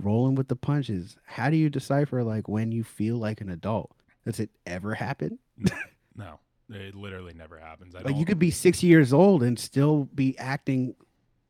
rolling 0.01 0.35
with 0.35 0.47
the 0.47 0.55
punches. 0.55 1.17
How 1.25 1.49
do 1.49 1.57
you 1.57 1.69
decipher 1.69 2.23
like 2.23 2.47
when 2.47 2.71
you 2.71 2.83
feel 2.83 3.17
like 3.17 3.41
an 3.41 3.49
adult? 3.49 3.91
Does 4.25 4.39
it 4.39 4.49
ever 4.65 4.93
happen? 4.93 5.39
No, 6.15 6.39
it 6.69 6.93
literally 6.93 7.33
never 7.33 7.57
happens. 7.57 7.95
I 7.95 8.03
Like 8.03 8.17
you 8.17 8.23
could 8.23 8.37
be 8.37 8.51
60 8.51 8.85
years 8.85 9.13
old 9.13 9.41
and 9.41 9.57
still 9.57 10.07
be 10.13 10.37
acting 10.37 10.93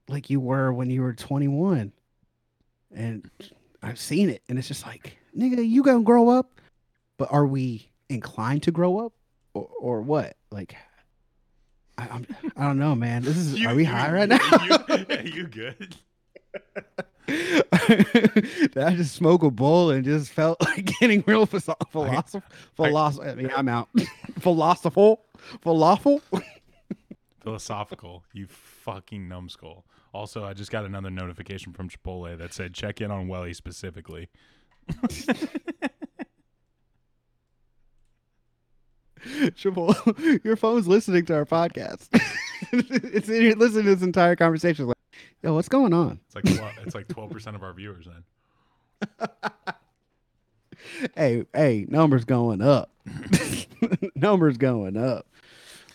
like 0.08 0.30
you 0.30 0.40
were 0.40 0.72
when 0.72 0.90
you 0.90 1.02
were 1.02 1.14
21. 1.14 1.92
And 2.96 3.30
I've 3.82 4.00
seen 4.00 4.30
it 4.30 4.42
and 4.48 4.58
it's 4.58 4.70
just 4.70 4.86
like, 4.86 5.18
nigga, 5.38 5.68
you 5.68 5.84
to 5.84 6.00
grow 6.00 6.30
up? 6.30 6.62
But 7.18 7.32
are 7.32 7.46
we 7.46 7.90
inclined 8.10 8.64
to 8.64 8.72
grow 8.72 9.06
up 9.06 9.14
or, 9.54 9.70
or 9.80 10.02
what? 10.02 10.36
Like 10.52 10.76
I, 11.98 12.08
I'm, 12.08 12.26
I 12.58 12.64
don't 12.66 12.80
know, 12.80 12.96
man. 12.96 13.22
This 13.24 13.38
is 13.38 13.60
You- 13.60 13.70
are 13.70 13.76
we 13.76 13.84
you- 13.84 13.90
high 13.90 14.12
right 14.12 14.30
now? 14.30 14.40
you- 15.24 15.32
you 15.32 15.48
good? 15.48 15.96
I 17.30 18.94
just 18.96 19.16
smoke 19.16 19.44
a 19.44 19.50
bowl 19.52 19.90
and 19.92 20.04
just 20.04 20.32
felt 20.32 20.62
like 20.66 20.86
getting 21.00 21.24
real 21.26 21.46
philosophical? 21.46 22.06
Philosoph- 22.76 23.26
I 23.28 23.36
mean, 23.36 23.50
I'm 23.56 23.68
out. 23.70 23.90
Philosophical? 24.40 25.22
Falafel? 25.64 26.22
Philosophical, 27.42 28.24
you 28.34 28.48
fucking 28.48 29.28
numbskull. 29.28 29.86
Also, 30.14 30.44
I 30.46 30.54
just 30.54 30.72
got 30.72 30.86
another 30.86 31.10
notification 31.10 31.74
from 31.74 31.90
Chipotle 31.90 32.38
that 32.38 32.54
said 32.54 32.74
check 32.74 33.02
in 33.02 33.10
on 33.12 33.28
Welly 33.28 33.54
specifically. 33.54 34.30
Triple, 39.56 39.96
your 40.44 40.56
phone's 40.56 40.88
listening 40.88 41.26
to 41.26 41.36
our 41.36 41.46
podcast. 41.46 42.08
it's 42.72 43.28
listening 43.28 43.86
to 43.86 43.96
this 43.96 44.02
entire 44.04 44.36
conversation. 44.36 44.88
Like, 44.88 44.98
yo, 45.42 45.54
what's 45.54 45.70
going 45.70 45.94
on? 45.94 46.20
It's 46.26 46.36
like 46.36 46.46
tw- 46.46 46.86
it's 46.86 46.96
like 46.96 47.08
twelve 47.08 47.32
percent 47.32 47.56
of 47.56 47.64
our 47.64 47.74
viewers. 47.74 48.08
Then 48.08 49.30
Hey, 51.16 51.46
hey, 51.54 51.86
numbers 51.88 52.26
going 52.26 52.62
up. 52.62 52.92
numbers 54.16 54.58
going 54.58 54.98
up. 54.98 55.28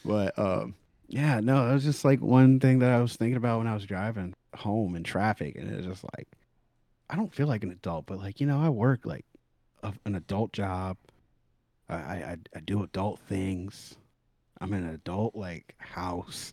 But 0.04 0.38
um, 0.38 0.74
yeah, 1.08 1.40
no, 1.40 1.68
it 1.70 1.74
was 1.74 1.84
just 1.84 2.04
like 2.04 2.20
one 2.20 2.60
thing 2.60 2.78
that 2.80 2.90
I 2.90 3.00
was 3.00 3.16
thinking 3.16 3.36
about 3.36 3.58
when 3.58 3.66
I 3.66 3.74
was 3.74 3.84
driving 3.84 4.34
home 4.56 4.94
in 4.94 5.04
traffic, 5.04 5.56
and 5.56 5.70
it 5.70 5.76
was 5.76 5.86
just 5.86 6.04
like, 6.16 6.28
I 7.10 7.16
don't 7.16 7.34
feel 7.34 7.46
like 7.46 7.64
an 7.64 7.70
adult, 7.70 8.06
but 8.06 8.18
like 8.18 8.40
you 8.40 8.46
know, 8.46 8.60
I 8.60 8.68
work 8.68 9.04
like 9.04 9.24
a, 9.82 9.92
an 10.04 10.14
adult 10.14 10.52
job. 10.52 10.96
I, 11.88 11.94
I 11.94 12.14
I- 12.32 12.36
I 12.56 12.60
do 12.60 12.82
adult 12.82 13.20
things. 13.28 13.96
I'm 14.60 14.72
in 14.72 14.84
an 14.84 14.94
adult 14.94 15.34
like 15.36 15.74
house, 15.78 16.52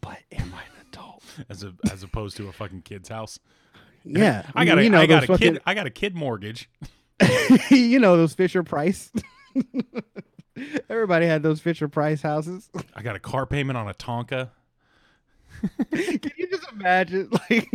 but 0.00 0.18
am 0.32 0.52
I 0.54 0.62
an 0.62 0.86
adult? 0.88 1.22
as 1.48 1.62
a 1.62 1.74
as 1.90 2.02
opposed 2.02 2.36
to 2.38 2.48
a 2.48 2.52
fucking 2.52 2.82
kid's 2.82 3.08
house. 3.08 3.38
Yeah, 4.04 4.46
I 4.54 4.64
got 4.64 4.78
a, 4.78 4.84
you 4.84 4.90
know 4.90 5.00
I 5.00 5.06
got 5.06 5.24
a 5.24 5.26
those 5.26 5.38
kid. 5.38 5.60
I 5.66 5.74
got 5.74 5.86
a 5.86 5.90
kid 5.90 6.14
mortgage. 6.16 6.68
you 7.70 7.98
know 7.98 8.16
those 8.16 8.32
Fisher 8.34 8.62
Price. 8.62 9.10
Everybody 10.88 11.26
had 11.26 11.42
those 11.42 11.60
Fisher 11.60 11.88
Price 11.88 12.22
houses. 12.22 12.68
I 12.94 13.02
got 13.02 13.16
a 13.16 13.20
car 13.20 13.46
payment 13.46 13.76
on 13.78 13.88
a 13.88 13.94
Tonka. 13.94 14.50
Can 15.92 16.30
you 16.38 16.48
just 16.48 16.70
imagine, 16.72 17.28
like, 17.50 17.68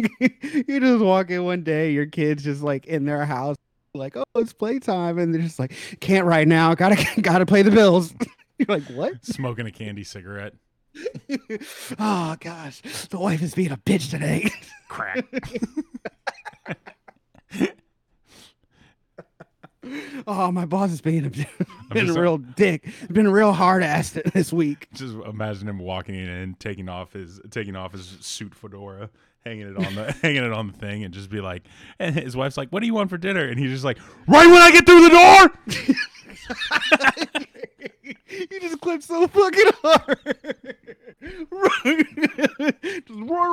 you 0.67 0.79
just 0.79 1.03
walk 1.03 1.29
in 1.29 1.43
one 1.43 1.63
day, 1.63 1.91
your 1.91 2.05
kids 2.07 2.43
just 2.43 2.61
like 2.63 2.85
in 2.87 3.05
their 3.05 3.25
house, 3.25 3.57
like, 3.95 4.15
oh, 4.17 4.23
it's 4.35 4.53
playtime, 4.53 5.17
and 5.17 5.33
they're 5.33 5.41
just 5.41 5.59
like, 5.59 5.73
can't 5.99 6.25
right 6.25 6.47
now, 6.47 6.75
gotta 6.75 7.05
gotta 7.21 7.45
pay 7.45 7.61
the 7.61 7.71
bills. 7.71 8.13
You're 8.57 8.67
like, 8.79 8.83
what? 8.83 9.13
Smoking 9.25 9.65
a 9.67 9.71
candy 9.71 10.03
cigarette. 10.03 10.53
oh 11.99 12.37
gosh, 12.39 12.81
the 13.09 13.19
wife 13.19 13.41
is 13.41 13.53
being 13.53 13.71
a 13.71 13.77
bitch 13.77 14.09
today. 14.09 14.49
Crack. 14.87 15.25
oh, 20.25 20.51
my 20.53 20.65
boss 20.65 20.91
is 20.91 21.01
being 21.01 21.25
a, 21.25 21.93
been 21.93 22.09
a 22.09 22.13
real 22.13 22.37
dick, 22.37 22.87
been 23.11 23.25
a 23.25 23.31
real 23.31 23.51
hard 23.51 23.83
ass 23.83 24.11
this 24.33 24.53
week. 24.53 24.87
Just 24.93 25.15
imagine 25.15 25.67
him 25.67 25.79
walking 25.79 26.15
in 26.15 26.29
and 26.29 26.57
taking 26.59 26.87
off 26.87 27.11
his 27.11 27.41
taking 27.51 27.75
off 27.75 27.91
his 27.91 28.17
suit 28.21 28.55
fedora, 28.55 29.09
hanging 29.45 29.67
it 29.67 29.77
on 29.77 29.95
the 29.95 30.11
hanging 30.21 30.43
it 30.43 30.51
on 30.51 30.67
the 30.67 30.73
thing, 30.73 31.03
and 31.03 31.13
just 31.13 31.29
be 31.29 31.39
like, 31.41 31.63
and 31.99 32.15
his 32.15 32.35
wife's 32.35 32.57
like, 32.57 32.69
"What 32.69 32.79
do 32.81 32.87
you 32.87 32.93
want 32.93 33.09
for 33.09 33.17
dinner?" 33.17 33.45
And 33.45 33.59
he's 33.59 33.71
just 33.71 33.83
like, 33.85 33.99
"Right 34.27 34.47
when 34.47 34.61
I 34.61 34.71
get 34.71 34.85
through 34.85 35.01
the 35.01 35.09
door." 35.09 35.51
you 38.49 38.59
just 38.59 38.81
clipped 38.81 39.03
so 39.03 39.27
fucking 39.27 39.71
hard. 39.83 40.19
just 43.07 43.19
roar. 43.19 43.51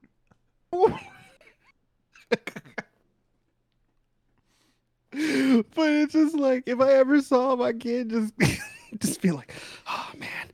but 5.75 5.91
it's 5.91 6.13
just 6.15 6.35
like 6.35 6.65
if 6.67 6.81
I 6.81 6.93
ever 6.93 7.21
saw 7.21 7.55
my 7.57 7.73
kid 7.73 8.11
just 8.11 8.33
just 8.99 9.21
be 9.21 9.31
like, 9.31 9.53
oh 9.87 10.11
man. 10.19 10.49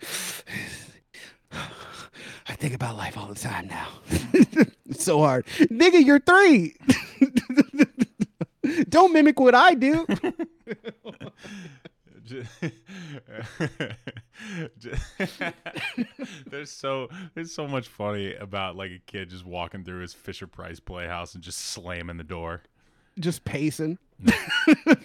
I 2.48 2.54
think 2.54 2.74
about 2.74 2.96
life 2.96 3.16
all 3.18 3.26
the 3.26 3.34
time 3.34 3.68
now. 3.68 3.88
it's 4.88 5.04
so 5.04 5.18
hard. 5.20 5.46
Nigga, 5.46 6.04
you're 6.04 6.18
three. 6.20 6.74
Don't 8.88 9.12
mimic 9.12 9.38
what 9.40 9.54
I 9.54 9.74
do. 9.74 10.06
there's 16.46 16.70
so 16.70 17.09
there's 17.34 17.52
so 17.54 17.66
much 17.66 17.88
funny 17.88 18.34
about 18.34 18.76
like 18.76 18.90
a 18.90 19.00
kid 19.06 19.30
just 19.30 19.44
walking 19.46 19.84
through 19.84 20.00
his 20.00 20.14
Fisher 20.14 20.46
Price 20.46 20.80
playhouse 20.80 21.34
and 21.34 21.42
just 21.42 21.59
slamming 21.61 22.16
the 22.16 22.24
door, 22.24 22.62
Just 23.18 23.44
pacing. 23.44 23.98
then- 24.18 24.34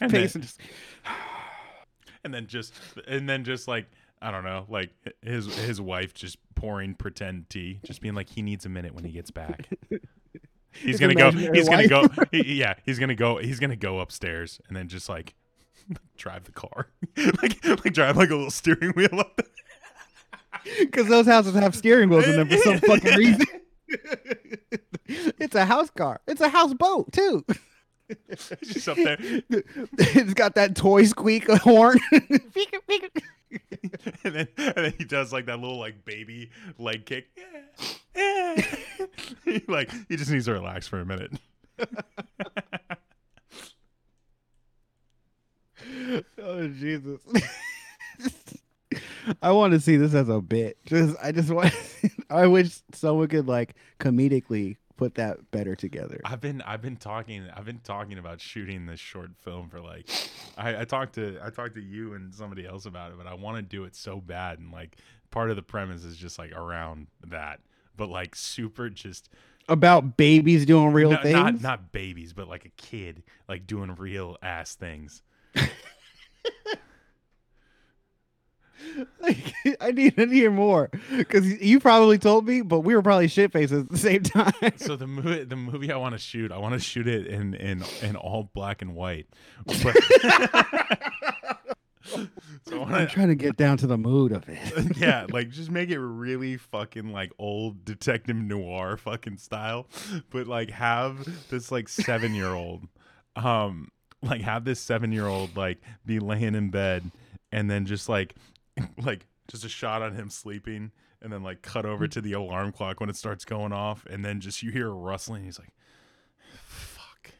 pacing. 0.09 0.41
Just, 0.43 0.59
and 2.23 2.33
then 2.33 2.47
just 2.47 2.73
and 3.07 3.27
then 3.27 3.43
just 3.43 3.67
like 3.67 3.85
I 4.23 4.31
don't 4.31 4.43
know, 4.45 4.65
like 4.69 4.89
his 5.21 5.53
his 5.65 5.81
wife 5.81 6.13
just 6.13 6.37
pouring 6.55 6.95
pretend 6.95 7.49
tea, 7.49 7.79
just 7.83 8.01
being 8.01 8.15
like 8.15 8.29
he 8.29 8.41
needs 8.41 8.65
a 8.65 8.69
minute 8.69 8.95
when 8.95 9.03
he 9.03 9.11
gets 9.11 9.31
back. 9.31 9.69
He's 10.71 10.99
gonna 10.99 11.13
go. 11.13 11.27
imaginary 11.29 11.57
He's 11.57 11.69
gonna 11.69 11.87
go. 11.87 12.07
he- 12.31 12.55
yeah, 12.55 12.73
he's 12.83 12.97
gonna 12.97 13.13
go. 13.15 13.37
He's 13.37 13.59
gonna 13.59 13.75
go 13.75 13.99
upstairs 13.99 14.59
and 14.67 14.75
then 14.75 14.87
just 14.87 15.07
like 15.07 15.35
drive 16.17 16.45
the 16.45 16.51
car, 16.51 16.87
like 17.17 17.63
like 17.63 17.93
drive 17.93 18.17
like 18.17 18.31
a 18.31 18.35
little 18.35 18.49
steering 18.49 18.91
wheel 18.95 19.19
up. 19.19 19.35
The- 19.37 19.45
Because 20.79 21.07
those 21.07 21.27
houses 21.27 21.53
have 21.53 21.75
steering 21.75 22.09
wheels 22.09 22.25
in 22.25 22.37
them 22.37 22.49
for 22.49 22.57
some 22.57 22.79
fucking 22.79 23.15
reason. 23.17 23.45
it's 25.37 25.53
a 25.55 25.65
house 25.65 25.89
car. 25.91 26.21
It's 26.27 26.41
a 26.41 26.49
house 26.49 26.73
boat 26.73 27.11
too. 27.11 27.45
He's 28.29 28.73
just 28.73 28.89
up 28.89 28.97
there. 28.97 29.17
it's 29.49 30.33
got 30.33 30.55
that 30.55 30.75
toy 30.75 31.03
squeak 31.03 31.47
horn. 31.49 31.99
and 34.23 34.35
then 34.35 34.47
and 34.57 34.75
then 34.75 34.93
he 34.97 35.03
does 35.05 35.33
like 35.33 35.45
that 35.45 35.59
little 35.59 35.79
like 35.79 36.05
baby 36.05 36.51
leg 36.77 37.05
kick. 37.05 37.27
Like 39.67 39.91
he 40.07 40.15
just 40.15 40.31
needs 40.31 40.45
to 40.45 40.53
relax 40.53 40.87
for 40.87 40.99
a 40.99 41.05
minute. 41.05 41.33
oh 46.41 46.67
Jesus! 46.67 47.19
I 49.41 49.51
want 49.51 49.73
to 49.73 49.79
see 49.79 49.97
this 49.97 50.13
as 50.13 50.29
a 50.29 50.39
bit. 50.41 50.77
Just 50.85 51.17
I 51.21 51.31
just 51.31 51.49
want. 51.49 51.73
I 52.29 52.47
wish 52.47 52.81
someone 52.93 53.27
could 53.27 53.47
like 53.47 53.75
comedically 53.99 54.77
put 54.97 55.15
that 55.15 55.51
better 55.51 55.75
together. 55.75 56.21
I've 56.25 56.41
been 56.41 56.61
I've 56.61 56.81
been 56.81 56.97
talking 56.97 57.47
I've 57.55 57.65
been 57.65 57.79
talking 57.79 58.17
about 58.17 58.39
shooting 58.41 58.85
this 58.85 58.99
short 58.99 59.31
film 59.39 59.69
for 59.69 59.79
like 59.79 60.09
I, 60.57 60.81
I 60.81 60.85
talked 60.85 61.15
to 61.15 61.39
I 61.43 61.49
talked 61.49 61.75
to 61.75 61.81
you 61.81 62.13
and 62.13 62.33
somebody 62.33 62.65
else 62.65 62.85
about 62.85 63.11
it, 63.11 63.17
but 63.17 63.27
I 63.27 63.33
want 63.33 63.57
to 63.57 63.61
do 63.63 63.83
it 63.85 63.95
so 63.95 64.19
bad 64.21 64.59
and 64.59 64.71
like 64.71 64.97
part 65.31 65.49
of 65.49 65.55
the 65.55 65.63
premise 65.63 66.03
is 66.03 66.17
just 66.17 66.37
like 66.37 66.51
around 66.51 67.07
that. 67.27 67.59
But 67.97 68.09
like 68.09 68.35
super 68.35 68.89
just 68.89 69.29
About 69.69 70.17
babies 70.17 70.65
doing 70.65 70.93
real 70.93 71.11
no- 71.11 71.21
things. 71.21 71.33
not 71.35 71.61
not 71.61 71.91
babies, 71.91 72.33
but 72.33 72.47
like 72.47 72.65
a 72.65 72.69
kid 72.77 73.23
like 73.47 73.65
doing 73.67 73.95
real 73.95 74.37
ass 74.41 74.75
things. 74.75 75.21
Like, 79.21 79.53
I 79.79 79.91
need 79.91 80.17
to 80.17 80.27
hear 80.27 80.51
more 80.51 80.89
because 81.17 81.61
you 81.61 81.79
probably 81.79 82.17
told 82.17 82.45
me, 82.47 82.61
but 82.61 82.81
we 82.81 82.95
were 82.95 83.01
probably 83.01 83.27
shit 83.27 83.51
faces 83.51 83.83
at 83.83 83.89
the 83.89 83.97
same 83.97 84.23
time. 84.23 84.53
So 84.77 84.95
the 84.95 85.07
movie, 85.07 85.43
the 85.43 85.55
movie 85.55 85.91
I 85.91 85.97
want 85.97 86.13
to 86.13 86.19
shoot, 86.19 86.51
I 86.51 86.57
want 86.57 86.73
to 86.73 86.79
shoot 86.79 87.07
it 87.07 87.27
in 87.27 87.53
in 87.55 87.83
in 88.01 88.15
all 88.15 88.49
black 88.53 88.81
and 88.81 88.95
white. 88.95 89.27
But, 89.65 89.95
so 92.67 92.83
I 92.83 93.01
I'm 93.01 93.07
trying 93.07 93.29
to 93.29 93.35
get 93.35 93.57
down 93.57 93.77
to 93.77 93.87
the 93.87 93.97
mood 93.97 94.31
of 94.31 94.47
it. 94.47 94.97
yeah, 94.97 95.25
like 95.29 95.49
just 95.49 95.71
make 95.71 95.89
it 95.89 95.99
really 95.99 96.57
fucking 96.57 97.11
like 97.11 97.31
old 97.39 97.85
detective 97.85 98.35
noir 98.35 98.97
fucking 98.97 99.37
style, 99.37 99.87
but 100.29 100.47
like 100.47 100.69
have 100.71 101.27
this 101.49 101.71
like 101.71 101.87
seven 101.87 102.35
year 102.35 102.53
old, 102.53 102.87
um, 103.35 103.89
like 104.21 104.41
have 104.41 104.65
this 104.65 104.79
seven 104.79 105.11
year 105.11 105.27
old 105.27 105.55
like 105.55 105.79
be 106.05 106.19
laying 106.19 106.55
in 106.55 106.69
bed 106.69 107.09
and 107.53 107.69
then 107.69 107.85
just 107.85 108.09
like, 108.09 108.35
like 109.03 109.27
just 109.47 109.65
a 109.65 109.69
shot 109.69 110.01
on 110.01 110.15
him 110.15 110.29
sleeping 110.29 110.91
and 111.21 111.31
then 111.31 111.43
like 111.43 111.61
cut 111.61 111.85
over 111.85 112.07
to 112.07 112.21
the 112.21 112.33
alarm 112.33 112.71
clock 112.71 112.99
when 112.99 113.09
it 113.09 113.15
starts 113.15 113.45
going 113.45 113.71
off 113.71 114.05
and 114.09 114.23
then 114.23 114.39
just 114.39 114.61
you 114.63 114.71
hear 114.71 114.87
a 114.89 114.93
rustling. 114.93 115.43
He's 115.43 115.59
like, 115.59 115.73
fuck. 116.65 117.31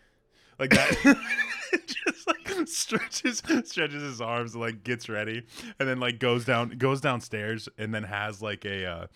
like 0.59 0.69
that. 0.71 1.17
just 1.87 2.27
like 2.27 2.67
stretches 2.67 3.41
stretches 3.63 4.01
his 4.01 4.21
arms, 4.21 4.55
like 4.55 4.83
gets 4.83 5.09
ready, 5.09 5.43
and 5.79 5.89
then 5.89 5.99
like 5.99 6.19
goes 6.19 6.45
down 6.45 6.69
goes 6.77 7.01
downstairs, 7.01 7.67
and 7.77 7.93
then 7.93 8.03
has 8.03 8.41
like 8.41 8.65
a. 8.65 8.85
uh 8.85 9.07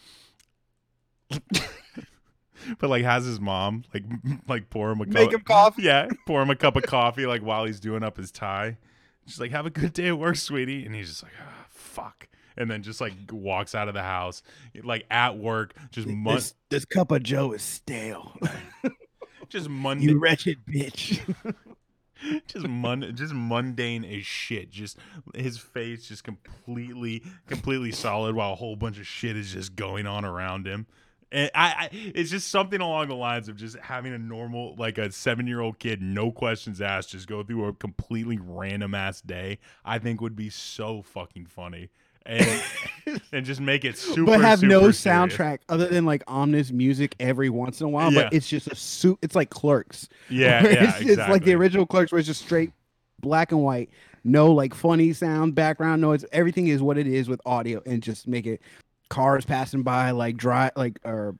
But 2.80 2.89
like 2.89 3.03
has 3.03 3.24
his 3.24 3.39
mom 3.39 3.84
like 3.93 4.03
like 4.47 4.70
pour 4.70 4.91
him 4.91 4.99
a 4.99 5.05
Make 5.05 5.32
cup, 5.32 5.34
him 5.34 5.41
coffee. 5.41 5.84
Yeah, 5.84 6.09
pour 6.26 6.41
him 6.41 6.49
a 6.49 6.55
cup 6.55 6.76
of 6.76 6.84
coffee 6.84 7.26
like 7.26 7.41
while 7.41 7.65
he's 7.65 7.80
doing 7.80 8.03
up 8.03 8.18
his 8.18 8.32
tie. 8.32 8.78
She's 9.26 9.39
like, 9.39 9.51
"Have 9.51 9.65
a 9.65 9.70
good 9.70 9.93
day 9.93 10.07
at 10.07 10.18
work, 10.18 10.36
sweetie," 10.38 10.86
and 10.86 10.95
he's 10.95 11.09
just 11.09 11.24
like, 11.24 11.34
ah, 11.39 11.56
"Fuck," 11.88 12.27
and 12.57 12.69
then 12.69 12.83
just 12.83 13.01
like 13.01 13.13
walks 13.31 13.75
out 13.75 13.88
of 13.88 13.93
the 13.93 14.03
house, 14.03 14.43
like 14.83 15.05
at 15.09 15.38
work, 15.38 15.73
just 15.91 16.07
This, 16.07 16.53
this 16.69 16.85
cup 16.85 17.11
of 17.11 17.23
Joe 17.23 17.53
is 17.53 17.61
stale. 17.61 18.38
just 19.49 19.67
you 19.67 19.75
mundane, 19.75 20.19
wretched 20.19 20.65
bitch. 20.65 21.21
just 22.47 22.67
mun, 22.67 23.11
just 23.15 23.33
mundane 23.33 24.03
as 24.03 24.25
shit. 24.25 24.71
Just 24.71 24.97
his 25.35 25.57
face 25.57 26.07
just 26.07 26.23
completely, 26.23 27.23
completely 27.47 27.91
solid, 27.91 28.35
while 28.35 28.53
a 28.53 28.55
whole 28.55 28.75
bunch 28.75 28.99
of 28.99 29.07
shit 29.07 29.38
is 29.38 29.53
just 29.53 29.75
going 29.75 30.07
on 30.07 30.25
around 30.25 30.67
him. 30.67 30.88
And 31.32 31.51
I, 31.53 31.67
I, 31.67 31.89
it's 31.91 32.30
just 32.30 32.49
something 32.49 32.80
along 32.80 33.09
the 33.09 33.15
lines 33.15 33.49
of 33.49 33.57
just 33.57 33.78
having 33.80 34.13
a 34.13 34.17
normal, 34.17 34.75
like 34.78 34.97
a 34.97 35.11
seven-year-old 35.11 35.78
kid, 35.78 36.01
no 36.01 36.32
questions 36.32 36.80
asked, 36.80 37.09
just 37.09 37.28
go 37.28 37.43
through 37.43 37.65
a 37.65 37.73
completely 37.73 38.39
random 38.41 38.95
ass 38.95 39.21
day. 39.21 39.59
I 39.84 39.99
think 39.99 40.21
would 40.21 40.38
be 40.38 40.49
so 40.49 41.01
fucking 41.01 41.47
funny, 41.47 41.89
and 42.25 42.63
and 43.34 43.45
just 43.45 43.59
make 43.59 43.84
it 43.84 43.97
super. 43.97 44.25
but 44.25 44.41
have 44.41 44.63
no 44.63 44.91
serious. 44.91 45.03
soundtrack 45.03 45.59
other 45.67 45.88
than 45.88 46.05
like 46.05 46.23
ominous 46.28 46.71
music 46.71 47.13
every 47.19 47.49
once 47.49 47.82
in 47.82 47.88
a 47.88 47.89
while. 47.89 48.11
Yeah. 48.13 48.23
But 48.23 48.34
it's 48.34 48.47
just 48.47 48.67
a 48.67 48.75
suit. 48.75 49.19
It's 49.21 49.36
like 49.36 49.49
Clerks. 49.49 50.07
Yeah, 50.30 50.63
yeah, 50.63 50.69
it's, 50.69 50.82
exactly. 51.01 51.11
it's 51.11 51.30
like 51.30 51.43
the 51.43 51.55
original 51.55 51.86
Clerks, 51.86 52.13
where 52.13 52.19
it's 52.19 52.28
just 52.28 52.41
straight 52.41 52.71
black 53.19 53.51
and 53.51 53.61
white, 53.61 53.89
no 54.23 54.53
like 54.53 54.73
funny 54.73 55.11
sound, 55.11 55.55
background 55.55 56.01
noise. 56.01 56.23
Everything 56.32 56.67
is 56.67 56.82
what 56.82 56.97
it 56.97 57.07
is 57.07 57.28
with 57.28 57.41
audio, 57.45 57.82
and 57.86 58.01
just 58.01 58.28
make 58.28 58.45
it 58.45 58.61
cars 59.09 59.45
passing 59.45 59.83
by, 59.83 60.11
like 60.11 60.37
dry, 60.37 60.71
like 60.75 60.99
or 61.03 61.35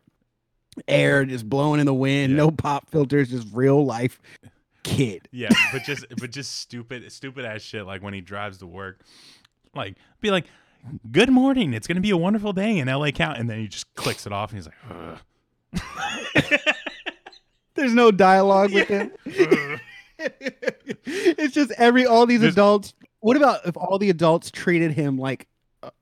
air 0.88 1.26
just 1.26 1.48
blowing 1.50 1.80
in 1.80 1.86
the 1.86 1.94
wind, 1.94 2.32
Yeah. 2.32 2.38
no 2.38 2.52
pop 2.52 2.90
filters, 2.90 3.30
just 3.30 3.48
real 3.54 3.86
life 3.86 4.22
kid. 4.84 5.28
Yeah, 5.32 5.50
but 5.72 5.84
just 5.84 6.06
but 6.20 6.32
just 6.32 6.58
stupid 6.60 7.12
stupid 7.12 7.46
ass 7.46 7.62
shit 7.62 7.86
like 7.86 8.02
when 8.04 8.14
he 8.14 8.22
drives 8.22 8.58
to 8.60 8.68
work. 8.68 9.02
Like 9.76 9.96
be 10.22 10.32
like, 10.32 10.46
"Good 11.12 11.30
morning. 11.30 11.74
It's 11.74 11.88
going 11.88 11.96
to 11.96 12.02
be 12.02 12.12
a 12.12 12.18
wonderful 12.18 12.54
day 12.54 12.78
in 12.78 12.88
LA 12.88 13.12
County." 13.12 13.40
And 13.40 13.50
then 13.50 13.60
he 13.60 13.68
just 13.68 13.94
clicks 13.96 14.26
it 14.26 14.32
off 14.34 14.52
and 14.54 14.64
he's 14.64 14.68
like. 14.68 15.20
There's 17.76 17.94
no 17.94 18.12
dialogue 18.12 18.74
with 18.74 18.88
him. 18.88 19.12
It's 20.20 21.54
just 21.54 21.72
every 21.78 22.08
all 22.08 22.26
these 22.26 22.42
Just- 22.42 22.54
adults. 22.54 22.96
What 23.20 23.38
about 23.38 23.66
if 23.68 23.78
all 23.78 24.00
the 24.00 24.10
adults 24.10 24.50
treated 24.50 24.92
him 24.94 25.18
like 25.18 25.48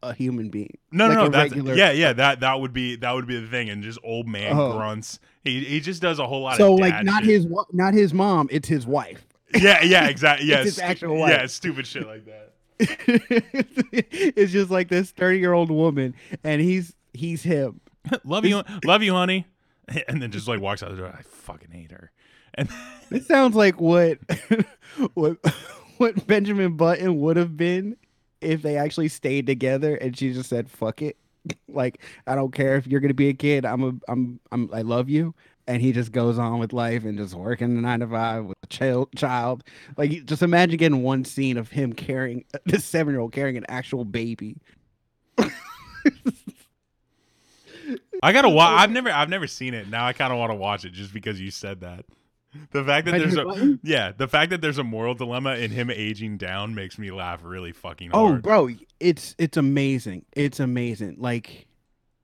a, 0.04 0.14
human 0.14 0.50
being? 0.50 0.78
No, 0.92 1.08
Like 1.08 1.18
no, 1.18 1.24
no. 1.26 1.30
That's 1.30 1.52
regular- 1.52 1.76
yeah, 1.76 1.92
yeah. 1.92 2.14
That 2.14 2.40
that 2.42 2.60
would 2.60 2.74
be 2.74 2.96
that 2.98 3.12
would 3.12 3.28
be 3.28 3.40
the 3.40 3.48
thing. 3.48 3.70
And 3.70 3.84
just 3.84 4.00
old 4.04 4.28
man 4.28 4.58
Oh. 4.58 4.74
grunts. 4.78 5.20
He 5.44 5.64
he 5.64 5.80
just 5.80 6.02
does 6.02 6.20
a 6.20 6.26
whole 6.28 6.42
lot 6.42 6.58
So 6.58 6.74
like 6.74 7.04
not 7.04 7.24
shit. 7.24 7.32
his 7.34 7.48
not 7.74 7.94
his 7.94 8.14
mom, 8.14 8.48
it's 8.52 8.68
his 8.68 8.86
wife. 8.88 9.26
Yeah, 9.54 9.82
yeah, 9.84 10.08
exactly. 10.08 10.48
Yeah, 10.50 10.64
his 10.64 10.76
stu- 10.76 10.84
actual 10.84 11.18
wife. 11.18 11.32
Yeah, 11.32 11.46
stupid 11.48 11.88
shit 11.88 12.06
like 12.08 12.26
that. 12.26 12.52
it's 12.80 14.52
just 14.52 14.70
like 14.70 14.90
this 14.90 15.12
30 15.12 15.40
year 15.40 15.54
old 15.54 15.72
woman, 15.72 16.14
and 16.44 16.62
he's 16.62 16.94
he's 17.14 17.44
him. 17.44 17.80
love 18.26 18.46
you, 18.46 18.64
love 18.84 19.02
you, 19.04 19.14
honey. 19.14 19.46
And 20.08 20.22
then 20.22 20.32
just 20.32 20.48
like 20.48 20.60
walks 20.60 20.82
out 20.84 20.90
the 20.92 20.98
door. 20.98 21.16
I 21.18 21.22
fucking 21.22 21.72
hate 21.72 21.92
her. 21.92 22.12
And 22.56 22.70
This 23.10 23.28
sounds 23.28 23.56
like 23.56 23.80
what 23.80 24.18
what 25.14 25.38
what 25.98 26.26
Benjamin 26.28 26.76
Button 26.76 27.20
would 27.20 27.38
have 27.38 27.56
been 27.56 27.96
if 28.46 28.62
they 28.62 28.78
actually 28.78 29.08
stayed 29.08 29.46
together 29.46 29.96
and 29.96 30.18
she 30.18 30.34
just 30.34 30.50
said 30.50 30.70
fuck 30.70 31.02
it. 31.02 31.18
Like 31.68 32.02
I 32.26 32.34
don't 32.36 32.52
care 32.52 32.76
if 32.78 32.88
you're 32.88 33.02
gonna 33.02 33.14
be 33.14 33.30
a 33.30 33.34
kid. 33.34 33.66
I'm 33.66 33.84
a 33.84 33.93
I'm 34.12 34.39
I'm 34.52 34.70
I 34.74 34.82
love 34.82 35.10
you. 35.10 35.36
And 35.68 35.82
he 35.82 35.91
just 35.91 36.12
goes 36.12 36.38
on 36.39 36.60
with 36.60 36.74
life 36.74 37.06
and 37.06 37.18
just 37.18 37.34
working 37.34 37.76
the 37.76 37.82
nine 37.82 38.00
to 38.00 38.08
five 38.08 38.46
with 38.46 38.58
a 38.64 38.68
child. 38.68 39.10
Child, 39.16 39.64
like 39.98 40.26
just 40.26 40.41
imagine 40.41 40.78
getting 40.78 41.04
one 41.04 41.26
scene 41.26 41.58
of 41.58 41.70
him 41.70 41.93
carrying 41.93 42.46
this 42.66 42.86
seven 42.86 43.14
year 43.14 43.22
old 43.22 43.32
carrying 43.32 43.58
an 43.58 43.66
actual 43.68 44.06
baby. 44.06 44.58
I 48.24 48.32
gotta 48.32 48.50
watch. 48.50 48.80
I've 48.80 48.91
never, 48.91 49.12
I've 49.12 49.30
never 49.30 49.48
seen 49.48 49.74
it. 49.74 49.89
Now 49.89 50.06
I 50.06 50.14
kind 50.14 50.32
of 50.34 50.39
want 50.39 50.52
to 50.52 50.56
watch 50.56 50.86
it 50.86 50.93
just 50.93 51.14
because 51.14 51.39
you 51.39 51.52
said 51.52 51.82
that. 51.82 52.06
The 52.72 52.84
fact 52.84 53.06
that 53.06 53.18
there's 53.18 53.36
a, 53.36 53.45
Button? 53.45 53.80
yeah, 53.84 54.12
the 54.16 54.28
fact 54.28 54.49
that 54.51 54.62
there's 54.62 54.78
a 54.78 54.84
moral 54.84 55.14
dilemma 55.14 55.56
in 55.56 55.72
him 55.72 55.89
aging 55.89 56.38
down 56.38 56.76
makes 56.76 56.97
me 56.97 57.12
laugh 57.12 57.41
really 57.43 57.72
fucking 57.72 58.12
hard. 58.12 58.24
Oh, 58.24 58.28
hard. 58.28 58.41
bro, 58.43 58.70
it's 58.99 59.36
it's 59.38 59.58
amazing. 59.58 60.26
It's 60.34 60.60
amazing. 60.60 61.18
Like 61.20 61.68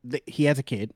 th- 0.10 0.24
he 0.28 0.46
has 0.46 0.60
a 0.60 0.64
kid. 0.64 0.94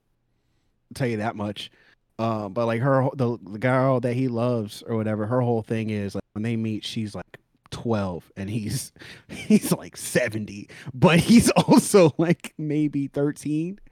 I'll 0.91 0.95
tell 0.95 1.07
you 1.07 1.17
that 1.17 1.35
much. 1.35 1.71
Uh, 2.17 2.47
but 2.47 2.65
like 2.65 2.81
her, 2.81 3.09
the, 3.13 3.37
the 3.43 3.59
girl 3.59 3.99
that 3.99 4.13
he 4.13 4.27
loves 4.29 4.83
or 4.87 4.95
whatever, 4.95 5.25
her 5.25 5.41
whole 5.41 5.61
thing 5.61 5.89
is 5.89 6.15
like 6.15 6.23
when 6.33 6.43
they 6.43 6.55
meet, 6.55 6.85
she's 6.85 7.13
like 7.13 7.37
twelve 7.71 8.31
and 8.37 8.49
he's 8.49 8.93
he's 9.27 9.71
like 9.71 9.97
seventy, 9.97 10.69
but 10.93 11.19
he's 11.19 11.49
also 11.67 12.13
like 12.17 12.53
maybe 12.57 13.07
thirteen. 13.07 13.79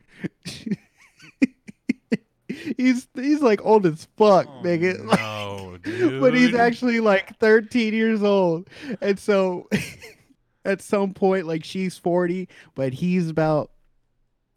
he's 2.77 3.07
he's 3.15 3.41
like 3.41 3.63
old 3.65 3.85
as 3.85 4.07
fuck, 4.17 4.47
Oh, 4.47 4.61
nigga. 4.63 5.03
no, 5.03 5.77
dude. 5.83 6.21
but 6.21 6.33
he's 6.33 6.53
actually 6.55 6.99
like 6.99 7.37
13 7.39 7.93
years 7.93 8.23
old. 8.23 8.69
And 9.01 9.17
so 9.19 9.69
at 10.65 10.81
some 10.81 11.13
point 11.13 11.45
like 11.45 11.65
she's 11.65 11.97
40 11.97 12.47
but 12.73 12.93
he's 12.93 13.27
about 13.29 13.69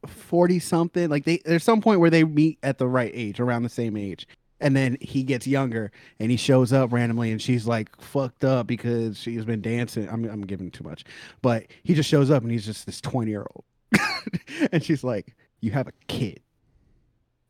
40 0.06 0.60
something 0.60 1.08
like 1.10 1.24
they 1.24 1.40
there's 1.44 1.64
some 1.64 1.80
point 1.80 1.98
where 1.98 2.10
they 2.10 2.22
meet 2.22 2.58
at 2.62 2.78
the 2.78 2.86
right 2.86 3.10
age 3.12 3.40
around 3.40 3.64
the 3.64 3.68
same 3.68 3.96
age. 3.96 4.26
And 4.58 4.74
then 4.74 4.96
he 5.02 5.22
gets 5.22 5.46
younger 5.46 5.90
and 6.18 6.30
he 6.30 6.38
shows 6.38 6.72
up 6.72 6.90
randomly 6.92 7.30
and 7.30 7.42
she's 7.42 7.66
like 7.66 8.00
fucked 8.00 8.42
up 8.42 8.66
because 8.66 9.18
she's 9.18 9.44
been 9.44 9.60
dancing. 9.60 10.08
I'm, 10.08 10.24
I'm 10.24 10.40
giving 10.46 10.70
too 10.70 10.82
much. 10.82 11.04
But 11.42 11.66
he 11.82 11.92
just 11.92 12.08
shows 12.08 12.30
up 12.30 12.42
and 12.42 12.50
he's 12.50 12.64
just 12.64 12.86
this 12.86 13.00
20 13.02 13.30
year 13.30 13.46
old 13.54 13.64
and 14.72 14.82
she's 14.82 15.04
like 15.04 15.34
you 15.60 15.72
have 15.72 15.88
a 15.88 15.92
kid. 16.08 16.40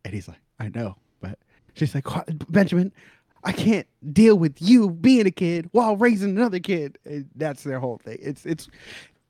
And 0.05 0.15
he's 0.15 0.27
like 0.29 0.39
i 0.59 0.69
know 0.69 0.97
but 1.21 1.39
she's 1.75 1.95
like 1.95 2.07
benjamin 2.49 2.93
I 3.47 3.53
can't 3.53 3.87
deal 4.13 4.37
with 4.37 4.61
you 4.61 4.91
being 4.91 5.25
a 5.25 5.31
kid 5.31 5.69
while 5.71 5.97
raising 5.97 6.31
another 6.31 6.59
kid. 6.59 6.99
And 7.05 7.31
that's 7.37 7.63
their 7.63 7.79
whole 7.79 7.99
thing. 7.99 8.19
It's 8.21 8.45
it's 8.45 8.69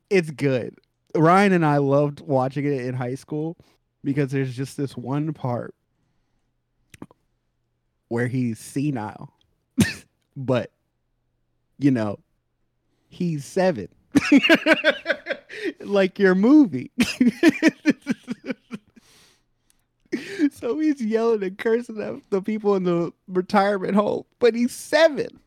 it's 0.09 0.31
good. 0.31 0.75
Ryan 1.15 1.53
and 1.53 1.63
I 1.63 1.77
loved 1.77 2.21
watching 2.21 2.65
it 2.65 2.85
in 2.85 2.95
high 2.95 3.13
school 3.13 3.57
because 4.03 4.31
there's 4.31 4.55
just 4.55 4.75
this 4.75 4.97
one 4.97 5.33
part 5.33 5.75
where 8.07 8.25
he's 8.25 8.57
senile. 8.57 9.33
but 10.35 10.71
you 11.77 11.91
know, 11.91 12.17
he's 13.09 13.45
7. 13.45 13.87
like 15.81 16.17
your 16.17 16.33
movie. 16.33 16.89
so 20.59 20.79
he's 20.79 21.01
yelling 21.01 21.43
and 21.43 21.57
cursing 21.57 22.01
at 22.01 22.15
the 22.29 22.41
people 22.41 22.75
in 22.75 22.83
the 22.83 23.13
retirement 23.27 23.95
home, 23.95 24.23
but 24.39 24.55
he's 24.55 24.73
seven. 24.73 25.39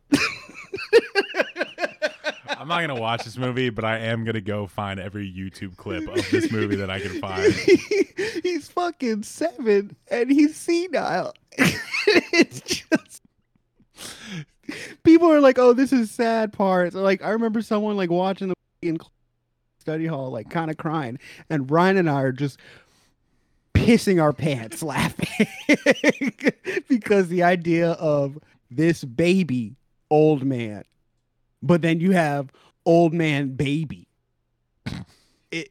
I'm 2.48 2.68
not 2.68 2.82
gonna 2.82 3.00
watch 3.00 3.24
this 3.24 3.38
movie, 3.38 3.70
but 3.70 3.84
I 3.84 3.98
am 3.98 4.24
gonna 4.24 4.40
go 4.40 4.66
find 4.66 5.00
every 5.00 5.32
YouTube 5.32 5.76
clip 5.76 6.06
of 6.08 6.30
this 6.30 6.52
movie 6.52 6.76
that 6.76 6.90
I 6.90 7.00
can 7.00 7.18
find. 7.20 7.52
he's 8.42 8.68
fucking 8.68 9.22
seven 9.22 9.96
and 10.10 10.30
he's 10.30 10.56
senile. 10.56 11.32
it's 11.56 12.60
just 12.60 13.22
people 15.02 15.32
are 15.32 15.40
like, 15.40 15.58
"Oh, 15.58 15.72
this 15.72 15.92
is 15.92 16.10
sad 16.10 16.52
parts." 16.52 16.94
Or 16.94 17.00
like 17.00 17.22
I 17.22 17.30
remember 17.30 17.62
someone 17.62 17.96
like 17.96 18.10
watching 18.10 18.48
the 18.48 18.54
in 18.82 18.98
study 19.78 20.06
hall, 20.06 20.30
like 20.30 20.50
kind 20.50 20.70
of 20.70 20.76
crying, 20.76 21.18
and 21.48 21.70
Ryan 21.70 21.96
and 21.96 22.10
I 22.10 22.22
are 22.22 22.32
just 22.32 22.58
pissing 23.74 24.22
our 24.22 24.32
pants 24.32 24.82
laughing 24.82 25.52
because 26.88 27.28
the 27.28 27.42
idea 27.42 27.92
of 27.92 28.38
this 28.70 29.04
baby 29.04 29.76
old 30.10 30.44
man, 30.44 30.84
but 31.62 31.82
then 31.82 32.00
you 32.00 32.12
have 32.12 32.50
old 32.86 33.12
man 33.12 33.54
baby. 33.54 34.06
It, 35.50 35.70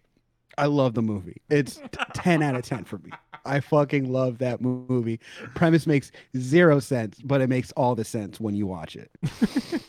I 0.58 0.66
love 0.66 0.94
the 0.94 1.02
movie. 1.02 1.42
It's 1.50 1.80
ten 2.14 2.44
out 2.44 2.56
of 2.56 2.64
ten 2.64 2.84
for 2.84 2.98
me. 3.00 3.12
I 3.46 3.60
fucking 3.60 4.12
love 4.12 4.38
that 4.40 4.62
movie. 4.62 5.20
Premise 5.56 5.88
makes 5.88 6.12
zero 6.38 6.80
sense, 6.80 7.20
but 7.24 7.42
it 7.42 7.50
makes 7.50 7.72
all 7.74 7.96
the 7.96 8.06
sense 8.06 8.40
when 8.40 8.56
you 8.56 8.68
watch 8.68 8.96
it. 8.96 9.12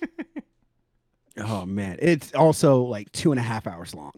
oh 1.39 1.67
man, 1.67 1.99
it's 2.01 2.33
also 2.35 2.83
like 2.83 3.11
two 3.13 3.33
and 3.33 3.41
a 3.41 3.43
half 3.43 3.67
hours 3.67 3.95
long. 3.95 4.13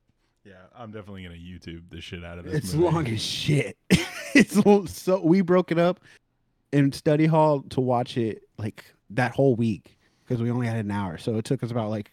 I'm 0.82 0.90
definitely 0.90 1.22
gonna 1.22 1.36
YouTube 1.36 1.82
the 1.90 2.00
shit 2.00 2.24
out 2.24 2.38
of 2.38 2.44
this. 2.44 2.54
It's 2.54 2.74
movie. 2.74 2.92
long 2.94 3.06
as 3.08 3.22
shit. 3.22 3.76
it's 4.34 4.54
so 4.92 5.20
we 5.24 5.40
broke 5.40 5.70
it 5.70 5.78
up 5.78 6.00
in 6.72 6.90
study 6.92 7.26
hall 7.26 7.62
to 7.70 7.80
watch 7.80 8.16
it 8.16 8.42
like 8.58 8.84
that 9.10 9.32
whole 9.32 9.54
week 9.54 9.96
because 10.24 10.42
we 10.42 10.50
only 10.50 10.66
had 10.66 10.76
an 10.78 10.90
hour, 10.90 11.18
so 11.18 11.36
it 11.36 11.44
took 11.44 11.62
us 11.62 11.70
about 11.70 11.90
like 11.90 12.10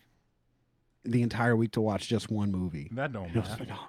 the 1.03 1.23
entire 1.23 1.55
week 1.55 1.71
to 1.71 1.81
watch 1.81 2.07
just 2.07 2.29
one 2.29 2.51
movie. 2.51 2.89
That 2.91 3.11
don't 3.11 3.29
It 3.29 3.35
was, 3.37 3.49
matter. 3.49 3.65
phenom- 3.65 3.87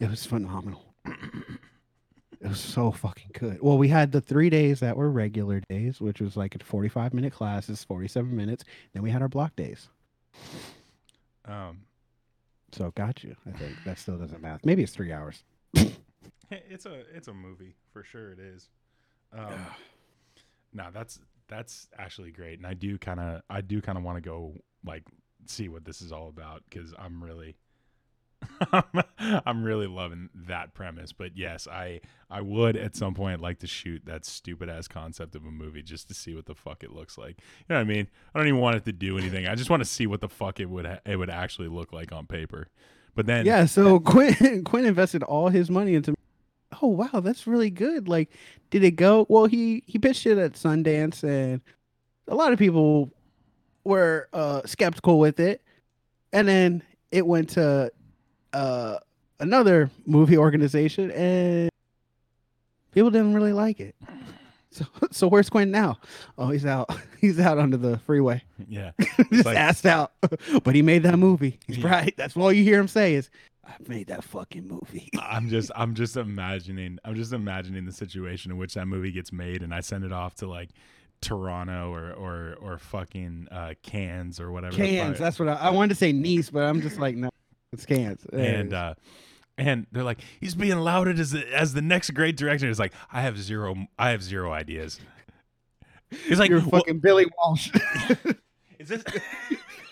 it 0.00 0.08
was 0.10 0.24
phenomenal. 0.24 0.94
it 1.04 2.48
was 2.48 2.60
so 2.60 2.92
fucking 2.92 3.32
good. 3.38 3.58
Well, 3.60 3.76
we 3.76 3.88
had 3.88 4.12
the 4.12 4.20
three 4.22 4.48
days 4.48 4.80
that 4.80 4.96
were 4.96 5.10
regular 5.10 5.60
days, 5.68 6.00
which 6.00 6.20
was 6.22 6.36
like 6.36 6.54
a 6.54 6.64
45 6.64 7.12
minute 7.12 7.32
classes, 7.34 7.84
47 7.84 8.34
minutes. 8.34 8.64
Then 8.94 9.02
we 9.02 9.10
had 9.10 9.20
our 9.20 9.28
block 9.28 9.54
days. 9.56 9.88
Um, 11.44 11.80
So 12.76 12.92
got 12.94 13.24
you. 13.24 13.34
I 13.46 13.56
think 13.56 13.74
that 13.86 13.98
still 13.98 14.18
doesn't 14.18 14.42
math. 14.42 14.66
Maybe 14.66 14.82
it's 14.82 14.92
three 14.92 15.10
hours. 15.10 15.42
it's 16.50 16.84
a 16.84 17.00
it's 17.14 17.26
a 17.26 17.32
movie 17.32 17.74
for 17.90 18.04
sure. 18.04 18.32
It 18.32 18.38
is. 18.38 18.68
Um, 19.32 19.66
no, 20.74 20.88
that's 20.92 21.18
that's 21.48 21.88
actually 21.98 22.32
great, 22.32 22.58
and 22.58 22.66
I 22.66 22.74
do 22.74 22.98
kind 22.98 23.18
of 23.18 23.40
I 23.48 23.62
do 23.62 23.80
kind 23.80 23.96
of 23.96 24.04
want 24.04 24.18
to 24.18 24.20
go 24.20 24.52
like 24.84 25.04
see 25.46 25.70
what 25.70 25.86
this 25.86 26.02
is 26.02 26.12
all 26.12 26.28
about 26.28 26.64
because 26.68 26.92
I'm 26.98 27.24
really. 27.24 27.56
I'm 29.20 29.62
really 29.62 29.86
loving 29.86 30.30
that 30.46 30.74
premise, 30.74 31.12
but 31.12 31.36
yes, 31.36 31.66
I 31.66 32.00
I 32.30 32.40
would 32.40 32.76
at 32.76 32.96
some 32.96 33.14
point 33.14 33.40
like 33.40 33.58
to 33.60 33.66
shoot 33.66 34.02
that 34.06 34.24
stupid 34.24 34.68
ass 34.68 34.88
concept 34.88 35.34
of 35.34 35.44
a 35.44 35.50
movie 35.50 35.82
just 35.82 36.08
to 36.08 36.14
see 36.14 36.34
what 36.34 36.46
the 36.46 36.54
fuck 36.54 36.82
it 36.82 36.92
looks 36.92 37.18
like. 37.18 37.38
You 37.38 37.64
know 37.70 37.76
what 37.76 37.82
I 37.82 37.84
mean? 37.84 38.08
I 38.34 38.38
don't 38.38 38.48
even 38.48 38.60
want 38.60 38.76
it 38.76 38.84
to 38.86 38.92
do 38.92 39.18
anything. 39.18 39.46
I 39.46 39.54
just 39.54 39.70
want 39.70 39.80
to 39.82 39.88
see 39.88 40.06
what 40.06 40.20
the 40.20 40.28
fuck 40.28 40.60
it 40.60 40.66
would 40.66 40.86
ha- 40.86 41.00
it 41.04 41.16
would 41.16 41.30
actually 41.30 41.68
look 41.68 41.92
like 41.92 42.12
on 42.12 42.26
paper. 42.26 42.68
But 43.14 43.26
then 43.26 43.46
Yeah, 43.46 43.66
so 43.66 43.98
Quinn 44.00 44.64
Quinn 44.64 44.84
invested 44.84 45.22
all 45.22 45.48
his 45.48 45.70
money 45.70 45.94
into 45.94 46.14
Oh 46.82 46.88
wow, 46.88 47.20
that's 47.20 47.46
really 47.46 47.70
good. 47.70 48.08
Like 48.08 48.30
did 48.70 48.84
it 48.84 48.92
go? 48.92 49.26
Well, 49.28 49.46
he 49.46 49.82
he 49.86 49.98
pitched 49.98 50.26
it 50.26 50.38
at 50.38 50.52
Sundance 50.52 51.22
and 51.24 51.60
a 52.28 52.34
lot 52.34 52.52
of 52.52 52.58
people 52.58 53.10
were 53.84 54.28
uh 54.32 54.62
skeptical 54.64 55.18
with 55.18 55.40
it. 55.40 55.62
And 56.32 56.48
then 56.48 56.82
it 57.10 57.26
went 57.26 57.50
to 57.50 57.90
uh 58.52 58.98
another 59.40 59.90
movie 60.06 60.36
organization 60.38 61.10
and 61.10 61.68
people 62.92 63.10
didn't 63.10 63.34
really 63.34 63.52
like 63.52 63.80
it. 63.80 63.94
So 64.70 64.84
so 65.10 65.28
where's 65.28 65.48
Quinn 65.50 65.70
now? 65.70 65.98
Oh, 66.38 66.48
he's 66.50 66.66
out. 66.66 66.90
He's 67.20 67.40
out 67.40 67.58
under 67.58 67.76
the 67.78 67.98
freeway. 68.00 68.42
yeah, 68.68 68.90
Just 69.32 69.46
like- 69.46 69.56
asked 69.56 69.86
out. 69.86 70.12
but 70.62 70.74
he 70.74 70.82
made 70.82 71.02
that 71.04 71.18
movie. 71.18 71.58
He's 71.66 71.78
Yeah. 71.78 71.88
right. 71.88 72.14
That's 72.16 72.36
all 72.36 72.52
you 72.52 72.62
hear 72.62 72.78
him 72.78 72.86
say 72.88 73.14
is, 73.14 73.30
I 73.66 73.72
made 73.88 74.06
that 74.08 74.22
fucking 74.22 74.68
movie. 74.68 75.08
I'm 75.18 75.48
just 75.48 75.70
I'm 75.74 75.94
just 75.94 76.16
imagining 76.16 76.98
I'm 77.04 77.16
just 77.16 77.32
imagining 77.32 77.84
the 77.84 77.92
situation 77.92 78.52
in 78.52 78.58
which 78.58 78.74
that 78.74 78.86
movie 78.86 79.10
gets 79.10 79.32
made 79.32 79.62
and 79.62 79.74
I 79.74 79.80
send 79.80 80.04
it 80.04 80.12
off 80.12 80.34
to 80.36 80.46
like 80.46 80.70
Toronto 81.20 81.90
or 81.92 82.12
or 82.12 82.56
or 82.60 82.78
fucking 82.78 83.48
uh 83.50 83.74
Cannes 83.82 84.38
or 84.38 84.52
whatever. 84.52 84.76
Cans. 84.76 85.18
That's 85.18 85.38
what 85.40 85.48
I, 85.48 85.54
I 85.54 85.70
wanted 85.70 85.88
to 85.88 85.94
say 85.96 86.12
Nice, 86.12 86.48
but 86.50 86.62
I'm 86.62 86.80
just 86.80 86.98
like, 86.98 87.16
no, 87.16 87.30
it's 87.72 87.86
cans. 87.86 88.24
There 88.30 88.60
and 88.60 88.72
uh 88.74 88.94
and 89.58 89.86
they're 89.92 90.04
like 90.04 90.20
he's 90.40 90.54
being 90.54 90.78
lauded 90.78 91.18
as 91.18 91.30
the, 91.30 91.46
as 91.54 91.74
the 91.74 91.82
next 91.82 92.10
great 92.10 92.36
director. 92.36 92.68
It's 92.68 92.78
like 92.78 92.92
I 93.12 93.22
have 93.22 93.38
zero 93.38 93.86
I 93.98 94.10
have 94.10 94.22
zero 94.22 94.52
ideas. 94.52 95.00
It's 96.10 96.38
like 96.38 96.50
You're 96.50 96.60
well, 96.60 96.70
fucking 96.82 97.00
Billy 97.00 97.26
Walsh. 97.38 97.70
is 98.78 98.88
this 98.88 99.02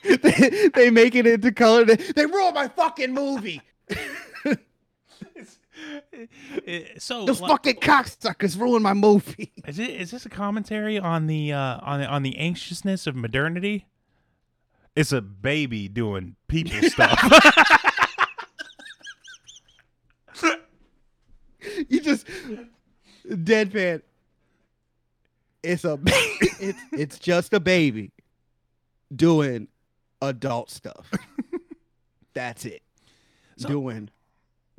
they, 0.05 0.69
they 0.75 0.91
make 0.91 1.15
it 1.15 1.27
into 1.27 1.51
color. 1.51 1.85
They, 1.85 1.97
they 1.97 2.27
ruined 2.27 2.55
my 2.55 2.69
fucking 2.69 3.13
movie. 3.13 3.61
so 6.99 7.25
Those 7.25 7.41
like- 7.41 7.51
fucking 7.51 7.77
cocksuckers 7.77 8.59
ruined 8.59 8.83
my 8.83 8.95
movie. 8.95 9.53
Is 9.67 9.79
it 9.79 9.91
is 9.91 10.11
this 10.11 10.27
a 10.27 10.31
commentary 10.31 10.99
on 10.99 11.27
the 11.27 11.53
uh, 11.53 11.79
on 11.83 12.01
the, 12.01 12.07
on 12.07 12.23
the 12.23 12.39
anxiousness 12.39 13.07
of 13.07 13.17
modernity? 13.17 13.87
It's 14.97 15.13
a 15.13 15.21
baby 15.21 15.89
doing 15.89 16.37
people 16.49 16.81
stuff. 16.89 17.21
you 21.89 22.01
just 22.01 22.27
deadpan. 23.29 24.03
It's 25.63 25.85
a 25.85 25.99
it's 26.07 26.79
it's 26.93 27.19
just 27.19 27.53
a 27.55 27.61
baby 27.61 28.13
doing 29.15 29.69
adult 30.21 30.71
stuff. 30.71 31.11
That's 32.35 32.65
it. 32.65 32.83
So- 33.57 33.69
doing 33.69 34.11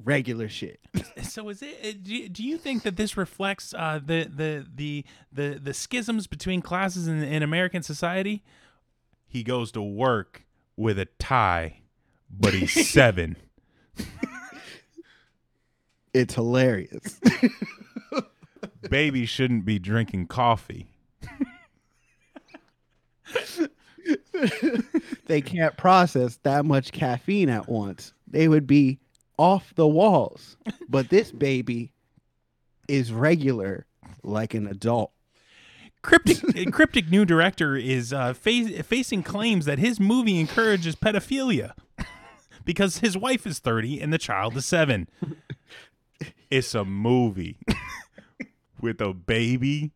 regular 0.03 0.47
shit. 0.49 0.79
so 1.23 1.49
is 1.49 1.61
it? 1.61 1.79
uh, 1.83 1.91
Do 2.03 2.13
you, 2.15 2.29
do 2.29 2.43
you 2.43 2.57
think 2.57 2.83
that 2.83 2.97
this 2.97 3.15
reflects 3.17 3.73
uh, 3.73 3.99
the, 4.05 4.29
the 4.33 4.65
the 4.75 5.05
the 5.31 5.59
the 5.61 5.73
schisms 5.73 6.27
between 6.27 6.61
classes 6.61 7.07
in, 7.07 7.23
in 7.23 7.41
American 7.43 7.81
society? 7.81 8.43
He 9.35 9.43
goes 9.43 9.73
to 9.73 9.81
work 9.81 10.45
with 10.77 10.97
a 10.97 11.07
tie, 11.19 11.81
but 12.31 12.53
he's 12.53 12.89
seven. 12.89 13.35
It's 16.13 16.35
hilarious. 16.35 17.19
Baby 18.89 19.25
shouldn't 19.25 19.65
be 19.65 19.77
drinking 19.77 20.27
coffee. 20.27 20.87
they 25.25 25.41
can't 25.41 25.75
process 25.75 26.37
that 26.43 26.63
much 26.63 26.93
caffeine 26.93 27.49
at 27.49 27.67
once. 27.67 28.13
They 28.29 28.47
would 28.47 28.65
be 28.65 28.99
off 29.37 29.75
the 29.75 29.85
walls. 29.85 30.55
But 30.87 31.09
this 31.09 31.33
baby 31.33 31.91
is 32.87 33.11
regular 33.11 33.85
like 34.23 34.53
an 34.53 34.67
adult. 34.67 35.11
Cryptic 36.05 36.71
cryptic 36.73 37.09
new 37.09 37.25
director 37.25 37.75
is 37.75 38.13
uh, 38.13 38.33
fa- 38.33 38.83
facing 38.83 39.23
claims 39.23 39.65
that 39.65 39.79
his 39.79 39.99
movie 39.99 40.39
encourages 40.39 40.95
pedophilia 40.95 41.73
because 42.63 42.99
his 42.99 43.17
wife 43.17 43.47
is 43.47 43.57
30 43.57 44.01
and 44.01 44.13
the 44.13 44.19
child 44.19 44.55
is 44.55 44.67
7. 44.67 45.07
It's 46.51 46.75
a 46.75 46.85
movie 46.85 47.57
with 48.79 49.01
a 49.01 49.13
baby 49.13 49.93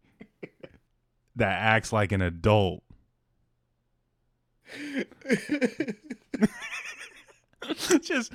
that 1.35 1.61
acts 1.61 1.93
like 1.93 2.11
an 2.11 2.23
adult. 2.23 2.81
just 8.01 8.33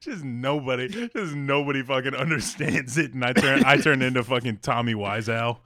just 0.00 0.22
nobody 0.22 0.88
just 0.88 1.34
nobody 1.34 1.82
fucking 1.82 2.14
understands 2.14 2.98
it 2.98 3.14
and 3.14 3.24
I 3.24 3.32
turn 3.32 3.64
I 3.64 3.78
turn 3.78 4.02
into 4.02 4.22
fucking 4.22 4.58
Tommy 4.58 4.94
Wiseau. 4.94 5.60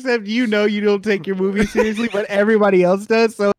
Except 0.00 0.26
you 0.26 0.46
know 0.46 0.64
you 0.64 0.80
don't 0.80 1.04
take 1.04 1.26
your 1.26 1.36
movie 1.36 1.66
seriously, 1.66 2.08
but 2.10 2.24
everybody 2.30 2.82
else 2.82 3.04
does. 3.04 3.36
So 3.36 3.52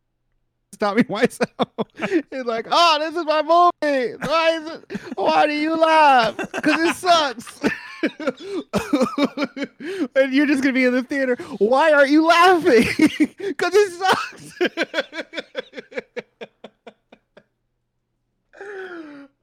stop 0.73 0.97
me 0.97 1.03
myself. 1.09 1.51
It's 1.99 2.47
like, 2.47 2.65
oh, 2.71 2.97
this 2.99 3.15
is 3.15 3.25
my 3.25 3.43
movie. 3.43 4.15
Why 4.25 4.57
is 4.57 4.71
it? 4.71 4.91
Why 5.15 5.45
do 5.45 5.53
you 5.53 5.75
laugh? 5.75 6.35
Because 6.35 6.79
it 6.79 6.95
sucks. 6.95 7.61
and 10.15 10.33
you're 10.33 10.47
just 10.47 10.63
gonna 10.63 10.73
be 10.73 10.85
in 10.85 10.93
the 10.93 11.03
theater. 11.03 11.35
Why 11.59 11.91
aren't 11.91 12.09
you 12.09 12.25
laughing? 12.25 12.87
Because 13.37 13.75
it 13.75 13.91
sucks. 13.91 14.53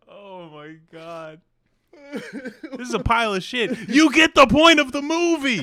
Oh 0.08 0.50
my 0.50 0.74
god. 0.90 1.40
This 2.78 2.88
is 2.88 2.94
a 2.94 3.00
pile 3.00 3.34
of 3.34 3.42
shit. 3.42 3.88
You 3.88 4.12
get 4.12 4.34
the 4.34 4.46
point 4.46 4.78
of 4.78 4.92
the 4.92 5.02
movie. 5.02 5.62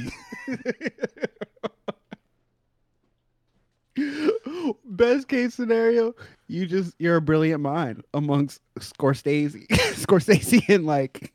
Best 4.86 5.29
case 5.29 5.53
scenario, 5.53 6.13
you 6.47 6.65
just 6.65 6.93
you're 6.99 7.15
a 7.15 7.21
brilliant 7.21 7.61
mind 7.61 8.03
amongst 8.13 8.59
Scorsese, 8.79 9.65
Scorsese 9.69 10.67
and 10.67 10.86
like 10.86 11.33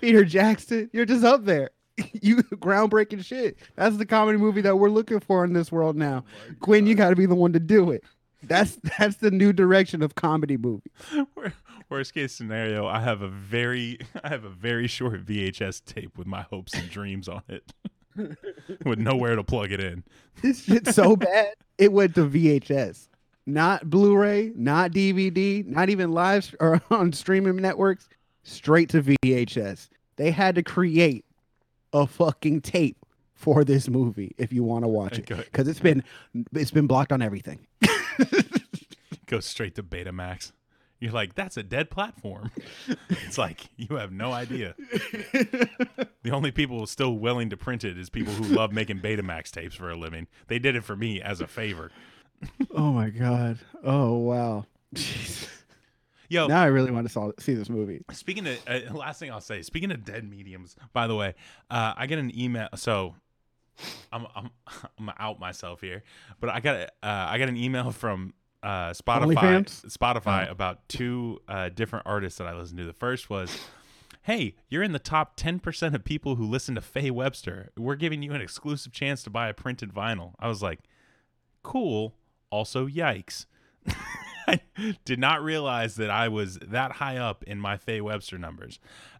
Peter 0.00 0.24
Jackson. 0.24 0.88
You're 0.92 1.04
just 1.04 1.24
up 1.24 1.44
there. 1.44 1.70
You 2.12 2.38
groundbreaking 2.38 3.24
shit. 3.24 3.58
That's 3.76 3.98
the 3.98 4.06
comedy 4.06 4.38
movie 4.38 4.62
that 4.62 4.76
we're 4.76 4.88
looking 4.90 5.20
for 5.20 5.44
in 5.44 5.52
this 5.52 5.70
world 5.70 5.96
now. 5.96 6.24
Oh 6.50 6.54
Quinn, 6.60 6.86
you 6.86 6.94
got 6.94 7.10
to 7.10 7.16
be 7.16 7.26
the 7.26 7.34
one 7.34 7.52
to 7.52 7.60
do 7.60 7.90
it. 7.90 8.02
That's 8.48 8.76
that's 8.98 9.16
the 9.16 9.30
new 9.30 9.52
direction 9.52 10.02
of 10.02 10.14
comedy 10.14 10.56
movie. 10.56 10.90
Worst 11.88 12.14
case 12.14 12.32
scenario, 12.32 12.86
I 12.86 13.00
have 13.00 13.22
a 13.22 13.28
very 13.28 13.98
I 14.24 14.28
have 14.28 14.44
a 14.44 14.50
very 14.50 14.86
short 14.86 15.24
VHS 15.24 15.84
tape 15.84 16.16
with 16.16 16.26
my 16.26 16.42
hopes 16.42 16.74
and 16.74 16.88
dreams 16.88 17.28
on 17.28 17.42
it. 17.48 17.72
with 18.84 19.00
nowhere 19.00 19.34
to 19.34 19.42
plug 19.42 19.72
it 19.72 19.80
in. 19.80 20.04
This 20.40 20.62
shit's 20.62 20.94
so 20.94 21.16
bad. 21.16 21.54
It 21.78 21.92
went 21.92 22.14
to 22.14 22.24
VHS, 22.24 23.08
not 23.44 23.90
Blu-ray, 23.90 24.52
not 24.54 24.92
DVD, 24.92 25.66
not 25.66 25.88
even 25.88 26.12
live 26.12 26.54
or 26.60 26.80
on 26.90 27.12
streaming 27.12 27.56
networks. 27.56 28.08
Straight 28.44 28.88
to 28.90 29.02
VHS. 29.02 29.88
They 30.14 30.30
had 30.30 30.54
to 30.54 30.62
create 30.62 31.24
a 31.92 32.06
fucking 32.06 32.60
tape 32.60 33.03
for 33.34 33.64
this 33.64 33.88
movie 33.88 34.34
if 34.38 34.52
you 34.52 34.62
want 34.62 34.84
to 34.84 34.88
watch 34.88 35.18
it 35.18 35.26
because 35.26 35.68
it's 35.68 35.80
been 35.80 36.02
it's 36.52 36.70
been 36.70 36.86
blocked 36.86 37.12
on 37.12 37.20
everything. 37.20 37.66
Go 39.26 39.40
straight 39.40 39.74
to 39.76 39.82
Betamax. 39.82 40.52
You're 41.00 41.12
like, 41.12 41.34
that's 41.34 41.56
a 41.56 41.62
dead 41.62 41.90
platform. 41.90 42.50
it's 43.10 43.36
like 43.36 43.66
you 43.76 43.96
have 43.96 44.12
no 44.12 44.32
idea. 44.32 44.74
The 46.22 46.30
only 46.30 46.52
people 46.52 46.86
still 46.86 47.18
willing 47.18 47.50
to 47.50 47.56
print 47.58 47.84
it 47.84 47.98
is 47.98 48.08
people 48.08 48.32
who 48.32 48.44
love 48.44 48.72
making 48.72 49.00
Betamax 49.00 49.50
tapes 49.50 49.74
for 49.74 49.90
a 49.90 49.94
living. 49.94 50.26
They 50.46 50.58
did 50.58 50.74
it 50.74 50.82
for 50.82 50.96
me 50.96 51.20
as 51.20 51.42
a 51.42 51.46
favor. 51.46 51.90
oh 52.74 52.92
my 52.92 53.10
god. 53.10 53.58
Oh 53.84 54.14
wow. 54.14 54.64
Jeez. 54.94 55.46
Yo, 56.30 56.46
Now 56.46 56.62
I 56.62 56.66
really 56.66 56.90
want 56.90 57.06
to 57.06 57.12
saw, 57.12 57.30
see 57.38 57.52
this 57.52 57.68
movie. 57.68 58.02
Speaking 58.10 58.46
of 58.46 58.58
uh, 58.66 58.94
last 58.94 59.20
thing 59.20 59.30
I'll 59.30 59.42
say, 59.42 59.60
speaking 59.60 59.92
of 59.92 60.02
dead 60.02 60.28
mediums, 60.28 60.76
by 60.94 61.06
the 61.06 61.14
way, 61.14 61.34
uh, 61.70 61.92
I 61.94 62.06
get 62.06 62.18
an 62.18 62.36
email. 62.38 62.68
So 62.74 63.14
I'm 64.12 64.26
I'm 64.34 64.50
I'm 64.66 65.06
gonna 65.06 65.14
out 65.18 65.38
myself 65.40 65.80
here, 65.80 66.02
but 66.40 66.50
I 66.50 66.60
got 66.60 66.76
uh, 66.76 66.86
I 67.02 67.38
got 67.38 67.48
an 67.48 67.56
email 67.56 67.90
from 67.90 68.34
uh, 68.62 68.90
Spotify 68.90 69.64
Spotify 69.88 70.48
Oh. 70.48 70.52
about 70.52 70.88
two 70.88 71.40
uh, 71.48 71.68
different 71.68 72.06
artists 72.06 72.38
that 72.38 72.46
I 72.46 72.54
listened 72.54 72.78
to. 72.78 72.84
The 72.84 72.92
first 72.92 73.28
was. 73.30 73.56
Hey, 74.22 74.54
you're 74.70 74.82
in 74.82 74.92
the 74.92 74.98
top 74.98 75.36
10% 75.36 75.94
of 75.94 76.02
people 76.02 76.36
who 76.36 76.46
listen 76.46 76.74
to 76.76 76.80
Faye 76.80 77.10
Webster. 77.10 77.68
We're 77.76 77.94
giving 77.94 78.22
you 78.22 78.32
an 78.32 78.40
exclusive 78.40 78.90
chance 78.90 79.22
to 79.24 79.28
buy 79.28 79.50
a 79.50 79.52
printed 79.52 79.92
vinyl. 79.92 80.32
I 80.40 80.48
was 80.48 80.62
like, 80.62 80.78
cool. 81.62 82.14
Also, 82.48 82.86
yikes. 82.86 83.44
I 84.46 84.60
did 85.04 85.18
not 85.18 85.42
realize 85.42 85.96
that 85.96 86.08
I 86.10 86.28
was 86.28 86.58
that 86.66 86.92
high 86.92 87.18
up 87.18 87.44
in 87.44 87.60
my 87.60 87.76
Faye 87.76 88.00
Webster 88.00 88.38
numbers. 88.38 88.78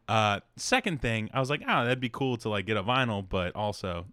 Uh, 0.09 0.41
second 0.57 1.03
thing, 1.03 1.29
I 1.35 1.41
was 1.41 1.51
like, 1.51 1.61
oh, 1.69 1.85
that'd 1.85 2.01
be 2.01 2.09
cool 2.09 2.39
to 2.39 2.49
like 2.49 2.65
get 2.65 2.79
a 2.79 2.83
vinyl, 2.83 3.27
but 3.29 3.55
also, 3.55 4.07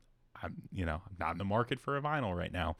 I'm 0.43 0.55
you 0.71 0.85
know 0.85 1.01
I'm 1.05 1.15
not 1.19 1.31
in 1.33 1.37
the 1.37 1.45
market 1.45 1.79
for 1.79 1.97
a 1.97 2.01
vinyl 2.01 2.35
right 2.35 2.51
now. 2.51 2.77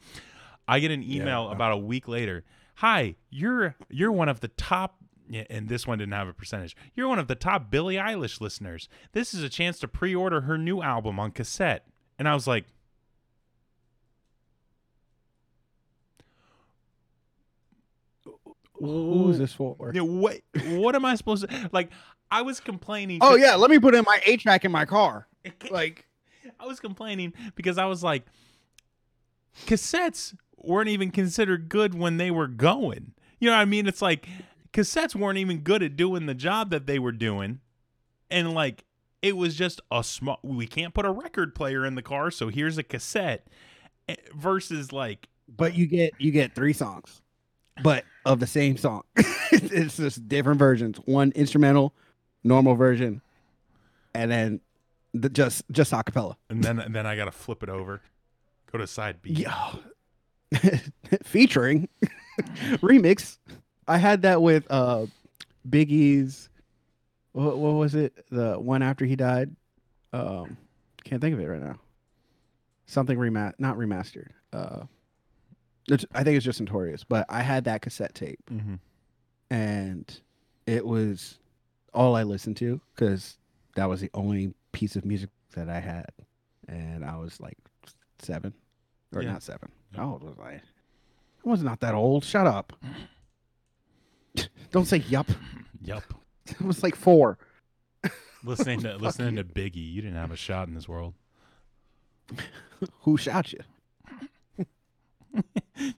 I 0.68 0.78
get 0.80 0.90
an 0.90 1.02
email 1.02 1.50
about 1.50 1.72
a 1.72 1.76
week 1.76 2.06
later. 2.08 2.44
Hi, 2.76 3.16
you're 3.30 3.74
you're 3.90 4.12
one 4.12 4.28
of 4.28 4.40
the 4.40 4.48
top. 4.48 4.96
yeah, 5.28 5.44
And 5.50 5.68
this 5.68 5.86
one 5.86 5.98
didn't 5.98 6.14
have 6.14 6.28
a 6.28 6.32
percentage. 6.32 6.76
You're 6.94 7.08
one 7.08 7.18
of 7.18 7.28
the 7.28 7.34
top 7.34 7.70
Billie 7.70 7.96
Eilish 7.96 8.40
listeners. 8.40 8.88
This 9.12 9.34
is 9.34 9.42
a 9.42 9.48
chance 9.48 9.78
to 9.80 9.88
pre-order 9.88 10.42
her 10.42 10.56
new 10.56 10.80
album 10.82 11.18
on 11.18 11.30
cassette. 11.32 11.86
And 12.18 12.28
I 12.28 12.34
was 12.34 12.46
like, 12.46 12.64
Who's 18.74 19.38
this 19.38 19.52
for? 19.52 19.92
Yeah, 19.94 20.00
what 20.02 20.38
what 20.66 20.96
am 20.96 21.04
I 21.04 21.14
supposed 21.14 21.48
to 21.48 21.70
like? 21.72 21.90
I 22.30 22.42
was 22.42 22.58
complaining. 22.58 23.18
Oh 23.20 23.36
yeah, 23.36 23.54
let 23.54 23.70
me 23.70 23.78
put 23.78 23.94
in 23.94 24.04
my 24.04 24.18
track 24.36 24.64
in 24.64 24.72
my 24.72 24.84
car. 24.84 25.28
Like 25.70 26.06
I 26.62 26.66
was 26.66 26.78
complaining 26.80 27.32
because 27.56 27.76
I 27.76 27.86
was 27.86 28.04
like, 28.04 28.24
cassettes 29.66 30.34
weren't 30.56 30.88
even 30.88 31.10
considered 31.10 31.68
good 31.68 31.94
when 31.94 32.16
they 32.18 32.30
were 32.30 32.46
going. 32.46 33.12
You 33.40 33.50
know 33.50 33.56
what 33.56 33.62
I 33.62 33.64
mean? 33.64 33.86
It's 33.88 34.00
like 34.00 34.28
cassettes 34.72 35.14
weren't 35.16 35.38
even 35.38 35.58
good 35.58 35.82
at 35.82 35.96
doing 35.96 36.26
the 36.26 36.34
job 36.34 36.70
that 36.70 36.86
they 36.86 36.98
were 36.98 37.12
doing, 37.12 37.60
and 38.30 38.54
like 38.54 38.84
it 39.20 39.36
was 39.36 39.56
just 39.56 39.80
a 39.90 40.04
small. 40.04 40.38
We 40.42 40.66
can't 40.68 40.94
put 40.94 41.04
a 41.04 41.10
record 41.10 41.54
player 41.54 41.84
in 41.84 41.96
the 41.96 42.02
car, 42.02 42.30
so 42.30 42.48
here's 42.48 42.78
a 42.78 42.82
cassette. 42.84 43.48
eh, 44.08 44.14
Versus 44.34 44.92
like 44.92 45.28
but 45.48 45.74
you 45.74 45.86
get 45.86 46.12
you 46.18 46.30
get 46.30 46.54
three 46.54 46.72
songs, 46.72 47.20
but 47.82 48.04
of 48.24 48.38
the 48.38 48.46
same 48.46 48.76
song. 48.76 49.02
it's 49.16 49.96
just 49.96 50.28
different 50.28 50.60
versions. 50.60 50.98
One 50.98 51.32
instrumental, 51.32 51.92
normal 52.44 52.76
version, 52.76 53.20
and 54.14 54.30
then 54.30 54.60
the 55.14 55.28
just 55.28 55.64
just 55.70 55.92
acapella. 55.92 56.36
and 56.50 56.62
then 56.64 56.78
and 56.78 56.94
then 56.94 57.06
I 57.06 57.16
gotta 57.16 57.32
flip 57.32 57.62
it 57.62 57.68
over, 57.68 58.00
go 58.70 58.78
to 58.78 58.86
side 58.86 59.20
B. 59.22 59.30
Yeah. 59.32 59.72
Featuring 61.24 61.88
remix. 62.80 63.38
I 63.88 63.98
had 63.98 64.22
that 64.22 64.42
with 64.42 64.66
uh 64.70 65.06
Biggie's 65.68 66.48
what, 67.32 67.58
what 67.58 67.72
was 67.72 67.94
it? 67.94 68.24
The 68.30 68.54
one 68.58 68.82
after 68.82 69.04
he 69.04 69.16
died. 69.16 69.54
Um 70.12 70.56
can't 71.04 71.20
think 71.20 71.34
of 71.34 71.40
it 71.40 71.46
right 71.46 71.62
now. 71.62 71.78
Something 72.86 73.18
remat 73.18 73.54
not 73.58 73.76
remastered. 73.76 74.28
Uh 74.52 74.84
I 76.14 76.22
think 76.22 76.36
it's 76.36 76.44
just 76.44 76.60
Notorious, 76.60 77.02
but 77.04 77.26
I 77.28 77.42
had 77.42 77.64
that 77.64 77.82
cassette 77.82 78.14
tape 78.14 78.38
Mm-hmm. 78.50 78.74
and 79.50 80.20
it 80.66 80.86
was 80.86 81.38
all 81.92 82.14
I 82.14 82.22
listened 82.22 82.56
to 82.58 82.80
because 82.94 83.36
that 83.74 83.88
was 83.88 84.00
the 84.00 84.10
only 84.14 84.54
piece 84.72 84.96
of 84.96 85.04
music 85.04 85.30
that 85.54 85.68
I 85.68 85.80
had, 85.80 86.10
and 86.68 87.04
I 87.04 87.16
was 87.16 87.40
like 87.40 87.58
seven, 88.18 88.54
or 89.14 89.22
Yeah. 89.22 89.32
not 89.32 89.42
seven. 89.42 89.70
How 89.96 90.12
old 90.12 90.22
oh, 90.24 90.28
was 90.28 90.38
I? 90.38 90.54
I 91.44 91.48
was 91.48 91.62
not 91.62 91.80
that 91.80 91.94
old. 91.94 92.24
Shut 92.24 92.46
up. 92.46 92.72
Don't 94.70 94.86
say 94.86 94.98
yup. 94.98 95.28
Yup. 95.84 96.14
I 96.60 96.64
was 96.64 96.82
like 96.82 96.94
four. 96.94 97.38
Listening 98.44 98.80
to 98.82 98.96
listening 98.96 99.36
to 99.36 99.44
Biggie, 99.44 99.92
you 99.92 100.00
didn't 100.00 100.16
have 100.16 100.30
a 100.30 100.36
shot 100.36 100.68
in 100.68 100.74
this 100.74 100.88
world. 100.88 101.14
Who 103.00 103.16
shot 103.16 103.52
you? 103.52 103.60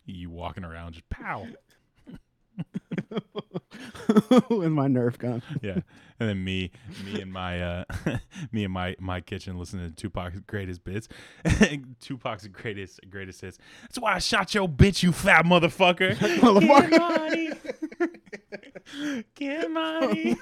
You 0.06 0.30
walking 0.30 0.64
around 0.64 0.92
just 0.92 1.08
pow. 1.10 1.46
With 4.50 4.70
my 4.70 4.86
Nerf 4.86 5.18
gun. 5.18 5.42
yeah 5.62 5.78
and 6.20 6.28
then 6.28 6.44
me 6.44 6.70
me 7.04 7.20
and 7.20 7.32
my 7.32 7.60
uh 7.60 7.84
me 8.52 8.64
and 8.64 8.72
my 8.72 8.94
my 9.00 9.20
kitchen 9.20 9.58
listening 9.58 9.88
to 9.88 9.94
tupac's 9.94 10.40
greatest 10.46 10.84
bits 10.84 11.08
tupac's 12.00 12.46
greatest 12.48 13.00
greatest 13.10 13.40
hits 13.40 13.58
that's 13.82 13.98
why 13.98 14.14
i 14.14 14.18
shot 14.18 14.54
your 14.54 14.68
bitch 14.68 15.02
you 15.02 15.10
fat 15.12 15.44
motherfucker 15.44 16.14
Motherfucker. 16.14 16.90
get 19.34 19.70
money 19.70 19.70
get 19.70 19.70
money 19.70 20.36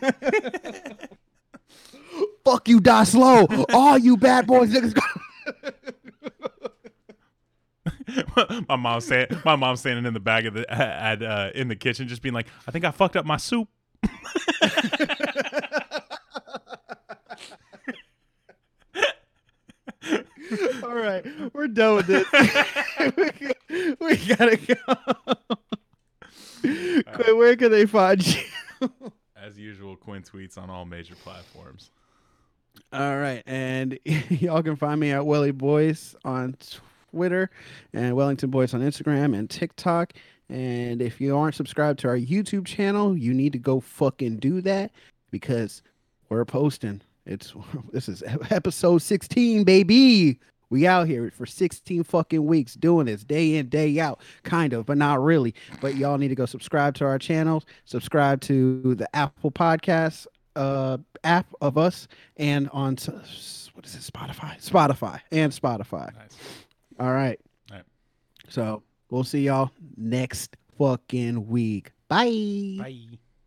Fuck 2.45 2.69
you, 2.69 2.81
die 2.81 3.05
slow. 3.05 3.47
All 3.73 3.97
you 3.97 4.17
bad 4.19 4.47
boys 4.47 4.71
niggas. 4.71 4.95
my 8.69 8.77
mom 8.77 9.01
saying 9.01 9.27
my 9.45 9.57
mom 9.57 9.77
standing 9.77 10.07
in 10.07 10.15
the 10.15 10.21
back 10.21 10.45
of 10.45 10.55
the 10.55 10.71
at 10.73 11.23
uh 11.23 11.51
in 11.55 11.69
the 11.69 11.77
kitchen 11.77 12.09
just 12.09 12.23
being 12.23 12.35
like 12.35 12.47
i 12.67 12.71
think 12.71 12.85
i 12.85 12.91
fucked 12.91 13.17
up 13.17 13.25
my 13.25 13.37
soup 13.37 13.69
All 20.83 20.95
right, 20.95 21.25
we're 21.55 21.69
done 21.69 21.97
with 21.97 22.07
this. 22.07 22.27
we 24.01 24.17
gotta 24.27 24.57
go. 24.57 24.75
Quinn, 27.15 27.39
where 27.39 27.57
can 27.57 27.71
they 27.71 27.87
find 27.87 28.25
you? 28.27 28.43
as 29.37 29.59
usual 29.59 29.97
quinn 29.97 30.23
tweets 30.23 30.57
on 30.57 30.71
all 30.71 30.85
major 30.85 31.17
platforms 31.17 31.91
All 32.93 33.17
right, 33.17 33.43
and 33.47 33.99
y'all 34.05 34.63
can 34.63 34.77
find 34.77 35.01
me 35.01 35.11
at 35.13 35.27
Welly 35.27 35.51
Boys 35.51 36.15
on 36.25 36.53
Twitter 36.55 36.81
and 37.93 38.17
Wellington 38.17 38.51
Boys 38.51 38.75
on 38.75 38.81
Instagram 38.81 39.37
and 39.37 39.49
TikTok. 39.49 40.13
And 40.49 41.01
if 41.01 41.21
you 41.21 41.37
aren't 41.37 41.55
subscribed 41.55 42.01
to 42.01 42.09
our 42.09 42.19
YouTube 42.19 42.67
channel, 42.67 43.17
you 43.17 43.33
need 43.33 43.53
to 43.53 43.59
go 43.59 43.81
fucking 43.81 44.37
do 44.37 44.61
that 44.63 44.91
because 45.31 45.83
we're 46.29 46.45
posting. 46.45 47.01
It's 47.27 47.55
this 47.93 48.09
is 48.09 48.23
episode 48.51 49.03
16, 49.03 49.65
baby. 49.65 50.39
We 50.71 50.87
out 50.87 51.07
here 51.07 51.31
for 51.31 51.45
16 51.45 52.03
fucking 52.05 52.47
weeks 52.47 52.75
doing 52.75 53.05
this 53.05 53.25
day 53.25 53.57
in, 53.57 53.69
day 53.69 54.01
out, 54.01 54.21
kind 54.43 54.73
of, 54.73 54.87
but 54.87 54.97
not 54.97 55.23
really. 55.23 55.55
But 55.83 55.97
y'all 55.97 56.17
need 56.17 56.29
to 56.29 56.35
go 56.35 56.47
subscribe 56.47 56.95
to 56.95 57.05
our 57.05 57.19
channels, 57.19 57.67
subscribe 57.85 58.41
to 58.43 58.95
the 58.95 59.15
Apple 59.15 59.51
Podcasts 59.51 60.27
uh 60.57 60.99
app 61.25 61.47
of 61.61 61.79
us 61.79 62.09
and 62.37 62.69
on 62.71 62.97
what 63.73 63.87
is 63.87 63.95
it 63.95 64.13
spotify 64.13 64.61
spotify 64.63 65.21
and 65.31 65.53
spotify 65.53 66.15
nice 66.15 66.37
all 66.99 67.13
right. 67.13 67.39
All 67.71 67.77
right. 67.77 67.87
so 68.49 68.83
we'll 69.11 69.25
see 69.25 69.43
y'all 69.43 69.71
next 69.97 70.57
fucking 70.79 71.47
week. 71.49 71.93
Bye. 72.09 72.77
Bye 72.79 73.19